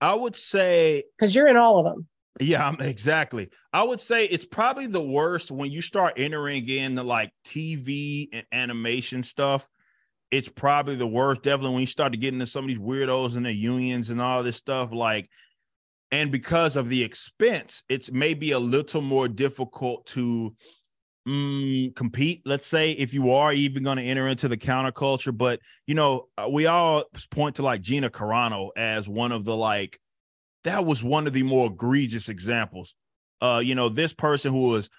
I 0.00 0.14
would 0.14 0.36
say 0.36 1.04
because 1.18 1.34
you're 1.34 1.48
in 1.48 1.58
all 1.58 1.78
of 1.78 1.84
them. 1.84 2.08
Yeah, 2.40 2.74
exactly. 2.80 3.48
I 3.72 3.82
would 3.82 4.00
say 4.00 4.26
it's 4.26 4.46
probably 4.46 4.86
the 4.86 5.02
worst 5.02 5.50
when 5.50 5.70
you 5.70 5.82
start 5.82 6.14
entering 6.16 6.68
in 6.68 6.94
the 6.94 7.02
like 7.02 7.32
TV 7.44 8.28
and 8.32 8.46
animation 8.52 9.22
stuff 9.22 9.68
it's 10.30 10.48
probably 10.48 10.96
the 10.96 11.06
worst. 11.06 11.42
Definitely 11.42 11.74
when 11.74 11.80
you 11.80 11.86
start 11.86 12.12
to 12.12 12.18
get 12.18 12.34
into 12.34 12.46
some 12.46 12.64
of 12.64 12.68
these 12.68 12.78
weirdos 12.78 13.36
and 13.36 13.46
the 13.46 13.52
unions 13.52 14.10
and 14.10 14.20
all 14.20 14.42
this 14.42 14.56
stuff, 14.56 14.92
like, 14.92 15.28
and 16.10 16.30
because 16.32 16.76
of 16.76 16.88
the 16.88 17.02
expense, 17.02 17.82
it's 17.88 18.10
maybe 18.10 18.52
a 18.52 18.58
little 18.58 19.02
more 19.02 19.28
difficult 19.28 20.06
to 20.06 20.54
mm, 21.26 21.94
compete. 21.94 22.42
Let's 22.44 22.66
say 22.66 22.92
if 22.92 23.12
you 23.12 23.30
are 23.32 23.52
even 23.52 23.82
going 23.82 23.98
to 23.98 24.02
enter 24.02 24.28
into 24.28 24.48
the 24.48 24.56
counterculture, 24.56 25.36
but 25.36 25.60
you 25.86 25.94
know, 25.94 26.28
uh, 26.36 26.48
we 26.50 26.66
all 26.66 27.04
point 27.30 27.56
to 27.56 27.62
like 27.62 27.82
Gina 27.82 28.10
Carano 28.10 28.70
as 28.76 29.08
one 29.08 29.32
of 29.32 29.44
the 29.44 29.56
like 29.56 29.98
that 30.64 30.84
was 30.84 31.02
one 31.02 31.26
of 31.26 31.32
the 31.32 31.42
more 31.42 31.66
egregious 31.66 32.28
examples. 32.28 32.94
Uh, 33.40 33.60
you 33.64 33.74
know, 33.74 33.88
this 33.88 34.12
person 34.12 34.52
who 34.52 34.68
was 34.68 34.90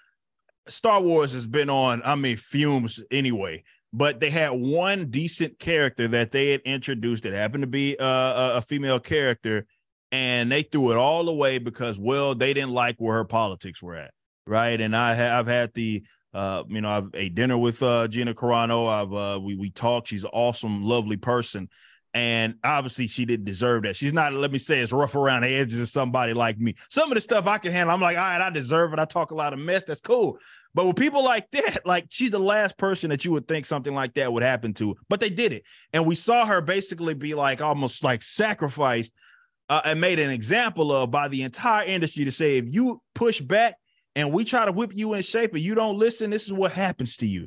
Star 0.68 1.00
Wars 1.00 1.32
has 1.32 1.46
been 1.46 1.70
on, 1.70 2.02
I 2.04 2.14
mean, 2.14 2.36
fumes 2.36 3.02
anyway 3.10 3.64
but 3.92 4.20
they 4.20 4.30
had 4.30 4.50
one 4.50 5.06
decent 5.10 5.58
character 5.58 6.06
that 6.06 6.30
they 6.30 6.52
had 6.52 6.60
introduced 6.60 7.24
that 7.24 7.32
happened 7.32 7.62
to 7.62 7.66
be 7.66 7.98
uh, 7.98 8.58
a 8.58 8.62
female 8.62 9.00
character 9.00 9.66
and 10.12 10.50
they 10.50 10.62
threw 10.62 10.92
it 10.92 10.96
all 10.96 11.28
away 11.28 11.58
because 11.58 11.98
well 11.98 12.34
they 12.34 12.54
didn't 12.54 12.70
like 12.70 12.96
where 12.98 13.16
her 13.16 13.24
politics 13.24 13.82
were 13.82 13.96
at 13.96 14.12
right? 14.46 14.80
And 14.80 14.96
i 14.96 15.14
have 15.14 15.46
had 15.46 15.72
the 15.74 16.02
uh 16.32 16.62
you 16.68 16.80
know 16.80 16.90
i've 16.90 17.08
a 17.14 17.28
dinner 17.28 17.58
with 17.58 17.82
uh 17.82 18.06
gina 18.08 18.34
carano. 18.34 18.88
I've 18.88 19.12
uh 19.12 19.40
we 19.40 19.56
we 19.56 19.70
talked. 19.70 20.08
She's 20.08 20.24
an 20.24 20.30
awesome 20.32 20.84
lovely 20.84 21.16
person 21.16 21.68
and 22.12 22.56
obviously 22.64 23.06
she 23.06 23.24
didn't 23.24 23.46
deserve 23.46 23.84
that. 23.84 23.94
She's 23.94 24.12
not, 24.12 24.32
let 24.32 24.50
me 24.50 24.58
say, 24.58 24.80
as 24.80 24.92
rough 24.92 25.14
around 25.14 25.42
the 25.42 25.48
edges 25.48 25.78
as 25.78 25.92
somebody 25.92 26.34
like 26.34 26.58
me. 26.58 26.74
Some 26.88 27.10
of 27.10 27.14
the 27.14 27.20
stuff 27.20 27.46
I 27.46 27.58
can 27.58 27.70
handle, 27.70 27.94
I'm 27.94 28.00
like, 28.00 28.16
all 28.16 28.24
right, 28.24 28.40
I 28.40 28.50
deserve 28.50 28.92
it. 28.92 28.98
I 28.98 29.04
talk 29.04 29.30
a 29.30 29.36
lot 29.36 29.52
of 29.52 29.60
mess. 29.60 29.84
That's 29.84 30.00
cool. 30.00 30.38
But 30.74 30.86
with 30.86 30.96
people 30.96 31.24
like 31.24 31.50
that, 31.52 31.86
like 31.86 32.06
she's 32.10 32.30
the 32.30 32.38
last 32.38 32.76
person 32.78 33.10
that 33.10 33.24
you 33.24 33.30
would 33.32 33.46
think 33.46 33.64
something 33.64 33.94
like 33.94 34.14
that 34.14 34.32
would 34.32 34.42
happen 34.42 34.74
to, 34.74 34.96
but 35.08 35.20
they 35.20 35.30
did 35.30 35.52
it. 35.52 35.64
And 35.92 36.04
we 36.04 36.16
saw 36.16 36.44
her 36.46 36.60
basically 36.60 37.14
be 37.14 37.34
like 37.34 37.60
almost 37.60 38.02
like 38.02 38.22
sacrificed 38.22 39.12
uh, 39.68 39.82
and 39.84 40.00
made 40.00 40.18
an 40.18 40.30
example 40.30 40.92
of 40.92 41.12
by 41.12 41.28
the 41.28 41.42
entire 41.42 41.86
industry 41.86 42.24
to 42.24 42.32
say, 42.32 42.58
if 42.58 42.64
you 42.68 43.00
push 43.14 43.40
back 43.40 43.76
and 44.16 44.32
we 44.32 44.42
try 44.42 44.64
to 44.64 44.72
whip 44.72 44.90
you 44.94 45.14
in 45.14 45.22
shape 45.22 45.54
and 45.54 45.62
you 45.62 45.76
don't 45.76 45.96
listen, 45.96 46.30
this 46.30 46.46
is 46.46 46.52
what 46.52 46.72
happens 46.72 47.16
to 47.18 47.26
you 47.26 47.46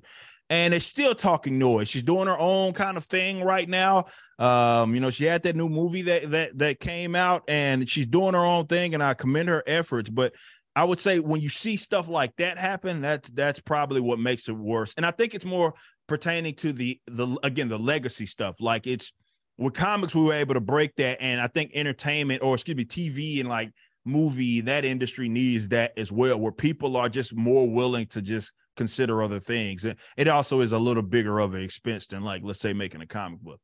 and 0.53 0.71
it's 0.71 0.85
still 0.85 1.15
talking 1.15 1.57
noise. 1.57 1.89
She's 1.89 2.03
doing 2.03 2.27
her 2.27 2.37
own 2.37 2.73
kind 2.73 2.95
of 2.95 3.05
thing 3.05 3.41
right 3.41 3.67
now. 3.67 4.05
Um, 4.37 4.93
you 4.93 5.01
know, 5.01 5.09
she 5.09 5.23
had 5.23 5.41
that 5.43 5.55
new 5.55 5.67
movie 5.67 6.03
that 6.03 6.29
that 6.29 6.55
that 6.59 6.79
came 6.79 7.15
out, 7.15 7.41
and 7.47 7.89
she's 7.89 8.05
doing 8.05 8.35
her 8.35 8.45
own 8.45 8.67
thing, 8.67 8.93
and 8.93 9.01
I 9.01 9.15
commend 9.15 9.49
her 9.49 9.63
efforts. 9.65 10.11
But 10.11 10.33
I 10.75 10.83
would 10.83 10.99
say 10.99 11.17
when 11.19 11.41
you 11.41 11.49
see 11.49 11.75
stuff 11.75 12.07
like 12.07 12.35
that 12.35 12.59
happen, 12.59 13.01
that's 13.01 13.31
that's 13.31 13.61
probably 13.61 13.99
what 13.99 14.19
makes 14.19 14.47
it 14.47 14.55
worse. 14.55 14.93
And 14.95 15.07
I 15.07 15.11
think 15.11 15.33
it's 15.33 15.43
more 15.43 15.73
pertaining 16.07 16.53
to 16.57 16.71
the 16.71 17.01
the 17.07 17.35
again 17.41 17.67
the 17.67 17.79
legacy 17.79 18.27
stuff. 18.27 18.61
Like 18.61 18.85
it's 18.85 19.11
with 19.57 19.73
comics, 19.73 20.13
we 20.13 20.21
were 20.21 20.33
able 20.33 20.53
to 20.53 20.61
break 20.61 20.95
that, 20.97 21.17
and 21.19 21.41
I 21.41 21.47
think 21.47 21.71
entertainment 21.73 22.43
or 22.43 22.53
excuse 22.53 22.77
me, 22.77 22.85
TV 22.85 23.39
and 23.39 23.49
like 23.49 23.71
movie 24.05 24.61
that 24.61 24.85
industry 24.85 25.29
needs 25.29 25.69
that 25.69 25.97
as 25.97 26.11
well, 26.11 26.39
where 26.39 26.51
people 26.51 26.95
are 26.95 27.09
just 27.09 27.35
more 27.35 27.67
willing 27.67 28.05
to 28.07 28.21
just 28.21 28.51
consider 28.75 29.21
other 29.21 29.39
things. 29.39 29.85
And 29.85 29.97
It 30.17 30.27
also 30.27 30.61
is 30.61 30.71
a 30.71 30.79
little 30.79 31.03
bigger 31.03 31.39
of 31.39 31.53
an 31.53 31.61
expense 31.61 32.07
than 32.07 32.23
like 32.23 32.41
let's 32.43 32.59
say 32.59 32.73
making 32.73 33.01
a 33.01 33.07
comic 33.07 33.39
book. 33.39 33.59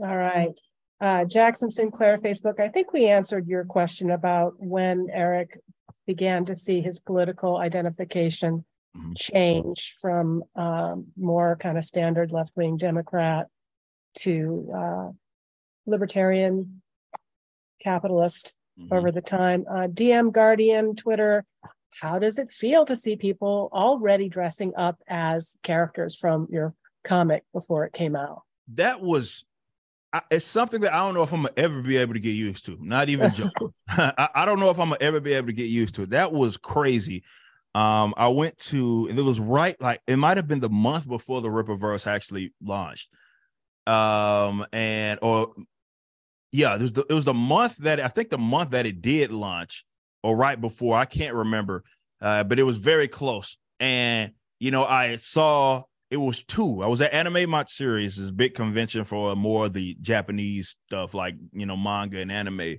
All 0.00 0.16
right. 0.16 0.58
Uh, 1.00 1.24
Jackson 1.24 1.70
Sinclair 1.70 2.16
Facebook. 2.16 2.60
I 2.60 2.68
think 2.68 2.92
we 2.92 3.06
answered 3.06 3.46
your 3.46 3.64
question 3.64 4.10
about 4.10 4.54
when 4.58 5.08
Eric 5.12 5.58
began 6.06 6.44
to 6.46 6.54
see 6.54 6.80
his 6.80 6.98
political 6.98 7.58
identification 7.58 8.64
mm-hmm. 8.96 9.12
change 9.16 9.94
from 10.00 10.42
um, 10.56 11.06
more 11.16 11.56
kind 11.56 11.78
of 11.78 11.84
standard 11.84 12.32
left 12.32 12.52
wing 12.56 12.76
Democrat 12.76 13.46
to 14.20 14.70
uh, 14.74 15.08
libertarian 15.86 16.80
capitalist 17.82 18.56
mm-hmm. 18.78 18.94
over 18.94 19.10
the 19.10 19.20
time. 19.20 19.64
Uh, 19.68 19.88
DM 19.88 20.32
Guardian, 20.32 20.94
Twitter, 20.96 21.44
how 22.00 22.18
does 22.18 22.38
it 22.38 22.48
feel 22.48 22.84
to 22.84 22.96
see 22.96 23.16
people 23.16 23.68
already 23.72 24.28
dressing 24.28 24.72
up 24.76 24.98
as 25.08 25.56
characters 25.62 26.16
from 26.16 26.48
your 26.50 26.74
comic 27.04 27.44
before 27.52 27.84
it 27.84 27.92
came 27.92 28.16
out? 28.16 28.42
That 28.74 29.00
was 29.00 29.44
it's 30.30 30.44
something 30.44 30.80
that 30.82 30.94
I 30.94 30.98
don't 30.98 31.14
know 31.14 31.22
if 31.22 31.32
I'm 31.32 31.42
gonna 31.42 31.54
ever 31.56 31.82
be 31.82 31.96
able 31.96 32.14
to 32.14 32.20
get 32.20 32.30
used 32.30 32.66
to. 32.66 32.78
Not 32.80 33.08
even 33.08 33.30
joking. 33.34 33.74
I, 33.88 34.28
I, 34.34 34.44
don't 34.44 34.60
know 34.60 34.70
if 34.70 34.78
I'm 34.78 34.90
gonna 34.90 34.98
ever 35.00 35.20
be 35.20 35.32
able 35.32 35.48
to 35.48 35.52
get 35.52 35.64
used 35.64 35.96
to 35.96 36.02
it. 36.02 36.10
That 36.10 36.32
was 36.32 36.56
crazy. 36.56 37.24
Um, 37.74 38.14
I 38.16 38.28
went 38.28 38.56
to 38.58 39.08
and 39.10 39.18
it 39.18 39.22
was 39.22 39.40
right 39.40 39.80
like 39.80 40.00
it 40.06 40.16
might 40.16 40.36
have 40.36 40.46
been 40.46 40.60
the 40.60 40.68
month 40.68 41.08
before 41.08 41.40
the 41.40 41.48
Rippaverse 41.48 42.06
actually 42.06 42.52
launched. 42.62 43.08
Um, 43.86 44.64
and 44.72 45.18
or 45.20 45.54
yeah, 46.52 46.76
it 46.76 46.82
was 46.82 46.92
the, 46.92 47.04
it 47.10 47.12
was 47.12 47.24
the 47.24 47.34
month 47.34 47.78
that 47.78 47.98
I 47.98 48.08
think 48.08 48.30
the 48.30 48.38
month 48.38 48.70
that 48.70 48.86
it 48.86 49.02
did 49.02 49.32
launch 49.32 49.84
or 50.24 50.34
right 50.34 50.58
before. 50.58 50.96
I 50.96 51.04
can't 51.04 51.34
remember, 51.34 51.84
uh, 52.20 52.42
but 52.44 52.58
it 52.58 52.62
was 52.62 52.78
very 52.78 53.06
close. 53.06 53.58
And 53.78 54.32
you 54.58 54.70
know, 54.70 54.84
I 54.84 55.16
saw 55.16 55.82
it 56.10 56.16
was 56.16 56.42
two. 56.42 56.82
I 56.82 56.86
was 56.86 57.02
at 57.02 57.12
Anime 57.12 57.50
Matsuri, 57.50 58.06
this 58.06 58.30
big 58.30 58.54
convention 58.54 59.04
for 59.04 59.36
more 59.36 59.66
of 59.66 59.74
the 59.74 59.96
Japanese 60.00 60.76
stuff, 60.86 61.12
like 61.12 61.36
you 61.52 61.66
know, 61.66 61.76
manga 61.76 62.20
and 62.20 62.32
anime. 62.32 62.76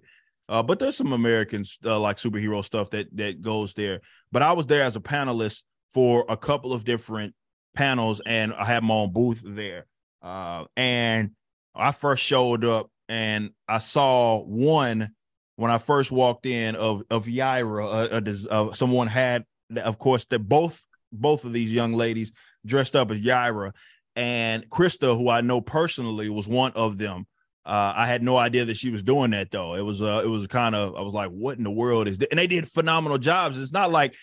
Uh, 0.49 0.63
but 0.63 0.79
there's 0.79 0.97
some 0.97 1.13
American 1.13 1.63
uh, 1.85 1.99
like 1.99 2.17
superhero 2.17 2.65
stuff 2.65 2.89
that 2.89 3.15
that 3.15 3.41
goes 3.41 3.75
there. 3.75 4.01
But 4.31 4.41
I 4.41 4.53
was 4.53 4.65
there 4.65 4.83
as 4.83 4.95
a 4.95 4.99
panelist 5.01 5.63
for 5.93 6.25
a 6.27 6.35
couple 6.35 6.73
of 6.73 6.83
different 6.83 7.35
panels, 7.75 8.21
and 8.25 8.53
I 8.53 8.65
had 8.65 8.83
my 8.83 8.95
own 8.95 9.13
booth 9.13 9.43
there. 9.45 9.85
Uh, 10.23 10.65
and 10.75 11.31
I 11.75 11.91
first 11.91 12.23
showed 12.23 12.65
up, 12.65 12.89
and 13.07 13.51
I 13.67 13.77
saw 13.77 14.41
one 14.41 15.11
when 15.55 15.71
I 15.71 15.77
first 15.77 16.11
walked 16.11 16.45
in 16.45 16.75
of 16.75 17.03
of 17.09 17.25
Yaira, 17.25 18.11
uh, 18.11 18.53
uh, 18.53 18.73
someone 18.73 19.07
had, 19.07 19.45
of 19.77 19.97
course, 19.99 20.25
that 20.25 20.39
both 20.39 20.85
both 21.11 21.45
of 21.45 21.53
these 21.53 21.71
young 21.71 21.93
ladies 21.93 22.31
dressed 22.65 22.95
up 22.95 23.11
as 23.11 23.19
Yaira, 23.19 23.71
and 24.15 24.69
Krista, 24.69 25.17
who 25.17 25.29
I 25.29 25.41
know 25.41 25.61
personally, 25.61 26.29
was 26.29 26.47
one 26.47 26.71
of 26.73 26.97
them. 26.97 27.27
Uh, 27.65 27.93
I 27.95 28.05
had 28.05 28.21
no 28.21 28.37
idea 28.37 28.65
that 28.65 28.77
she 28.77 28.91
was 28.91 29.01
doing 29.01 29.31
that 29.31 29.49
though. 29.51 29.75
It 29.75 29.81
was 29.81 30.01
uh, 30.01 30.21
it 30.23 30.27
was 30.27 30.47
kind 30.47 30.75
of 30.75 30.95
I 30.95 31.01
was 31.01 31.13
like, 31.13 31.29
what 31.29 31.57
in 31.57 31.63
the 31.63 31.71
world 31.71 32.07
is 32.07 32.17
that? 32.19 32.29
And 32.31 32.39
they 32.39 32.47
did 32.47 32.67
phenomenal 32.67 33.17
jobs. 33.17 33.59
It's 33.59 33.73
not 33.73 33.91
like 33.91 34.15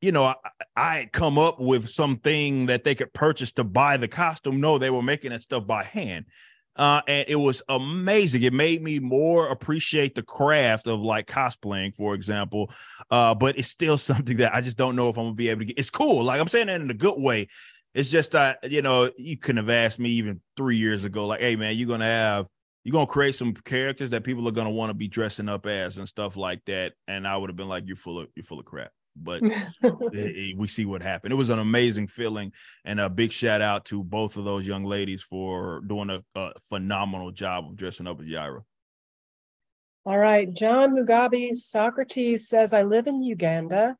you 0.00 0.10
know, 0.10 0.24
I, 0.24 0.34
I 0.76 0.98
had 0.98 1.12
come 1.12 1.38
up 1.38 1.60
with 1.60 1.88
something 1.88 2.66
that 2.66 2.82
they 2.82 2.96
could 2.96 3.12
purchase 3.12 3.52
to 3.52 3.62
buy 3.62 3.96
the 3.98 4.08
costume. 4.08 4.60
No, 4.60 4.76
they 4.76 4.90
were 4.90 5.02
making 5.02 5.30
that 5.30 5.44
stuff 5.44 5.64
by 5.64 5.84
hand 5.84 6.26
uh, 6.76 7.02
and 7.06 7.26
it 7.28 7.36
was 7.36 7.62
amazing. 7.68 8.42
It 8.42 8.52
made 8.52 8.82
me 8.82 8.98
more 8.98 9.48
appreciate 9.48 10.14
the 10.14 10.22
craft 10.22 10.86
of 10.86 11.00
like 11.00 11.26
cosplaying, 11.26 11.94
for 11.94 12.14
example. 12.14 12.70
Uh, 13.10 13.34
but 13.34 13.58
it's 13.58 13.68
still 13.68 13.98
something 13.98 14.38
that 14.38 14.54
I 14.54 14.60
just 14.60 14.78
don't 14.78 14.96
know 14.96 15.08
if 15.08 15.16
I'm 15.16 15.24
gonna 15.24 15.34
be 15.34 15.48
able 15.48 15.60
to 15.60 15.66
get. 15.66 15.78
It's 15.78 15.90
cool, 15.90 16.24
like 16.24 16.40
I'm 16.40 16.48
saying 16.48 16.68
that 16.68 16.80
in 16.80 16.90
a 16.90 16.94
good 16.94 17.18
way. 17.18 17.48
It's 17.94 18.08
just 18.08 18.34
uh, 18.34 18.54
you 18.62 18.82
know, 18.82 19.10
you 19.18 19.36
couldn't 19.36 19.64
have 19.64 19.70
asked 19.70 19.98
me 19.98 20.10
even 20.10 20.40
three 20.56 20.76
years 20.76 21.04
ago, 21.04 21.26
like, 21.26 21.40
hey 21.40 21.56
man, 21.56 21.76
you're 21.76 21.88
gonna 21.88 22.04
have 22.04 22.46
you're 22.84 22.92
gonna 22.92 23.06
create 23.06 23.34
some 23.34 23.54
characters 23.54 24.10
that 24.10 24.24
people 24.24 24.48
are 24.48 24.52
gonna 24.52 24.70
want 24.70 24.90
to 24.90 24.94
be 24.94 25.08
dressing 25.08 25.48
up 25.48 25.66
as 25.66 25.98
and 25.98 26.08
stuff 26.08 26.36
like 26.36 26.64
that. 26.66 26.94
And 27.06 27.28
I 27.28 27.36
would 27.36 27.50
have 27.50 27.56
been 27.56 27.68
like, 27.68 27.84
you're 27.86 27.96
full 27.96 28.18
of 28.18 28.28
you're 28.34 28.44
full 28.44 28.60
of 28.60 28.64
crap 28.64 28.92
but 29.16 29.42
we 30.12 30.66
see 30.66 30.84
what 30.84 31.02
happened. 31.02 31.32
It 31.32 31.36
was 31.36 31.50
an 31.50 31.58
amazing 31.58 32.08
feeling, 32.08 32.52
and 32.84 33.00
a 33.00 33.10
big 33.10 33.32
shout 33.32 33.60
out 33.60 33.84
to 33.86 34.02
both 34.02 34.36
of 34.36 34.44
those 34.44 34.66
young 34.66 34.84
ladies 34.84 35.22
for 35.22 35.82
doing 35.86 36.10
a, 36.10 36.22
a 36.34 36.52
phenomenal 36.60 37.30
job 37.30 37.66
of 37.66 37.76
dressing 37.76 38.06
up 38.06 38.20
as 38.20 38.26
Yaira. 38.26 38.62
All 40.04 40.18
right, 40.18 40.52
John 40.52 40.96
Mugabe 40.96 41.54
Socrates 41.54 42.48
says, 42.48 42.72
"I 42.72 42.82
live 42.82 43.06
in 43.06 43.22
Uganda, 43.22 43.96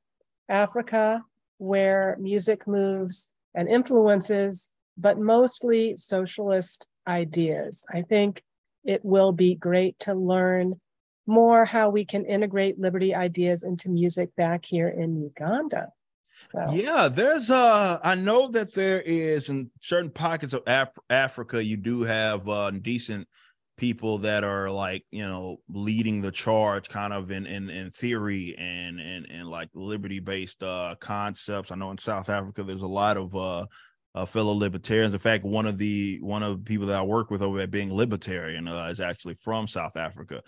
Africa, 0.49 1.25
where 1.59 2.17
music 2.19 2.67
moves 2.67 3.35
and 3.55 3.69
influences, 3.69 4.73
but 4.97 5.19
mostly 5.19 5.97
socialist 5.97 6.89
ideas. 7.07 7.87
I 7.93 8.03
think 8.03 8.43
it 8.85 9.05
will 9.05 9.33
be 9.33 9.55
great 9.55 9.99
to 10.01 10.15
learn." 10.15 10.81
More 11.27 11.65
how 11.65 11.91
we 11.91 12.05
can 12.05 12.25
integrate 12.25 12.79
liberty 12.79 13.15
ideas 13.15 13.63
into 13.63 13.89
music 13.89 14.35
back 14.37 14.65
here 14.65 14.89
in 14.89 15.21
Uganda. 15.21 15.89
So. 16.37 16.71
Yeah, 16.73 17.09
there's 17.09 17.51
uh 17.51 17.99
I 18.03 18.15
know 18.15 18.49
that 18.49 18.75
there 18.75 19.01
is 19.01 19.49
in 19.49 19.71
certain 19.81 20.11
pockets 20.11 20.53
of 20.55 20.63
Af- 20.67 20.99
Africa 21.09 21.63
you 21.63 21.77
do 21.77 22.03
have 22.03 22.49
uh 22.49 22.71
decent 22.71 23.29
people 23.77 24.19
that 24.19 24.45
are 24.45 24.71
like, 24.71 25.05
you 25.11 25.27
know, 25.27 25.59
leading 25.69 26.21
the 26.21 26.31
charge 26.33 26.89
kind 26.89 27.13
of 27.13 27.31
in 27.31 27.47
in 27.47 27.71
in 27.71 27.91
theory 27.91 28.57
and 28.59 28.99
and 28.99 29.27
and 29.31 29.49
like 29.49 29.69
liberty 29.75 30.21
based 30.21 30.63
uh 30.63 30.95
concepts. 31.01 31.71
I 31.71 31.77
know 31.77 31.91
in 31.91 31.99
South 31.99 32.29
Africa 32.29 32.65
there's 32.65 32.83
a 32.83 32.87
lot 32.87 33.17
of 33.17 33.37
uh 33.37 33.67
uh, 34.15 34.27
fellow 34.27 34.53
libertarians. 34.53 35.15
In 35.15 35.19
fact, 35.19 35.45
one 35.45 35.67
of 35.67 35.79
the 35.79 36.21
one 36.21 36.43
of 36.43 36.59
the 36.59 36.65
people 36.65 36.87
that 36.89 36.99
I 36.99 37.03
work 37.03 37.31
with 37.31 37.43
over 37.43 37.61
at 37.61 37.71
being 37.71 37.95
libertarian 37.95 38.69
uh, 38.69 38.87
is 38.89 39.01
actually 39.01 39.35
from 39.35 39.67
South 39.67 39.97
Africa. 39.97 40.43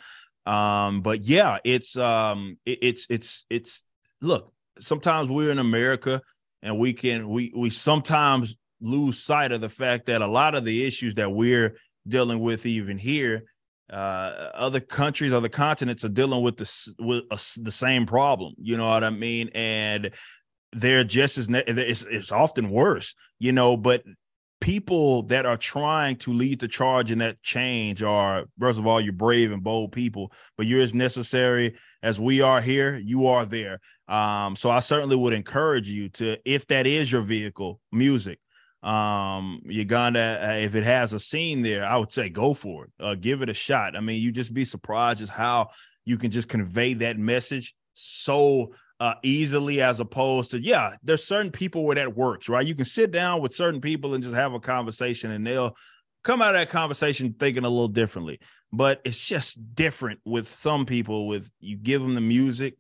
Um, 0.47 1.01
but 1.01 1.23
yeah, 1.23 1.59
it's 1.65 1.97
um, 1.97 2.59
it, 2.67 2.79
it's 2.83 3.07
it's 3.11 3.47
it's 3.51 3.83
look. 4.21 4.53
Sometimes 4.79 5.31
we're 5.31 5.51
in 5.51 5.59
America, 5.59 6.21
and 6.63 6.79
we 6.79 6.93
can 6.93 7.29
we 7.29 7.53
we 7.55 7.71
sometimes 7.71 8.57
lose 8.81 9.23
sight 9.23 9.53
of 9.53 9.61
the 9.61 9.69
fact 9.69 10.07
that 10.07 10.21
a 10.23 10.27
lot 10.27 10.55
of 10.55 10.65
the 10.65 10.85
issues 10.85 11.15
that 11.15 11.33
we're 11.33 11.77
dealing 12.07 12.41
with 12.41 12.67
even 12.67 12.99
here 12.99 13.45
uh, 13.91 14.51
other 14.55 14.81
countries 14.81 15.33
other 15.33 15.49
continents 15.49 16.05
are 16.05 16.11
dealing 16.11 16.43
with 16.43 16.57
the 16.57 16.95
with 16.99 17.25
the 17.63 17.73
same 17.73 18.07
problem 18.07 18.55
you 18.59 18.77
know 18.77 18.89
what 18.89 19.05
i 19.05 19.11
mean 19.11 19.51
and 19.55 20.11
they're 20.73 21.05
just 21.05 21.39
as 21.39 21.49
it's, 21.51 22.03
it's 22.03 22.33
often 22.33 22.71
worse 22.71 23.15
you 23.39 23.53
know 23.53 23.77
but 23.77 24.03
people 24.61 25.23
that 25.25 25.47
are 25.47 25.57
trying 25.57 26.17
to 26.17 26.33
lead 26.33 26.61
the 26.61 26.69
charge 26.69 27.11
in 27.11 27.19
that 27.19 27.43
change 27.43 28.03
are 28.03 28.45
first 28.59 28.79
of 28.79 28.87
all 28.87 29.01
you're 29.01 29.13
brave 29.13 29.53
and 29.53 29.63
bold 29.63 29.93
people 29.93 30.33
but 30.57 30.67
you're 30.67 30.81
as 30.81 30.95
necessary 30.95 31.77
as 32.03 32.19
we 32.19 32.41
are 32.41 32.61
here 32.61 32.97
you 32.97 33.27
are 33.27 33.45
there. 33.45 33.81
Um, 34.09 34.57
so 34.57 34.71
i 34.71 34.81
certainly 34.81 35.17
would 35.17 35.33
encourage 35.33 35.89
you 35.89 36.09
to 36.11 36.39
if 36.45 36.67
that 36.69 36.87
is 36.87 37.11
your 37.11 37.23
vehicle 37.23 37.81
music. 37.93 38.39
Um 38.83 39.63
uganda 39.65 40.41
uh, 40.43 40.53
if 40.55 40.75
it 40.75 40.85
has 40.85 41.13
a 41.13 41.21
scene 41.21 41.63
there 41.63 41.85
i 41.85 41.97
would 41.97 42.13
say 42.13 42.29
go 42.29 42.55
for 42.55 42.85
it. 42.85 42.91
Uh, 43.01 43.15
give 43.15 43.43
it 43.43 43.49
a 43.49 43.55
shot. 43.55 43.97
I 43.97 44.01
mean 44.01 44.21
you 44.21 44.33
just 44.33 44.55
be 44.55 44.65
surprised 44.65 45.21
as 45.21 45.31
how 45.31 45.71
you 46.05 46.17
can 46.19 46.31
just 46.31 46.49
convey 46.49 46.95
that 46.95 47.19
message 47.19 47.75
so 47.95 48.73
uh, 49.01 49.15
easily 49.23 49.83
as 49.83 50.01
opposed 50.01 50.53
to 50.53 50.63
yeah 50.63 50.93
there's 51.03 51.25
certain 51.25 51.51
people 51.51 51.85
where 51.85 51.97
that 51.97 52.17
works 52.17 52.49
right? 52.49 52.67
You 52.67 52.75
can 52.75 52.85
sit 52.85 53.11
down 53.11 53.43
with 53.43 53.55
certain 53.55 53.81
people 53.81 54.15
and 54.15 54.23
just 54.23 54.35
have 54.35 54.55
a 54.55 54.61
conversation 54.61 55.31
and 55.31 55.47
they'll 55.47 55.77
come 56.25 56.43
out 56.43 56.55
of 56.55 56.61
that 56.61 56.71
conversation 56.71 57.35
thinking 57.39 57.65
a 57.65 57.69
little 57.69 57.89
differently. 57.89 58.41
But 58.73 59.01
it's 59.05 59.23
just 59.23 59.75
different 59.75 60.21
with 60.25 60.49
some 60.49 60.87
people 60.87 61.29
with 61.29 61.49
you 61.61 61.77
give 61.77 62.03
them 62.03 62.15
the 62.15 62.21
music 62.21 62.77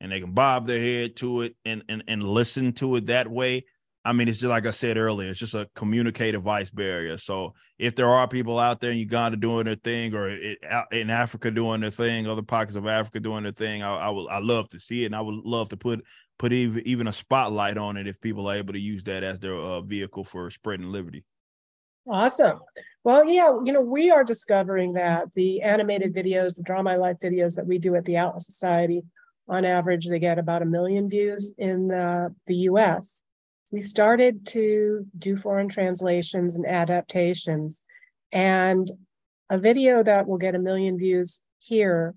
and 0.00 0.12
they 0.12 0.20
can 0.20 0.32
bob 0.32 0.66
their 0.66 0.80
head 0.80 1.16
to 1.16 1.42
it 1.42 1.56
and 1.64 1.82
and, 1.88 2.04
and 2.06 2.22
listen 2.22 2.72
to 2.74 2.96
it 2.96 3.06
that 3.06 3.28
way 3.28 3.64
I 4.08 4.14
mean, 4.14 4.26
it's 4.26 4.38
just 4.38 4.48
like 4.48 4.64
I 4.64 4.70
said 4.70 4.96
earlier, 4.96 5.28
it's 5.28 5.38
just 5.38 5.54
a 5.54 5.68
communicative 5.74 6.42
vice 6.42 6.70
barrier. 6.70 7.18
So 7.18 7.52
if 7.78 7.94
there 7.94 8.08
are 8.08 8.26
people 8.26 8.58
out 8.58 8.80
there 8.80 8.90
in 8.90 8.96
Uganda 8.96 9.36
doing 9.36 9.66
their 9.66 9.74
thing, 9.74 10.14
or 10.14 10.30
in 10.30 11.10
Africa 11.10 11.50
doing 11.50 11.82
their 11.82 11.90
thing, 11.90 12.26
other 12.26 12.40
pockets 12.40 12.74
of 12.74 12.86
Africa 12.86 13.20
doing 13.20 13.42
their 13.42 13.52
thing, 13.52 13.82
I, 13.82 13.94
I 13.94 14.10
I 14.10 14.38
love 14.38 14.70
to 14.70 14.80
see 14.80 15.02
it, 15.02 15.06
and 15.06 15.14
I 15.14 15.20
would 15.20 15.44
love 15.44 15.68
to 15.68 15.76
put 15.76 16.02
put 16.38 16.54
even 16.54 16.88
even 16.88 17.06
a 17.06 17.12
spotlight 17.12 17.76
on 17.76 17.98
it 17.98 18.08
if 18.08 18.18
people 18.18 18.50
are 18.50 18.56
able 18.56 18.72
to 18.72 18.80
use 18.80 19.02
that 19.04 19.22
as 19.22 19.40
their 19.40 19.54
uh, 19.54 19.82
vehicle 19.82 20.24
for 20.24 20.48
spreading 20.48 20.90
liberty. 20.90 21.22
Awesome. 22.08 22.60
Well, 23.04 23.26
yeah, 23.26 23.50
you 23.62 23.74
know, 23.74 23.82
we 23.82 24.10
are 24.10 24.24
discovering 24.24 24.94
that 24.94 25.34
the 25.34 25.60
animated 25.60 26.14
videos, 26.14 26.54
the 26.54 26.62
Draw 26.62 26.82
My 26.82 26.96
Life 26.96 27.18
videos 27.22 27.56
that 27.56 27.66
we 27.66 27.76
do 27.76 27.94
at 27.94 28.06
the 28.06 28.16
Atlas 28.16 28.46
Society, 28.46 29.02
on 29.48 29.66
average, 29.66 30.08
they 30.08 30.18
get 30.18 30.38
about 30.38 30.62
a 30.62 30.66
million 30.66 31.10
views 31.10 31.54
in 31.58 31.92
uh, 31.92 32.30
the 32.46 32.54
U.S 32.70 33.22
we 33.72 33.82
started 33.82 34.46
to 34.46 35.06
do 35.18 35.36
foreign 35.36 35.68
translations 35.68 36.56
and 36.56 36.66
adaptations. 36.66 37.82
And 38.32 38.90
a 39.50 39.58
video 39.58 40.02
that 40.02 40.26
will 40.26 40.38
get 40.38 40.54
a 40.54 40.58
million 40.58 40.98
views 40.98 41.40
here 41.58 42.14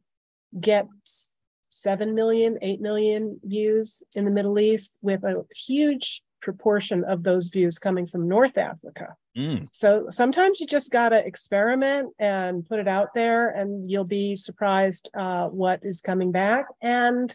gets 0.60 1.38
7 1.70 2.14
million, 2.14 2.58
8 2.62 2.82
million 2.82 3.40
views 3.44 4.04
in 4.16 4.26
the 4.26 4.32
Middle 4.32 4.60
East, 4.60 5.00
with 5.02 5.24
a 5.24 5.46
huge 5.56 6.22
proportion 6.42 7.04
of 7.06 7.24
those 7.24 7.50
views 7.50 7.80
coming 7.80 8.06
from 8.06 8.28
North 8.28 8.58
Africa. 8.58 9.16
Mm. 9.38 9.68
So 9.72 10.08
sometimes 10.10 10.60
you 10.60 10.68
just 10.68 10.92
got 10.92 11.10
to 11.10 11.26
experiment 11.26 12.10
and 12.20 12.66
put 12.66 12.80
it 12.80 12.88
out 12.88 13.10
there, 13.16 13.48
and 13.48 13.90
you'll 13.90 14.04
be 14.04 14.36
surprised 14.36 15.10
uh, 15.18 15.48
what 15.48 15.80
is 15.84 16.02
coming 16.02 16.32
back 16.32 16.66
and 16.82 17.34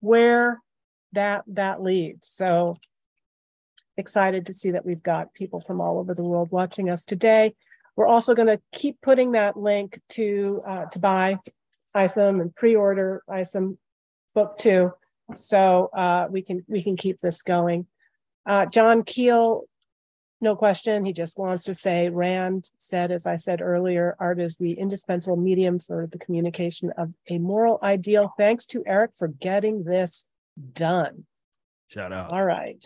where 0.00 0.60
that 1.12 1.44
that 1.48 1.82
leads. 1.82 2.28
So 2.28 2.76
excited 3.98 4.46
to 4.46 4.54
see 4.54 4.70
that 4.70 4.86
we've 4.86 5.02
got 5.02 5.34
people 5.34 5.60
from 5.60 5.80
all 5.80 5.98
over 5.98 6.14
the 6.14 6.22
world 6.22 6.48
watching 6.50 6.88
us 6.88 7.04
today. 7.04 7.52
We're 7.96 8.06
also 8.06 8.34
going 8.34 8.48
to 8.48 8.60
keep 8.72 9.00
putting 9.02 9.32
that 9.32 9.56
link 9.56 10.00
to 10.10 10.62
uh, 10.64 10.84
to 10.86 10.98
buy 10.98 11.38
ISOM 11.94 12.40
and 12.40 12.54
pre-order 12.54 13.22
ISOM 13.28 13.76
book 14.34 14.56
two, 14.56 14.92
so 15.34 15.90
uh, 15.94 16.28
we 16.30 16.42
can 16.42 16.64
we 16.68 16.82
can 16.82 16.96
keep 16.96 17.18
this 17.18 17.42
going. 17.42 17.86
Uh, 18.46 18.66
John 18.66 19.02
Keel, 19.02 19.64
no 20.40 20.54
question, 20.54 21.04
he 21.04 21.12
just 21.12 21.38
wants 21.38 21.64
to 21.64 21.74
say 21.74 22.08
Rand 22.08 22.70
said, 22.78 23.10
as 23.10 23.26
I 23.26 23.36
said 23.36 23.60
earlier, 23.60 24.16
art 24.20 24.40
is 24.40 24.56
the 24.56 24.72
indispensable 24.72 25.36
medium 25.36 25.78
for 25.80 26.06
the 26.10 26.18
communication 26.18 26.92
of 26.96 27.12
a 27.28 27.38
moral 27.38 27.78
ideal. 27.82 28.32
Thanks 28.38 28.64
to 28.66 28.84
Eric 28.86 29.10
for 29.18 29.28
getting 29.28 29.82
this 29.84 30.28
done. 30.72 31.26
Shout 31.88 32.12
out. 32.12 32.30
All 32.30 32.44
right. 32.44 32.84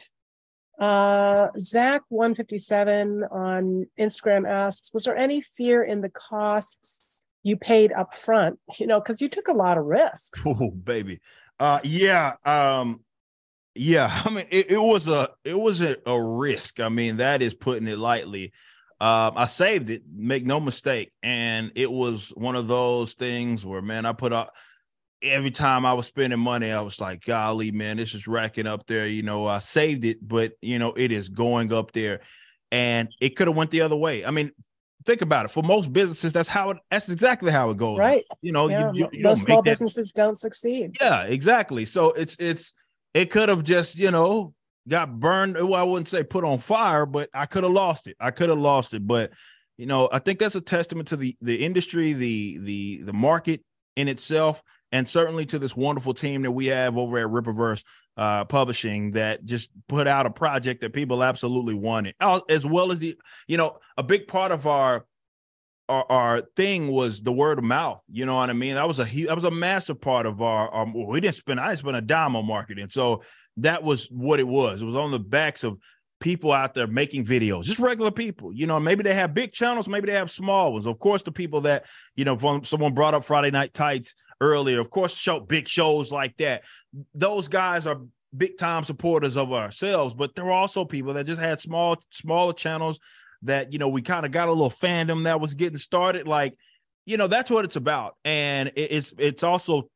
Uh, 0.79 1.49
Zach 1.59 2.03
157 2.09 3.25
on 3.25 3.87
Instagram 3.99 4.49
asks, 4.49 4.93
was 4.93 5.05
there 5.05 5.17
any 5.17 5.41
fear 5.41 5.83
in 5.83 6.01
the 6.01 6.11
costs 6.11 7.03
you 7.43 7.57
paid 7.57 7.93
up 7.93 8.15
front? 8.15 8.59
You 8.79 8.87
know, 8.87 9.01
because 9.01 9.21
you 9.21 9.29
took 9.29 9.49
a 9.49 9.53
lot 9.53 9.79
of 9.79 9.85
risks. 9.85 10.45
Oh, 10.47 10.71
baby. 10.71 11.21
Uh, 11.61 11.81
yeah. 11.85 12.35
Um, 12.45 13.01
yeah. 13.75 14.23
I 14.25 14.31
mean, 14.31 14.47
it, 14.51 14.73
it 14.73 14.79
was 14.81 15.09
a 15.09 15.29
it 15.45 15.59
was 15.59 15.81
a, 15.81 15.97
a, 16.07 16.21
risk. 16.21 16.81
I 16.81 16.89
mean, 16.89 17.19
that 17.19 17.43
is 17.43 17.55
putting 17.55 17.87
it 17.87 17.99
lightly. 17.99 18.53
Um, 19.01 19.33
I 19.37 19.47
saved 19.47 19.91
it, 19.91 20.03
make 20.13 20.47
no 20.47 20.61
mistake. 20.61 21.13
And 21.23 21.73
it 21.75 21.91
was 21.91 22.31
one 22.37 22.55
of 22.55 22.69
those 22.69 23.15
things 23.15 23.67
where, 23.67 23.83
man, 23.83 24.07
I 24.07 24.13
put 24.13 24.33
up 24.33 24.53
every 25.23 25.51
time 25.51 25.87
I 25.87 25.95
was 25.95 26.07
spending 26.07 26.39
money, 26.39 26.71
I 26.71 26.81
was 26.81 27.01
like, 27.01 27.25
golly, 27.25 27.71
man, 27.71 27.97
this 27.97 28.15
is 28.15 28.27
racking 28.27 28.67
up 28.67 28.87
there. 28.87 29.07
You 29.07 29.23
know, 29.23 29.47
I 29.47 29.61
saved 29.61 30.05
it, 30.05 30.27
but 30.27 30.53
you 30.61 30.79
know, 30.79 30.93
it 30.95 31.13
is 31.13 31.29
going 31.29 31.73
up 31.73 31.93
there. 31.93 32.21
And 32.71 33.09
it 33.21 33.37
could 33.37 33.49
have 33.49 33.57
went 33.57 33.71
the 33.71 33.83
other 33.83 33.97
way. 33.97 34.25
I 34.25 34.31
mean, 34.31 34.51
think 35.05 35.21
about 35.21 35.45
it. 35.45 35.51
For 35.51 35.63
most 35.63 35.93
businesses, 35.93 36.33
that's 36.33 36.49
how 36.49 36.71
it 36.71 36.79
that's 36.91 37.09
exactly 37.09 37.53
how 37.53 37.71
it 37.71 37.77
goes. 37.77 37.99
Right. 37.99 38.25
You 38.41 38.53
know, 38.53 38.69
yeah. 38.69 38.93
you, 38.93 39.09
you, 39.13 39.23
most 39.23 39.43
small 39.43 39.63
businesses 39.63 40.11
don't 40.11 40.37
succeed. 40.37 40.97
Yeah, 41.01 41.25
exactly. 41.25 41.85
So 41.85 42.13
it's 42.13 42.37
it's 42.39 42.75
it 43.15 43.31
could 43.31 43.49
have 43.49 43.63
just, 43.63 43.97
you 43.97 44.11
know, 44.11 44.55
got 44.89 45.21
burned. 45.21 45.55
Well, 45.55 45.75
I 45.75 45.83
wouldn't 45.83 46.09
say 46.09 46.23
put 46.25 46.45
on 46.45 46.59
fire, 46.59 47.07
but 47.07 47.29
I 47.35 47.47
could 47.47 47.65
have 47.65 47.73
lost 47.73 48.07
it. 48.07 48.17
I 48.19 48.31
could 48.31 48.49
have 48.49 48.59
lost 48.59 48.95
it. 48.95 49.07
But 49.07 49.33
you 49.77 49.87
know, 49.87 50.09
I 50.11 50.19
think 50.19 50.39
that's 50.39 50.55
a 50.55 50.61
testament 50.61 51.09
to 51.09 51.17
the 51.17 51.37
the 51.41 51.57
industry, 51.57 52.15
the 52.15 52.59
the 52.59 53.03
the 53.03 53.13
market 53.13 53.63
in 53.97 54.09
itself 54.09 54.63
and 54.93 55.09
certainly 55.09 55.47
to 55.47 55.59
this 55.59 55.75
wonderful 55.75 56.15
team 56.15 56.43
that 56.43 56.53
we 56.53 56.67
have 56.67 56.97
over 56.97 57.19
at 57.19 57.27
Rippaverse 57.27 57.83
uh, 58.17 58.45
Publishing 58.45 59.13
that 59.13 59.45
just 59.45 59.71
put 59.89 60.07
out 60.07 60.27
a 60.27 60.31
project 60.31 60.83
that 60.83 60.93
people 60.93 61.25
absolutely 61.25 61.75
wanted, 61.75 62.15
as 62.21 62.67
well 62.67 62.93
as 62.93 62.99
the, 62.99 63.17
you 63.49 63.57
know, 63.57 63.75
a 63.97 64.03
big 64.03 64.29
part 64.29 64.53
of 64.53 64.67
our 64.67 65.07
our, 65.89 66.07
our 66.11 66.43
thing 66.57 66.89
was 66.89 67.23
the 67.23 67.33
word 67.33 67.59
of 67.59 67.65
mouth. 67.65 68.01
You 68.11 68.27
know 68.27 68.37
what 68.37 68.51
I 68.51 68.53
mean? 68.53 68.75
That 68.75 68.87
was 68.87 69.01
a 69.01 69.05
that 69.05 69.35
was 69.35 69.45
a 69.45 69.51
massive 69.51 70.01
part 70.01 70.27
of 70.27 70.41
our. 70.41 70.69
our 70.69 70.87
we 70.87 71.21
didn't 71.21 71.37
spend 71.37 71.59
I 71.59 71.69
didn't 71.69 71.81
spend 71.81 71.97
a 71.97 72.03
dime 72.03 72.37
on 72.37 72.47
marketing, 72.47 72.89
so 72.91 73.23
that 73.59 73.83
was 73.83 74.07
what 74.07 74.41
it 74.41 74.47
was. 74.47 74.83
It 74.83 74.87
was 74.87 74.97
on 74.97 75.11
the 75.11 75.19
backs 75.19 75.65
of 75.65 75.79
people 76.23 76.53
out 76.53 76.75
there 76.75 76.87
making 76.87 77.25
videos, 77.25 77.65
just 77.65 77.81
regular 77.81 78.11
people. 78.11 78.53
You 78.53 78.67
know, 78.67 78.79
maybe 78.81 79.03
they 79.03 79.15
have 79.15 79.35
big 79.35 79.53
channels, 79.53 79.89
maybe 79.89 80.07
they 80.07 80.17
have 80.17 80.31
small 80.31 80.73
ones. 80.73 80.87
Of 80.87 80.99
course, 80.99 81.23
the 81.23 81.33
people 81.33 81.63
that 81.63 81.85
you 82.17 82.25
know, 82.25 82.63
someone 82.63 82.95
brought 82.95 83.15
up 83.15 83.25
Friday 83.25 83.51
Night 83.51 83.75
Tights 83.75 84.15
earlier. 84.41 84.81
Of 84.81 84.91
course, 84.91 85.17
show 85.17 85.41
big 85.41 85.69
shows 85.69 86.13
like 86.13 86.37
that. 86.39 86.63
Those 87.15 87.49
guys 87.49 87.87
are 87.87 88.01
big 88.35 88.57
time 88.57 88.85
supporters 88.85 89.37
of 89.37 89.53
ourselves, 89.53 90.15
but 90.15 90.35
there 90.35 90.47
are 90.47 90.53
also 90.53 90.85
people 90.85 91.15
that 91.15 91.27
just 91.27 91.41
had 91.41 91.61
small, 91.61 91.97
smaller 92.11 92.53
channels 92.53 92.99
that 93.43 93.73
you 93.73 93.79
know 93.79 93.89
we 93.89 94.01
kind 94.01 94.25
of 94.25 94.33
got 94.33 94.49
a 94.49 94.53
little 94.53 94.71
fandom 94.71 95.25
that 95.25 95.41
was 95.41 95.55
getting 95.55 95.79
started. 95.79 96.29
Like, 96.29 96.57
you 97.05 97.17
know, 97.17 97.27
that's 97.27 97.51
what 97.51 97.65
it's 97.65 97.77
about, 97.77 98.17
and 98.25 98.73
it's 98.77 99.13
it's 99.19 99.43
also 99.43 99.91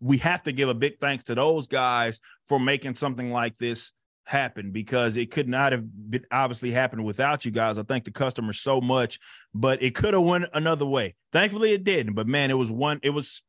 we 0.00 0.18
have 0.18 0.42
to 0.42 0.52
give 0.52 0.68
a 0.68 0.74
big 0.74 0.98
thanks 0.98 1.24
to 1.24 1.34
those 1.34 1.68
guys 1.68 2.18
for 2.46 2.58
making 2.58 2.96
something 2.96 3.30
like 3.30 3.56
this 3.58 3.92
happen 4.24 4.70
because 4.70 5.16
it 5.16 5.30
could 5.30 5.48
not 5.48 5.72
have 5.72 5.84
been 6.10 6.24
obviously 6.30 6.70
happened 6.70 7.04
without 7.04 7.44
you 7.44 7.50
guys. 7.50 7.78
I 7.78 7.82
thank 7.82 8.04
the 8.04 8.10
customers 8.10 8.60
so 8.60 8.80
much, 8.80 9.18
but 9.54 9.82
it 9.82 9.94
could 9.94 10.14
have 10.14 10.22
went 10.22 10.46
another 10.52 10.86
way. 10.86 11.14
Thankfully, 11.32 11.72
it 11.72 11.84
didn't. 11.84 12.14
But 12.14 12.26
man, 12.26 12.50
it 12.50 12.58
was 12.58 12.70
one. 12.70 13.00
It 13.02 13.10
was 13.10 13.42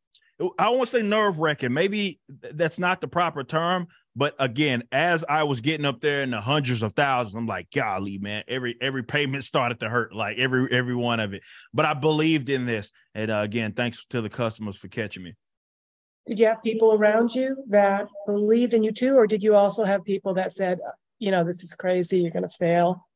I 0.57 0.69
won't 0.69 0.89
say 0.89 1.03
nerve 1.03 1.39
wracking. 1.39 1.73
Maybe 1.73 2.19
that's 2.53 2.79
not 2.79 3.01
the 3.01 3.07
proper 3.07 3.43
term. 3.43 3.87
But 4.15 4.35
again, 4.39 4.83
as 4.91 5.23
I 5.29 5.43
was 5.43 5.61
getting 5.61 5.85
up 5.85 6.01
there 6.01 6.21
in 6.21 6.31
the 6.31 6.41
hundreds 6.41 6.83
of 6.83 6.93
thousands, 6.93 7.35
I'm 7.35 7.47
like, 7.47 7.71
golly, 7.73 8.17
man, 8.17 8.43
every 8.47 8.75
every 8.81 9.03
payment 9.03 9.43
started 9.43 9.79
to 9.79 9.89
hurt, 9.89 10.13
like 10.13 10.37
every 10.37 10.69
every 10.71 10.95
one 10.95 11.19
of 11.19 11.33
it. 11.33 11.43
But 11.73 11.85
I 11.85 11.93
believed 11.93 12.49
in 12.49 12.65
this, 12.65 12.91
and 13.15 13.31
uh, 13.31 13.41
again, 13.43 13.71
thanks 13.71 14.03
to 14.09 14.21
the 14.21 14.29
customers 14.29 14.75
for 14.75 14.89
catching 14.89 15.23
me. 15.23 15.35
Did 16.27 16.39
you 16.39 16.47
have 16.47 16.63
people 16.63 16.93
around 16.93 17.33
you 17.33 17.63
that 17.69 18.07
believed 18.25 18.73
in 18.73 18.83
you 18.83 18.91
too, 18.91 19.15
or 19.15 19.27
did 19.27 19.43
you 19.43 19.55
also 19.55 19.83
have 19.83 20.05
people 20.05 20.33
that 20.35 20.51
said, 20.51 20.79
you 21.19 21.31
know, 21.31 21.43
this 21.43 21.63
is 21.63 21.73
crazy, 21.73 22.19
you're 22.19 22.31
going 22.31 22.43
to 22.43 22.49
fail? 22.49 23.07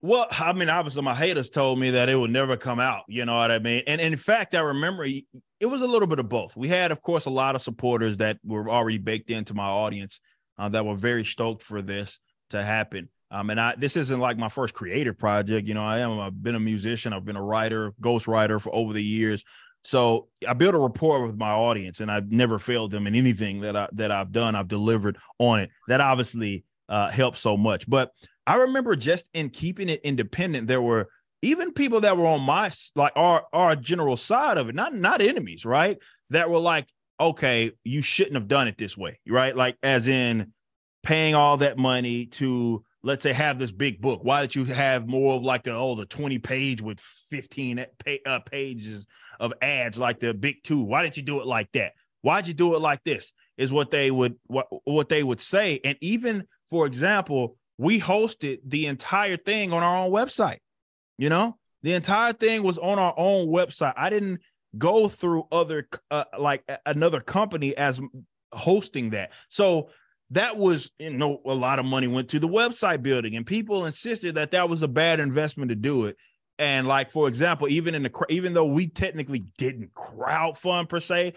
Well, 0.00 0.26
I 0.30 0.52
mean, 0.52 0.68
obviously, 0.68 1.02
my 1.02 1.14
haters 1.14 1.50
told 1.50 1.80
me 1.80 1.90
that 1.90 2.08
it 2.08 2.14
would 2.14 2.30
never 2.30 2.56
come 2.56 2.78
out. 2.78 3.02
You 3.08 3.24
know 3.24 3.36
what 3.36 3.50
I 3.50 3.58
mean? 3.58 3.82
And, 3.86 4.00
and 4.00 4.12
in 4.12 4.18
fact, 4.18 4.54
I 4.54 4.60
remember 4.60 5.04
it 5.04 5.66
was 5.66 5.82
a 5.82 5.86
little 5.86 6.06
bit 6.06 6.20
of 6.20 6.28
both. 6.28 6.56
We 6.56 6.68
had, 6.68 6.92
of 6.92 7.02
course, 7.02 7.26
a 7.26 7.30
lot 7.30 7.56
of 7.56 7.62
supporters 7.62 8.18
that 8.18 8.38
were 8.44 8.68
already 8.70 8.98
baked 8.98 9.30
into 9.30 9.54
my 9.54 9.66
audience 9.66 10.20
uh, 10.56 10.68
that 10.68 10.86
were 10.86 10.94
very 10.94 11.24
stoked 11.24 11.64
for 11.64 11.82
this 11.82 12.20
to 12.50 12.62
happen. 12.62 13.08
Um, 13.30 13.50
and 13.50 13.60
I 13.60 13.74
this 13.76 13.96
isn't 13.96 14.20
like 14.20 14.38
my 14.38 14.48
first 14.48 14.72
creative 14.72 15.18
project. 15.18 15.66
You 15.68 15.74
know, 15.74 15.84
I 15.84 15.98
am 15.98 16.18
I've 16.18 16.42
been 16.42 16.54
a 16.54 16.60
musician, 16.60 17.12
I've 17.12 17.24
been 17.24 17.36
a 17.36 17.42
writer, 17.42 17.92
ghostwriter 18.00 18.60
for 18.60 18.74
over 18.74 18.92
the 18.92 19.02
years. 19.02 19.44
So 19.84 20.28
I 20.46 20.54
built 20.54 20.74
a 20.74 20.78
rapport 20.78 21.24
with 21.24 21.36
my 21.36 21.50
audience, 21.50 22.00
and 22.00 22.10
I've 22.10 22.30
never 22.30 22.58
failed 22.58 22.90
them 22.90 23.06
in 23.06 23.14
anything 23.14 23.60
that 23.60 23.76
I 23.76 23.88
that 23.92 24.10
I've 24.10 24.32
done. 24.32 24.54
I've 24.54 24.68
delivered 24.68 25.18
on 25.38 25.60
it. 25.60 25.70
That 25.86 26.00
obviously 26.00 26.64
uh, 26.88 27.10
helps 27.10 27.40
so 27.40 27.56
much. 27.56 27.88
But 27.88 28.10
I 28.46 28.56
remember 28.56 28.96
just 28.96 29.28
in 29.34 29.50
keeping 29.50 29.88
it 29.88 30.00
independent, 30.02 30.68
there 30.68 30.82
were 30.82 31.08
even 31.42 31.72
people 31.72 32.00
that 32.00 32.16
were 32.16 32.26
on 32.26 32.40
my 32.42 32.70
like 32.96 33.12
our 33.14 33.44
our 33.52 33.76
general 33.76 34.16
side 34.16 34.58
of 34.58 34.68
it, 34.68 34.74
not 34.74 34.94
not 34.94 35.22
enemies, 35.22 35.64
right? 35.64 35.98
That 36.30 36.50
were 36.50 36.58
like, 36.58 36.86
okay, 37.20 37.72
you 37.84 38.02
shouldn't 38.02 38.34
have 38.34 38.48
done 38.48 38.68
it 38.68 38.78
this 38.78 38.96
way, 38.96 39.20
right? 39.26 39.56
Like 39.56 39.76
as 39.82 40.08
in 40.08 40.52
paying 41.02 41.34
all 41.34 41.58
that 41.58 41.78
money 41.78 42.26
to 42.26 42.84
let's 43.02 43.22
say 43.22 43.32
have 43.32 43.58
this 43.58 43.70
big 43.70 44.00
book 44.00 44.20
why 44.22 44.40
did 44.40 44.54
you 44.54 44.64
have 44.64 45.06
more 45.06 45.34
of 45.34 45.42
like 45.42 45.62
the 45.62 45.72
oh 45.72 45.94
the 45.94 46.06
20 46.06 46.38
page 46.38 46.82
with 46.82 47.00
15 47.00 47.84
pay, 47.98 48.20
uh, 48.26 48.40
pages 48.40 49.06
of 49.38 49.52
ads 49.62 49.98
like 49.98 50.18
the 50.20 50.34
big 50.34 50.62
two? 50.62 50.82
Why 50.82 51.02
didn't 51.02 51.16
you 51.16 51.22
do 51.22 51.40
it 51.40 51.46
like 51.46 51.70
that? 51.72 51.92
Why'd 52.22 52.48
you 52.48 52.54
do 52.54 52.74
it 52.74 52.80
like 52.80 53.04
this? 53.04 53.32
Is 53.56 53.72
what 53.72 53.90
they 53.90 54.10
would 54.10 54.36
what 54.46 54.66
what 54.84 55.08
they 55.08 55.22
would 55.22 55.40
say. 55.40 55.80
And 55.84 55.96
even 56.00 56.44
for 56.70 56.86
example 56.86 57.56
we 57.76 58.00
hosted 58.00 58.58
the 58.64 58.86
entire 58.86 59.36
thing 59.36 59.72
on 59.72 59.82
our 59.82 60.04
own 60.04 60.10
website 60.10 60.58
you 61.18 61.28
know? 61.28 61.56
The 61.82 61.92
entire 61.94 62.32
thing 62.32 62.62
was 62.62 62.78
on 62.78 62.98
our 62.98 63.14
own 63.16 63.48
website. 63.48 63.92
I 63.96 64.10
didn't 64.10 64.40
go 64.76 65.08
through 65.08 65.46
other 65.52 65.88
uh, 66.10 66.24
like 66.38 66.64
another 66.86 67.20
company 67.20 67.76
as 67.76 68.00
hosting 68.52 69.10
that. 69.10 69.32
So 69.48 69.90
that 70.30 70.56
was 70.56 70.90
you 70.98 71.10
know 71.10 71.40
a 71.46 71.54
lot 71.54 71.78
of 71.78 71.86
money 71.86 72.06
went 72.06 72.28
to 72.30 72.38
the 72.38 72.48
website 72.48 73.02
building 73.02 73.36
and 73.36 73.46
people 73.46 73.86
insisted 73.86 74.34
that 74.34 74.50
that 74.50 74.68
was 74.68 74.82
a 74.82 74.88
bad 74.88 75.20
investment 75.20 75.70
to 75.70 75.74
do 75.74 76.06
it. 76.06 76.16
And 76.58 76.88
like 76.88 77.10
for 77.10 77.28
example 77.28 77.68
even 77.68 77.94
in 77.94 78.02
the 78.02 78.26
even 78.28 78.52
though 78.52 78.66
we 78.66 78.88
technically 78.88 79.46
didn't 79.56 79.94
crowd 79.94 80.58
fund 80.58 80.88
per 80.88 81.00
se 81.00 81.34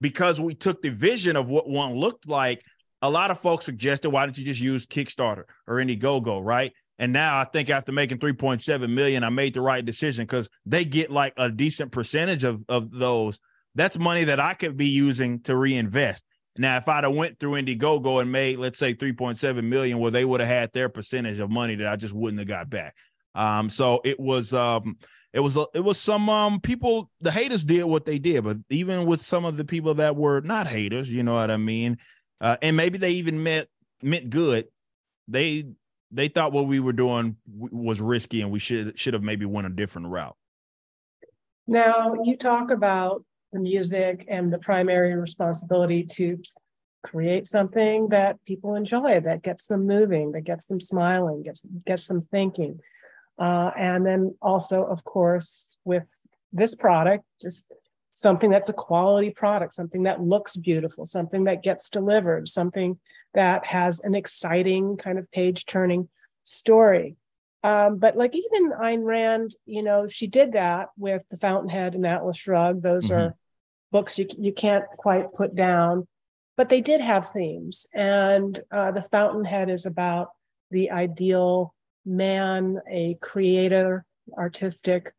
because 0.00 0.40
we 0.40 0.54
took 0.54 0.82
the 0.82 0.90
vision 0.90 1.36
of 1.36 1.48
what 1.48 1.68
one 1.68 1.94
looked 1.94 2.28
like 2.28 2.62
a 3.02 3.10
lot 3.10 3.30
of 3.30 3.40
folks 3.40 3.64
suggested 3.64 4.10
why 4.10 4.24
don't 4.24 4.38
you 4.38 4.44
just 4.44 4.60
use 4.60 4.86
kickstarter 4.86 5.44
or 5.66 5.76
indiegogo 5.76 6.40
right? 6.42 6.72
And 6.98 7.12
now 7.12 7.40
i 7.40 7.44
think 7.44 7.68
after 7.68 7.92
making 7.92 8.18
3.7 8.18 8.88
million 8.88 9.24
i 9.24 9.30
made 9.30 9.54
the 9.54 9.60
right 9.60 9.84
decision 9.84 10.24
because 10.24 10.48
they 10.64 10.84
get 10.84 11.10
like 11.10 11.34
a 11.36 11.50
decent 11.50 11.92
percentage 11.92 12.44
of 12.44 12.64
of 12.68 12.90
those. 12.90 13.40
That's 13.74 13.98
money 13.98 14.24
that 14.24 14.40
i 14.40 14.54
could 14.54 14.76
be 14.76 14.88
using 14.88 15.40
to 15.40 15.56
reinvest 15.56 16.24
now, 16.58 16.76
if 16.76 16.88
I'd 16.88 17.04
have 17.04 17.14
went 17.14 17.38
through 17.38 17.52
Indiegogo 17.52 18.20
and 18.20 18.30
made, 18.30 18.58
let's 18.58 18.78
say, 18.78 18.94
3.7 18.94 19.64
million, 19.64 19.98
where 19.98 20.10
they 20.10 20.24
would 20.24 20.40
have 20.40 20.48
had 20.48 20.72
their 20.72 20.88
percentage 20.88 21.38
of 21.38 21.50
money 21.50 21.76
that 21.76 21.86
I 21.86 21.96
just 21.96 22.14
wouldn't 22.14 22.40
have 22.40 22.48
got 22.48 22.68
back. 22.68 22.94
Um, 23.34 23.70
so 23.70 24.02
it 24.04 24.20
was 24.20 24.52
um 24.52 24.98
it 25.32 25.40
was 25.40 25.56
it 25.72 25.80
was 25.80 25.98
some 25.98 26.28
um 26.28 26.60
people 26.60 27.10
the 27.22 27.30
haters 27.30 27.64
did 27.64 27.84
what 27.84 28.04
they 28.04 28.18
did, 28.18 28.44
but 28.44 28.58
even 28.68 29.06
with 29.06 29.22
some 29.22 29.46
of 29.46 29.56
the 29.56 29.64
people 29.64 29.94
that 29.94 30.16
were 30.16 30.42
not 30.42 30.66
haters, 30.66 31.10
you 31.10 31.22
know 31.22 31.34
what 31.34 31.50
I 31.50 31.56
mean, 31.56 31.96
uh, 32.40 32.58
and 32.60 32.76
maybe 32.76 32.98
they 32.98 33.12
even 33.12 33.42
meant 33.42 33.68
meant 34.02 34.28
good, 34.28 34.68
they 35.28 35.64
they 36.10 36.28
thought 36.28 36.52
what 36.52 36.66
we 36.66 36.78
were 36.78 36.92
doing 36.92 37.36
was 37.48 38.02
risky 38.02 38.42
and 38.42 38.50
we 38.50 38.58
should 38.58 38.98
should 38.98 39.14
have 39.14 39.22
maybe 39.22 39.46
went 39.46 39.66
a 39.66 39.70
different 39.70 40.08
route. 40.08 40.36
Now 41.66 42.16
you 42.22 42.36
talk 42.36 42.70
about 42.70 43.24
the 43.52 43.60
music 43.60 44.24
and 44.28 44.52
the 44.52 44.58
primary 44.58 45.14
responsibility 45.14 46.04
to 46.04 46.38
create 47.02 47.46
something 47.46 48.08
that 48.08 48.42
people 48.44 48.74
enjoy, 48.74 49.20
that 49.20 49.42
gets 49.42 49.66
them 49.66 49.86
moving, 49.86 50.32
that 50.32 50.44
gets 50.44 50.66
them 50.66 50.80
smiling, 50.80 51.42
gets 51.42 51.64
gets 51.84 52.08
them 52.08 52.20
thinking. 52.20 52.80
Uh, 53.38 53.70
and 53.76 54.06
then 54.06 54.34
also, 54.40 54.84
of 54.84 55.04
course, 55.04 55.76
with 55.84 56.04
this 56.52 56.74
product, 56.74 57.24
just 57.40 57.72
something 58.12 58.50
that's 58.50 58.68
a 58.68 58.74
quality 58.74 59.30
product, 59.30 59.72
something 59.72 60.04
that 60.04 60.20
looks 60.20 60.56
beautiful, 60.56 61.04
something 61.04 61.44
that 61.44 61.62
gets 61.62 61.88
delivered, 61.88 62.46
something 62.46 62.98
that 63.34 63.66
has 63.66 64.00
an 64.04 64.14
exciting 64.14 64.96
kind 64.96 65.18
of 65.18 65.30
page 65.32 65.66
turning 65.66 66.08
story. 66.42 67.16
Um, 67.64 67.98
but 67.98 68.16
like 68.16 68.34
even 68.34 68.72
Ayn 68.72 69.04
Rand, 69.04 69.52
you 69.66 69.82
know, 69.82 70.06
she 70.06 70.26
did 70.26 70.52
that 70.52 70.88
with 70.96 71.22
the 71.30 71.36
Fountainhead 71.36 71.94
and 71.94 72.06
Atlas 72.06 72.36
Shrugged. 72.36 72.82
Those 72.82 73.08
mm-hmm. 73.08 73.20
are 73.20 73.36
books 73.92 74.18
you, 74.18 74.26
you 74.38 74.52
can't 74.52 74.86
quite 74.98 75.32
put 75.32 75.54
down, 75.54 76.06
but 76.56 76.68
they 76.68 76.80
did 76.80 77.00
have 77.00 77.28
themes. 77.28 77.86
And 77.94 78.58
uh, 78.72 78.90
The 78.90 79.02
Fountainhead 79.02 79.70
is 79.70 79.86
about 79.86 80.28
the 80.70 80.90
ideal 80.90 81.74
man, 82.04 82.80
a 82.90 83.16
creator, 83.20 84.04
artistic 84.36 85.10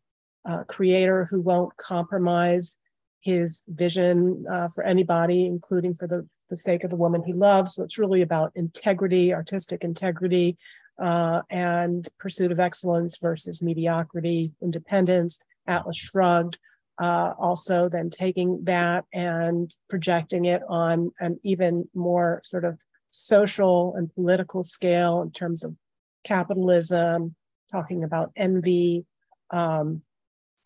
uh, 0.49 0.63
creator 0.65 1.25
who 1.29 1.41
won't 1.41 1.77
compromise 1.77 2.75
his 3.21 3.63
vision 3.69 4.45
uh, 4.51 4.67
for 4.67 4.83
anybody, 4.83 5.45
including 5.45 5.93
for 5.93 6.07
the, 6.07 6.27
the 6.49 6.57
sake 6.57 6.83
of 6.83 6.89
the 6.89 6.97
woman 6.97 7.23
he 7.23 7.31
loves. 7.31 7.75
So 7.75 7.83
it's 7.83 7.97
really 7.97 8.21
about 8.21 8.51
integrity, 8.55 9.33
artistic 9.33 9.85
integrity, 9.85 10.57
uh, 11.01 11.41
and 11.49 12.05
pursuit 12.19 12.51
of 12.51 12.59
excellence 12.59 13.17
versus 13.21 13.61
mediocrity, 13.61 14.51
independence. 14.61 15.39
Atlas 15.65 15.97
Shrugged 15.97 16.57
uh, 17.01 17.33
also 17.39 17.89
then 17.89 18.09
taking 18.09 18.63
that 18.65 19.05
and 19.13 19.71
projecting 19.89 20.45
it 20.45 20.61
on 20.67 21.11
an 21.19 21.39
even 21.43 21.87
more 21.93 22.41
sort 22.43 22.65
of 22.65 22.79
social 23.11 23.95
and 23.95 24.13
political 24.13 24.63
scale 24.63 25.21
in 25.21 25.31
terms 25.31 25.63
of 25.63 25.75
capitalism, 26.23 27.35
talking 27.71 28.03
about 28.03 28.31
envy, 28.35 29.05
um, 29.51 30.01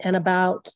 and 0.03 0.15
about 0.15 0.69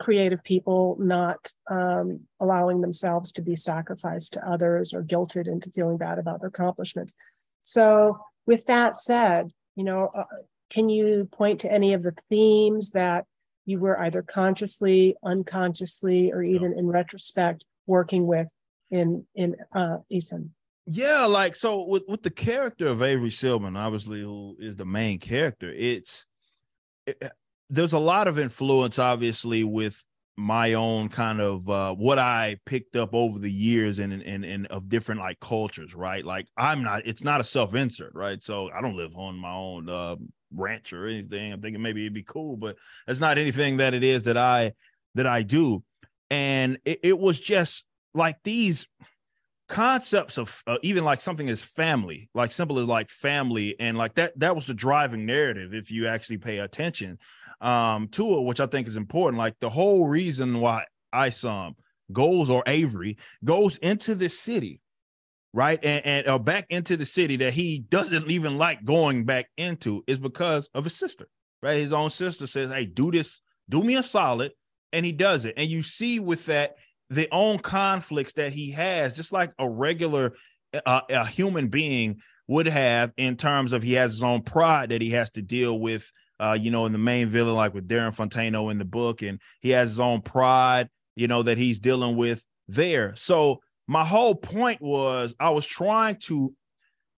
creative 0.00 0.42
people 0.42 0.96
not 0.98 1.48
um, 1.70 2.20
allowing 2.40 2.80
themselves 2.80 3.32
to 3.32 3.42
be 3.42 3.54
sacrificed 3.54 4.32
to 4.32 4.48
others 4.48 4.92
or 4.92 5.02
guilted 5.02 5.46
into 5.46 5.70
feeling 5.70 5.96
bad 5.96 6.18
about 6.18 6.40
their 6.40 6.48
accomplishments. 6.48 7.14
So, 7.62 8.18
with 8.46 8.66
that 8.66 8.96
said, 8.96 9.50
you 9.76 9.84
know, 9.84 10.10
uh, 10.14 10.24
can 10.70 10.88
you 10.88 11.28
point 11.32 11.60
to 11.60 11.72
any 11.72 11.94
of 11.94 12.02
the 12.02 12.14
themes 12.28 12.90
that 12.90 13.24
you 13.66 13.78
were 13.78 13.98
either 14.00 14.22
consciously, 14.22 15.16
unconsciously, 15.24 16.32
or 16.32 16.42
even 16.42 16.72
in 16.76 16.86
retrospect 16.86 17.64
working 17.86 18.26
with 18.26 18.48
in 18.90 19.26
in 19.34 19.56
uh 19.74 19.98
Isom? 20.14 20.54
Yeah, 20.86 21.24
like 21.24 21.56
so 21.56 21.84
with 21.84 22.04
with 22.08 22.22
the 22.22 22.30
character 22.30 22.86
of 22.86 23.02
Avery 23.02 23.30
Silverman, 23.30 23.76
obviously 23.76 24.20
who 24.20 24.56
is 24.58 24.76
the 24.76 24.84
main 24.84 25.18
character, 25.18 25.72
it's 25.74 26.26
it, 27.06 27.32
there's 27.70 27.94
a 27.94 27.98
lot 27.98 28.28
of 28.28 28.38
influence, 28.38 28.98
obviously, 28.98 29.64
with 29.64 30.04
my 30.36 30.74
own 30.74 31.08
kind 31.08 31.40
of 31.40 31.68
uh 31.70 31.94
what 31.94 32.18
I 32.18 32.58
picked 32.66 32.96
up 32.96 33.14
over 33.14 33.38
the 33.38 33.50
years 33.50 34.00
and 34.00 34.12
and 34.12 34.44
and 34.44 34.66
of 34.66 34.88
different 34.88 35.20
like 35.20 35.38
cultures, 35.40 35.94
right? 35.94 36.24
Like 36.24 36.48
I'm 36.56 36.82
not 36.82 37.06
it's 37.06 37.22
not 37.22 37.40
a 37.40 37.44
self-insert, 37.44 38.12
right? 38.14 38.42
So 38.42 38.70
I 38.72 38.80
don't 38.80 38.96
live 38.96 39.16
on 39.16 39.36
my 39.36 39.52
own 39.52 39.88
uh 39.88 40.16
ranch 40.56 40.92
or 40.92 41.06
anything. 41.06 41.52
I'm 41.52 41.60
thinking 41.60 41.82
maybe 41.82 42.02
it'd 42.02 42.14
be 42.14 42.22
cool, 42.22 42.56
but 42.56 42.76
that's 43.06 43.20
not 43.20 43.38
anything 43.38 43.78
that 43.78 43.94
it 43.94 44.04
is 44.04 44.24
that 44.24 44.36
I 44.36 44.72
that 45.14 45.26
I 45.26 45.42
do. 45.42 45.82
And 46.30 46.78
it, 46.84 47.00
it 47.02 47.18
was 47.18 47.38
just 47.38 47.84
like 48.14 48.36
these 48.42 48.86
concepts 49.68 50.38
of 50.38 50.62
uh, 50.66 50.78
even 50.82 51.04
like 51.04 51.20
something 51.20 51.48
as 51.48 51.62
family, 51.62 52.28
like 52.34 52.52
simple 52.52 52.78
as 52.78 52.86
like 52.86 53.10
family, 53.10 53.76
and 53.78 53.96
like 53.96 54.14
that 54.14 54.38
that 54.38 54.54
was 54.54 54.66
the 54.66 54.74
driving 54.74 55.26
narrative 55.26 55.74
if 55.74 55.90
you 55.90 56.06
actually 56.06 56.38
pay 56.38 56.58
attention 56.58 57.18
um 57.60 58.08
to 58.08 58.38
it, 58.38 58.44
which 58.44 58.60
I 58.60 58.66
think 58.66 58.88
is 58.88 58.96
important. 58.96 59.38
Like 59.38 59.58
the 59.60 59.70
whole 59.70 60.06
reason 60.06 60.60
why 60.60 60.84
Isom 61.12 61.76
goes 62.12 62.50
or 62.50 62.62
Avery 62.66 63.16
goes 63.44 63.78
into 63.78 64.14
this 64.14 64.38
city 64.38 64.80
right? 65.54 65.78
And, 65.84 66.04
and 66.04 66.26
uh, 66.26 66.38
back 66.38 66.66
into 66.68 66.96
the 66.96 67.06
city 67.06 67.36
that 67.36 67.54
he 67.54 67.78
doesn't 67.78 68.28
even 68.28 68.58
like 68.58 68.84
going 68.84 69.24
back 69.24 69.46
into 69.56 70.02
is 70.08 70.18
because 70.18 70.68
of 70.74 70.82
his 70.84 70.96
sister, 70.96 71.28
right? 71.62 71.78
His 71.78 71.92
own 71.92 72.10
sister 72.10 72.48
says, 72.48 72.72
Hey, 72.72 72.86
do 72.86 73.12
this, 73.12 73.40
do 73.70 73.82
me 73.82 73.94
a 73.94 74.02
solid. 74.02 74.52
And 74.92 75.06
he 75.06 75.12
does 75.12 75.44
it. 75.44 75.54
And 75.56 75.68
you 75.68 75.82
see 75.82 76.20
with 76.20 76.46
that, 76.46 76.74
the 77.08 77.28
own 77.30 77.58
conflicts 77.58 78.32
that 78.34 78.52
he 78.52 78.72
has, 78.72 79.14
just 79.14 79.32
like 79.32 79.52
a 79.58 79.68
regular 79.68 80.34
uh, 80.86 81.02
a 81.08 81.24
human 81.24 81.68
being 81.68 82.20
would 82.48 82.66
have 82.66 83.12
in 83.16 83.36
terms 83.36 83.72
of 83.72 83.82
he 83.82 83.92
has 83.92 84.12
his 84.12 84.22
own 84.22 84.42
pride 84.42 84.90
that 84.90 85.00
he 85.00 85.10
has 85.10 85.30
to 85.30 85.42
deal 85.42 85.78
with, 85.78 86.10
uh, 86.40 86.56
you 86.60 86.70
know, 86.70 86.86
in 86.86 86.92
the 86.92 86.98
main 86.98 87.28
villain, 87.28 87.54
like 87.54 87.74
with 87.74 87.88
Darren 87.88 88.14
Fontano 88.14 88.70
in 88.70 88.78
the 88.78 88.84
book, 88.84 89.22
and 89.22 89.40
he 89.60 89.70
has 89.70 89.90
his 89.90 90.00
own 90.00 90.20
pride, 90.20 90.88
you 91.14 91.28
know, 91.28 91.42
that 91.42 91.58
he's 91.58 91.78
dealing 91.78 92.16
with 92.16 92.44
there. 92.68 93.14
So 93.14 93.60
my 93.86 94.04
whole 94.04 94.34
point 94.34 94.80
was 94.80 95.34
I 95.38 95.50
was 95.50 95.66
trying 95.66 96.16
to 96.20 96.54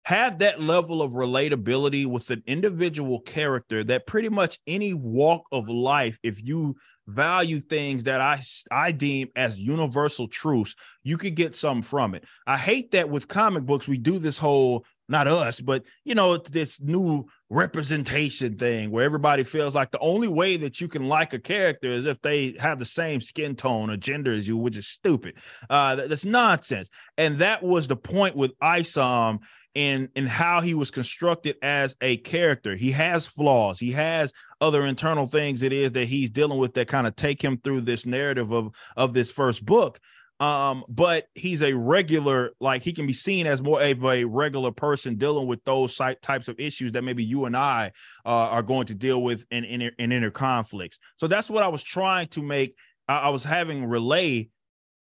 have 0.06 0.38
that 0.40 0.62
level 0.62 1.02
of 1.02 1.14
relatability 1.14 2.06
with 2.06 2.30
an 2.30 2.44
individual 2.46 3.20
character 3.22 3.84
that 3.84 4.06
pretty 4.06 4.30
much 4.30 4.60
any 4.68 4.94
walk 4.94 5.46
of 5.52 5.68
life, 5.68 6.20
if 6.22 6.44
you 6.44 6.76
value 7.08 7.60
things 7.60 8.04
that 8.04 8.22
I 8.22 8.42
I 8.72 8.92
deem 8.92 9.30
as 9.36 9.60
universal 9.60 10.28
truths, 10.28 10.76
you 11.04 11.18
could 11.18 11.36
get 11.36 11.56
something 11.56 11.82
from 11.82 12.14
it. 12.14 12.24
I 12.46 12.58
hate 12.58 12.92
that 12.92 13.10
with 13.10 13.28
comic 13.28 13.66
books 13.66 13.88
we 13.88 13.98
do 13.98 14.20
this 14.20 14.38
whole 14.38 14.86
not 15.08 15.28
us, 15.28 15.60
but 15.60 15.84
you 16.04 16.16
know, 16.16 16.38
this 16.38 16.82
new 16.82 17.26
representation 17.50 18.58
thing 18.58 18.90
where 18.90 19.06
everybody 19.06 19.44
feels 19.44 19.76
like 19.76 19.92
the 19.92 20.00
only 20.00 20.28
way 20.28 20.58
that 20.58 20.82
you 20.82 20.88
can 20.88 21.08
like 21.08 21.34
a 21.34 21.40
character 21.40 21.90
is 21.90 22.06
if 22.06 22.22
they 22.22 22.56
have 22.60 22.80
the 22.80 22.86
same 22.86 23.22
skin 23.22 23.56
tone 23.56 23.90
or 23.90 23.98
gender 23.98 24.32
as 24.32 24.48
you, 24.48 24.58
which 24.58 24.78
is 24.78 24.88
stupid. 24.88 25.36
Uh, 25.70 25.96
that's 25.96 26.26
nonsense. 26.26 26.90
And 27.18 27.40
that 27.40 27.62
was 27.62 27.88
the 27.88 27.96
point 27.96 28.36
with 28.36 28.52
Isom 28.62 29.42
in 29.76 30.10
in 30.16 30.26
how 30.26 30.62
he 30.62 30.74
was 30.74 30.90
constructed 30.90 31.58
as 31.62 31.96
a 32.02 32.18
character. 32.18 32.76
He 32.76 32.92
has 32.92 33.28
flaws. 33.28 33.80
He 33.80 33.92
has 33.92 34.34
other 34.62 34.86
internal 34.86 35.28
things 35.28 35.64
it 35.64 35.74
is 35.74 35.92
that 35.92 36.08
he's 36.08 36.30
dealing 36.30 36.58
with 36.58 36.74
that 36.74 36.88
kind 36.88 37.06
of 37.06 37.16
take 37.16 37.42
him 37.42 37.60
through 37.64 37.82
this 37.82 38.06
narrative 38.06 38.52
of 38.52 38.74
of 38.96 39.14
this 39.14 39.32
first 39.32 39.66
book 39.66 40.00
um 40.42 40.84
but 40.90 41.28
he's 41.34 41.62
a 41.62 41.72
regular 41.74 42.52
like 42.60 42.82
he 42.82 42.92
can 42.92 43.08
be 43.08 43.14
seen 43.14 43.48
as 43.48 43.62
more 43.62 43.82
of 43.82 44.04
a 44.04 44.26
regular 44.26 44.72
person 44.72 45.16
dealing 45.16 45.48
with 45.48 45.64
those 45.64 45.96
types 46.22 46.50
of 46.50 46.60
issues 46.60 46.92
that 46.92 47.04
maybe 47.04 47.24
you 47.24 47.46
and 47.46 47.56
i 47.56 47.90
uh, 48.26 48.30
are 48.30 48.64
going 48.64 48.86
to 48.86 48.94
deal 48.94 49.24
with 49.24 49.46
in, 49.52 49.64
in 49.64 49.82
in 49.98 50.12
inner 50.12 50.32
conflicts 50.32 51.00
so 51.16 51.28
that's 51.28 51.50
what 51.50 51.64
i 51.64 51.68
was 51.68 51.82
trying 51.82 52.28
to 52.28 52.42
make 52.42 52.76
I, 53.08 53.20
I 53.20 53.30
was 53.30 53.46
having 53.46 53.86
relay 53.86 54.50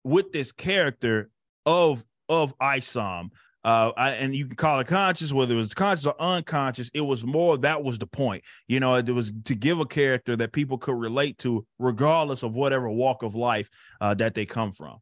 with 0.03 0.33
this 0.33 0.51
character 0.51 1.29
of 1.65 2.03
of 2.27 2.53
isom 2.59 3.31
uh, 3.63 3.91
I, 3.95 4.11
and 4.11 4.35
you 4.35 4.47
can 4.47 4.55
call 4.55 4.79
it 4.79 4.87
conscious, 4.87 5.31
whether 5.31 5.53
it 5.53 5.57
was 5.57 5.73
conscious 5.73 6.05
or 6.05 6.15
unconscious. 6.19 6.89
It 6.93 7.01
was 7.01 7.23
more 7.23 7.57
that 7.59 7.83
was 7.83 7.99
the 7.99 8.07
point. 8.07 8.43
You 8.67 8.79
know, 8.79 8.95
it 8.95 9.09
was 9.09 9.31
to 9.45 9.55
give 9.55 9.79
a 9.79 9.85
character 9.85 10.35
that 10.35 10.51
people 10.51 10.77
could 10.77 10.97
relate 10.97 11.37
to, 11.39 11.65
regardless 11.77 12.43
of 12.43 12.55
whatever 12.55 12.89
walk 12.89 13.23
of 13.23 13.35
life 13.35 13.69
uh, 13.99 14.13
that 14.15 14.33
they 14.33 14.45
come 14.45 14.71
from. 14.71 14.97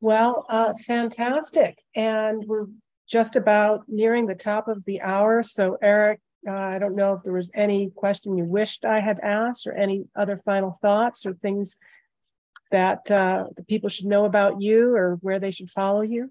Well, 0.00 0.46
uh, 0.48 0.72
fantastic. 0.86 1.78
And 1.94 2.44
we're 2.46 2.66
just 3.08 3.36
about 3.36 3.82
nearing 3.88 4.26
the 4.26 4.34
top 4.34 4.68
of 4.68 4.84
the 4.84 5.00
hour. 5.02 5.42
So, 5.42 5.76
Eric, 5.82 6.20
uh, 6.48 6.52
I 6.52 6.78
don't 6.78 6.96
know 6.96 7.12
if 7.12 7.22
there 7.22 7.34
was 7.34 7.50
any 7.54 7.90
question 7.90 8.36
you 8.36 8.44
wished 8.44 8.84
I 8.84 9.00
had 9.00 9.18
asked 9.20 9.66
or 9.66 9.74
any 9.74 10.04
other 10.16 10.36
final 10.36 10.72
thoughts 10.80 11.26
or 11.26 11.34
things 11.34 11.76
that 12.70 13.10
uh, 13.10 13.46
the 13.56 13.64
people 13.64 13.88
should 13.88 14.06
know 14.06 14.24
about 14.24 14.62
you 14.62 14.94
or 14.94 15.18
where 15.22 15.40
they 15.40 15.50
should 15.50 15.68
follow 15.68 16.02
you. 16.02 16.30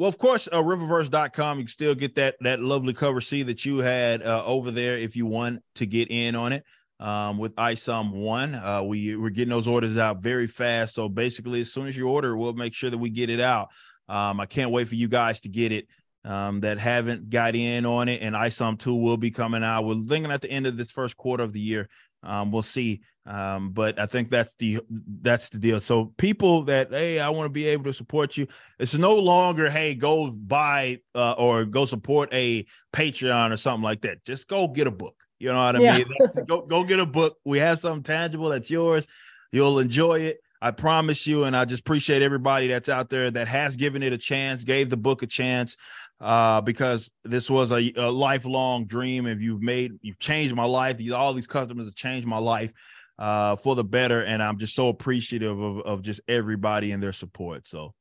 Well, 0.00 0.08
of 0.08 0.16
course, 0.16 0.48
uh, 0.50 0.62
rippaverse.com, 0.62 1.58
you 1.58 1.64
can 1.64 1.68
still 1.68 1.94
get 1.94 2.14
that 2.14 2.36
that 2.40 2.58
lovely 2.58 2.94
cover 2.94 3.20
C 3.20 3.42
that 3.42 3.66
you 3.66 3.80
had 3.80 4.22
uh, 4.22 4.42
over 4.46 4.70
there 4.70 4.96
if 4.96 5.14
you 5.14 5.26
want 5.26 5.62
to 5.74 5.84
get 5.84 6.10
in 6.10 6.34
on 6.34 6.54
it 6.54 6.64
um, 7.00 7.36
with 7.36 7.54
ISOM 7.56 8.10
one. 8.10 8.54
Uh, 8.54 8.82
we 8.82 9.14
we're 9.14 9.28
getting 9.28 9.50
those 9.50 9.68
orders 9.68 9.98
out 9.98 10.22
very 10.22 10.46
fast. 10.46 10.94
So 10.94 11.10
basically, 11.10 11.60
as 11.60 11.70
soon 11.70 11.86
as 11.86 11.94
you 11.94 12.08
order, 12.08 12.34
we'll 12.34 12.54
make 12.54 12.72
sure 12.72 12.88
that 12.88 12.96
we 12.96 13.10
get 13.10 13.28
it 13.28 13.40
out. 13.40 13.68
Um, 14.08 14.40
I 14.40 14.46
can't 14.46 14.70
wait 14.70 14.88
for 14.88 14.94
you 14.94 15.06
guys 15.06 15.40
to 15.40 15.50
get 15.50 15.70
it 15.70 15.86
um, 16.24 16.60
that 16.60 16.78
haven't 16.78 17.28
got 17.28 17.54
in 17.54 17.84
on 17.84 18.08
it. 18.08 18.22
And 18.22 18.34
ISOM 18.34 18.78
two 18.78 18.94
will 18.94 19.18
be 19.18 19.30
coming 19.30 19.62
out. 19.62 19.84
We're 19.84 20.00
thinking 20.00 20.32
at 20.32 20.40
the 20.40 20.50
end 20.50 20.66
of 20.66 20.78
this 20.78 20.90
first 20.90 21.18
quarter 21.18 21.44
of 21.44 21.52
the 21.52 21.60
year. 21.60 21.90
Um, 22.22 22.52
we'll 22.52 22.62
see. 22.62 23.00
Um, 23.26 23.70
but 23.70 23.98
I 23.98 24.06
think 24.06 24.30
that's 24.30 24.54
the 24.56 24.80
that's 25.20 25.50
the 25.50 25.58
deal. 25.58 25.80
So 25.80 26.12
people 26.16 26.64
that 26.64 26.90
hey, 26.90 27.20
I 27.20 27.28
want 27.30 27.46
to 27.46 27.50
be 27.50 27.66
able 27.66 27.84
to 27.84 27.92
support 27.92 28.36
you. 28.36 28.46
It's 28.78 28.94
no 28.94 29.14
longer 29.14 29.70
hey, 29.70 29.94
go 29.94 30.30
buy 30.30 30.98
uh, 31.14 31.32
or 31.32 31.64
go 31.64 31.84
support 31.84 32.28
a 32.32 32.66
Patreon 32.92 33.52
or 33.52 33.56
something 33.56 33.84
like 33.84 34.02
that. 34.02 34.24
Just 34.24 34.48
go 34.48 34.68
get 34.68 34.86
a 34.86 34.90
book. 34.90 35.14
You 35.38 35.52
know 35.52 35.64
what 35.64 35.76
I 35.76 35.80
yeah. 35.80 35.98
mean? 35.98 36.46
go 36.46 36.62
go 36.66 36.84
get 36.84 36.98
a 36.98 37.06
book. 37.06 37.36
We 37.44 37.58
have 37.58 37.78
something 37.78 38.02
tangible 38.02 38.48
that's 38.48 38.70
yours. 38.70 39.06
You'll 39.52 39.78
enjoy 39.78 40.20
it. 40.20 40.40
I 40.62 40.70
promise 40.70 41.26
you. 41.26 41.44
And 41.44 41.56
I 41.56 41.64
just 41.64 41.80
appreciate 41.80 42.22
everybody 42.22 42.68
that's 42.68 42.88
out 42.88 43.08
there 43.08 43.30
that 43.30 43.48
has 43.48 43.76
given 43.76 44.02
it 44.02 44.12
a 44.12 44.18
chance, 44.18 44.64
gave 44.64 44.90
the 44.90 44.96
book 44.96 45.22
a 45.22 45.26
chance, 45.26 45.76
uh, 46.20 46.60
because 46.60 47.10
this 47.24 47.48
was 47.48 47.72
a, 47.72 47.92
a 47.96 48.10
lifelong 48.10 48.86
dream. 48.86 49.26
If 49.26 49.40
you've 49.40 49.62
made, 49.62 49.98
you've 50.02 50.18
changed 50.18 50.54
my 50.54 50.64
life. 50.64 50.98
These 50.98 51.12
all 51.12 51.32
these 51.32 51.46
customers 51.46 51.86
have 51.86 51.94
changed 51.94 52.26
my 52.26 52.38
life 52.38 52.72
uh, 53.18 53.56
for 53.56 53.74
the 53.74 53.84
better, 53.84 54.22
and 54.24 54.42
I'm 54.42 54.58
just 54.58 54.74
so 54.74 54.88
appreciative 54.88 55.58
of 55.58 55.78
of 55.80 56.02
just 56.02 56.20
everybody 56.28 56.92
and 56.92 57.02
their 57.02 57.12
support. 57.12 57.66
So. 57.66 57.94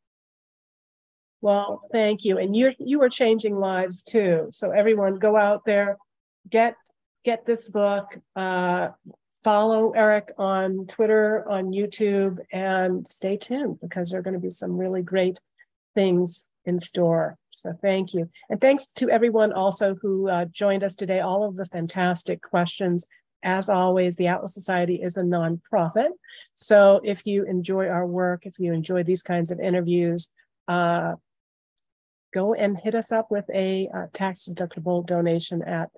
Well, 1.41 1.84
thank 1.93 2.26
you, 2.26 2.38
and 2.38 2.55
you're 2.55 2.74
you 2.80 3.01
are 3.01 3.09
changing 3.09 3.55
lives 3.55 4.03
too. 4.03 4.47
So 4.51 4.72
everyone, 4.72 5.20
go 5.20 5.38
out 5.38 5.63
there, 5.65 5.97
get 6.49 6.76
get 7.24 7.45
this 7.45 7.70
book. 7.70 8.05
Uh, 8.36 8.89
follow 9.41 9.91
Eric 9.91 10.32
on 10.38 10.86
Twitter, 10.88 11.49
on 11.49 11.72
YouTube, 11.72 12.39
and 12.51 13.07
stay 13.07 13.38
tuned 13.38 13.80
because 13.80 14.11
there 14.11 14.20
are 14.20 14.24
going 14.24 14.34
to 14.34 14.39
be 14.39 14.49
some 14.49 14.78
really 14.78 15.01
great 15.01 15.39
things 15.95 16.48
in 16.70 16.80
store. 16.80 17.36
So 17.49 17.74
thank 17.82 18.13
you. 18.13 18.30
And 18.49 18.61
thanks 18.61 18.84
to 18.93 19.09
everyone 19.09 19.51
also 19.51 19.95
who 20.01 20.30
uh, 20.30 20.45
joined 20.45 20.84
us 20.84 20.95
today, 20.95 21.20
all 21.20 21.43
of 21.43 21.55
the 21.55 21.65
fantastic 21.65 22.41
questions. 22.41 23.05
As 23.43 23.70
always, 23.70 24.15
the 24.15 24.28
Atlas 24.28 24.53
Society 24.53 24.97
is 25.01 25.17
a 25.17 25.24
nonprofit. 25.24 26.11
So 26.55 27.01
if 27.03 27.26
you 27.26 27.45
enjoy 27.45 27.88
our 27.88 28.05
work, 28.05 28.45
if 28.45 28.59
you 28.59 28.74
enjoy 28.74 29.03
these 29.03 29.24
kinds 29.24 29.49
of 29.51 29.59
interviews, 29.59 30.30
uh, 30.67 31.15
go 32.34 32.53
and 32.53 32.78
hit 32.78 32.95
us 32.95 33.11
up 33.11 33.28
with 33.32 33.45
a 33.53 33.89
uh, 33.95 34.07
tax 34.13 34.47
deductible 34.47 35.05
donation 35.05 35.61
at 35.63 35.89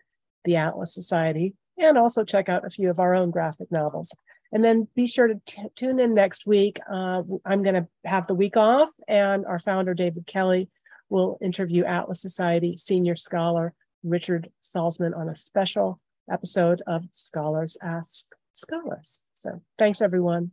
the 0.46 0.56
Atlas 0.56 0.94
Society, 0.94 1.54
and 1.78 1.98
also 1.98 2.24
check 2.24 2.48
out 2.50 2.66
a 2.66 2.70
few 2.70 2.90
of 2.90 3.00
our 3.00 3.14
own 3.16 3.32
graphic 3.32 3.72
novels. 3.72 4.16
And 4.52 4.64
then 4.64 4.88
be 4.96 5.08
sure 5.08 5.28
to 5.28 5.42
t- 5.46 5.70
tune 5.76 6.00
in 6.00 6.14
next 6.14 6.46
week. 6.46 6.80
Uh, 6.92 7.24
I'm 7.46 7.64
going 7.64 7.76
to 7.76 7.88
have 8.06 8.28
the 8.28 8.36
week 8.36 8.58
off, 8.58 8.90
and 9.08 9.46
our 9.46 9.60
founder, 9.60 9.94
David 9.94 10.28
Kelley, 10.28 10.70
will 11.10 11.38
interview 11.42 11.86
Atlas 11.86 12.22
Society 12.22 12.78
senior 12.78 13.16
scholar 13.16 13.74
Richard 14.04 14.50
Salsman 14.62 15.16
on 15.16 15.30
a 15.30 15.36
special 15.36 16.00
episode 16.30 16.82
of 16.88 17.04
Scholars 17.12 17.78
Ask 17.82 18.26
Scholars. 18.52 19.28
So 19.34 19.62
thanks, 19.78 20.02
everyone. 20.02 20.52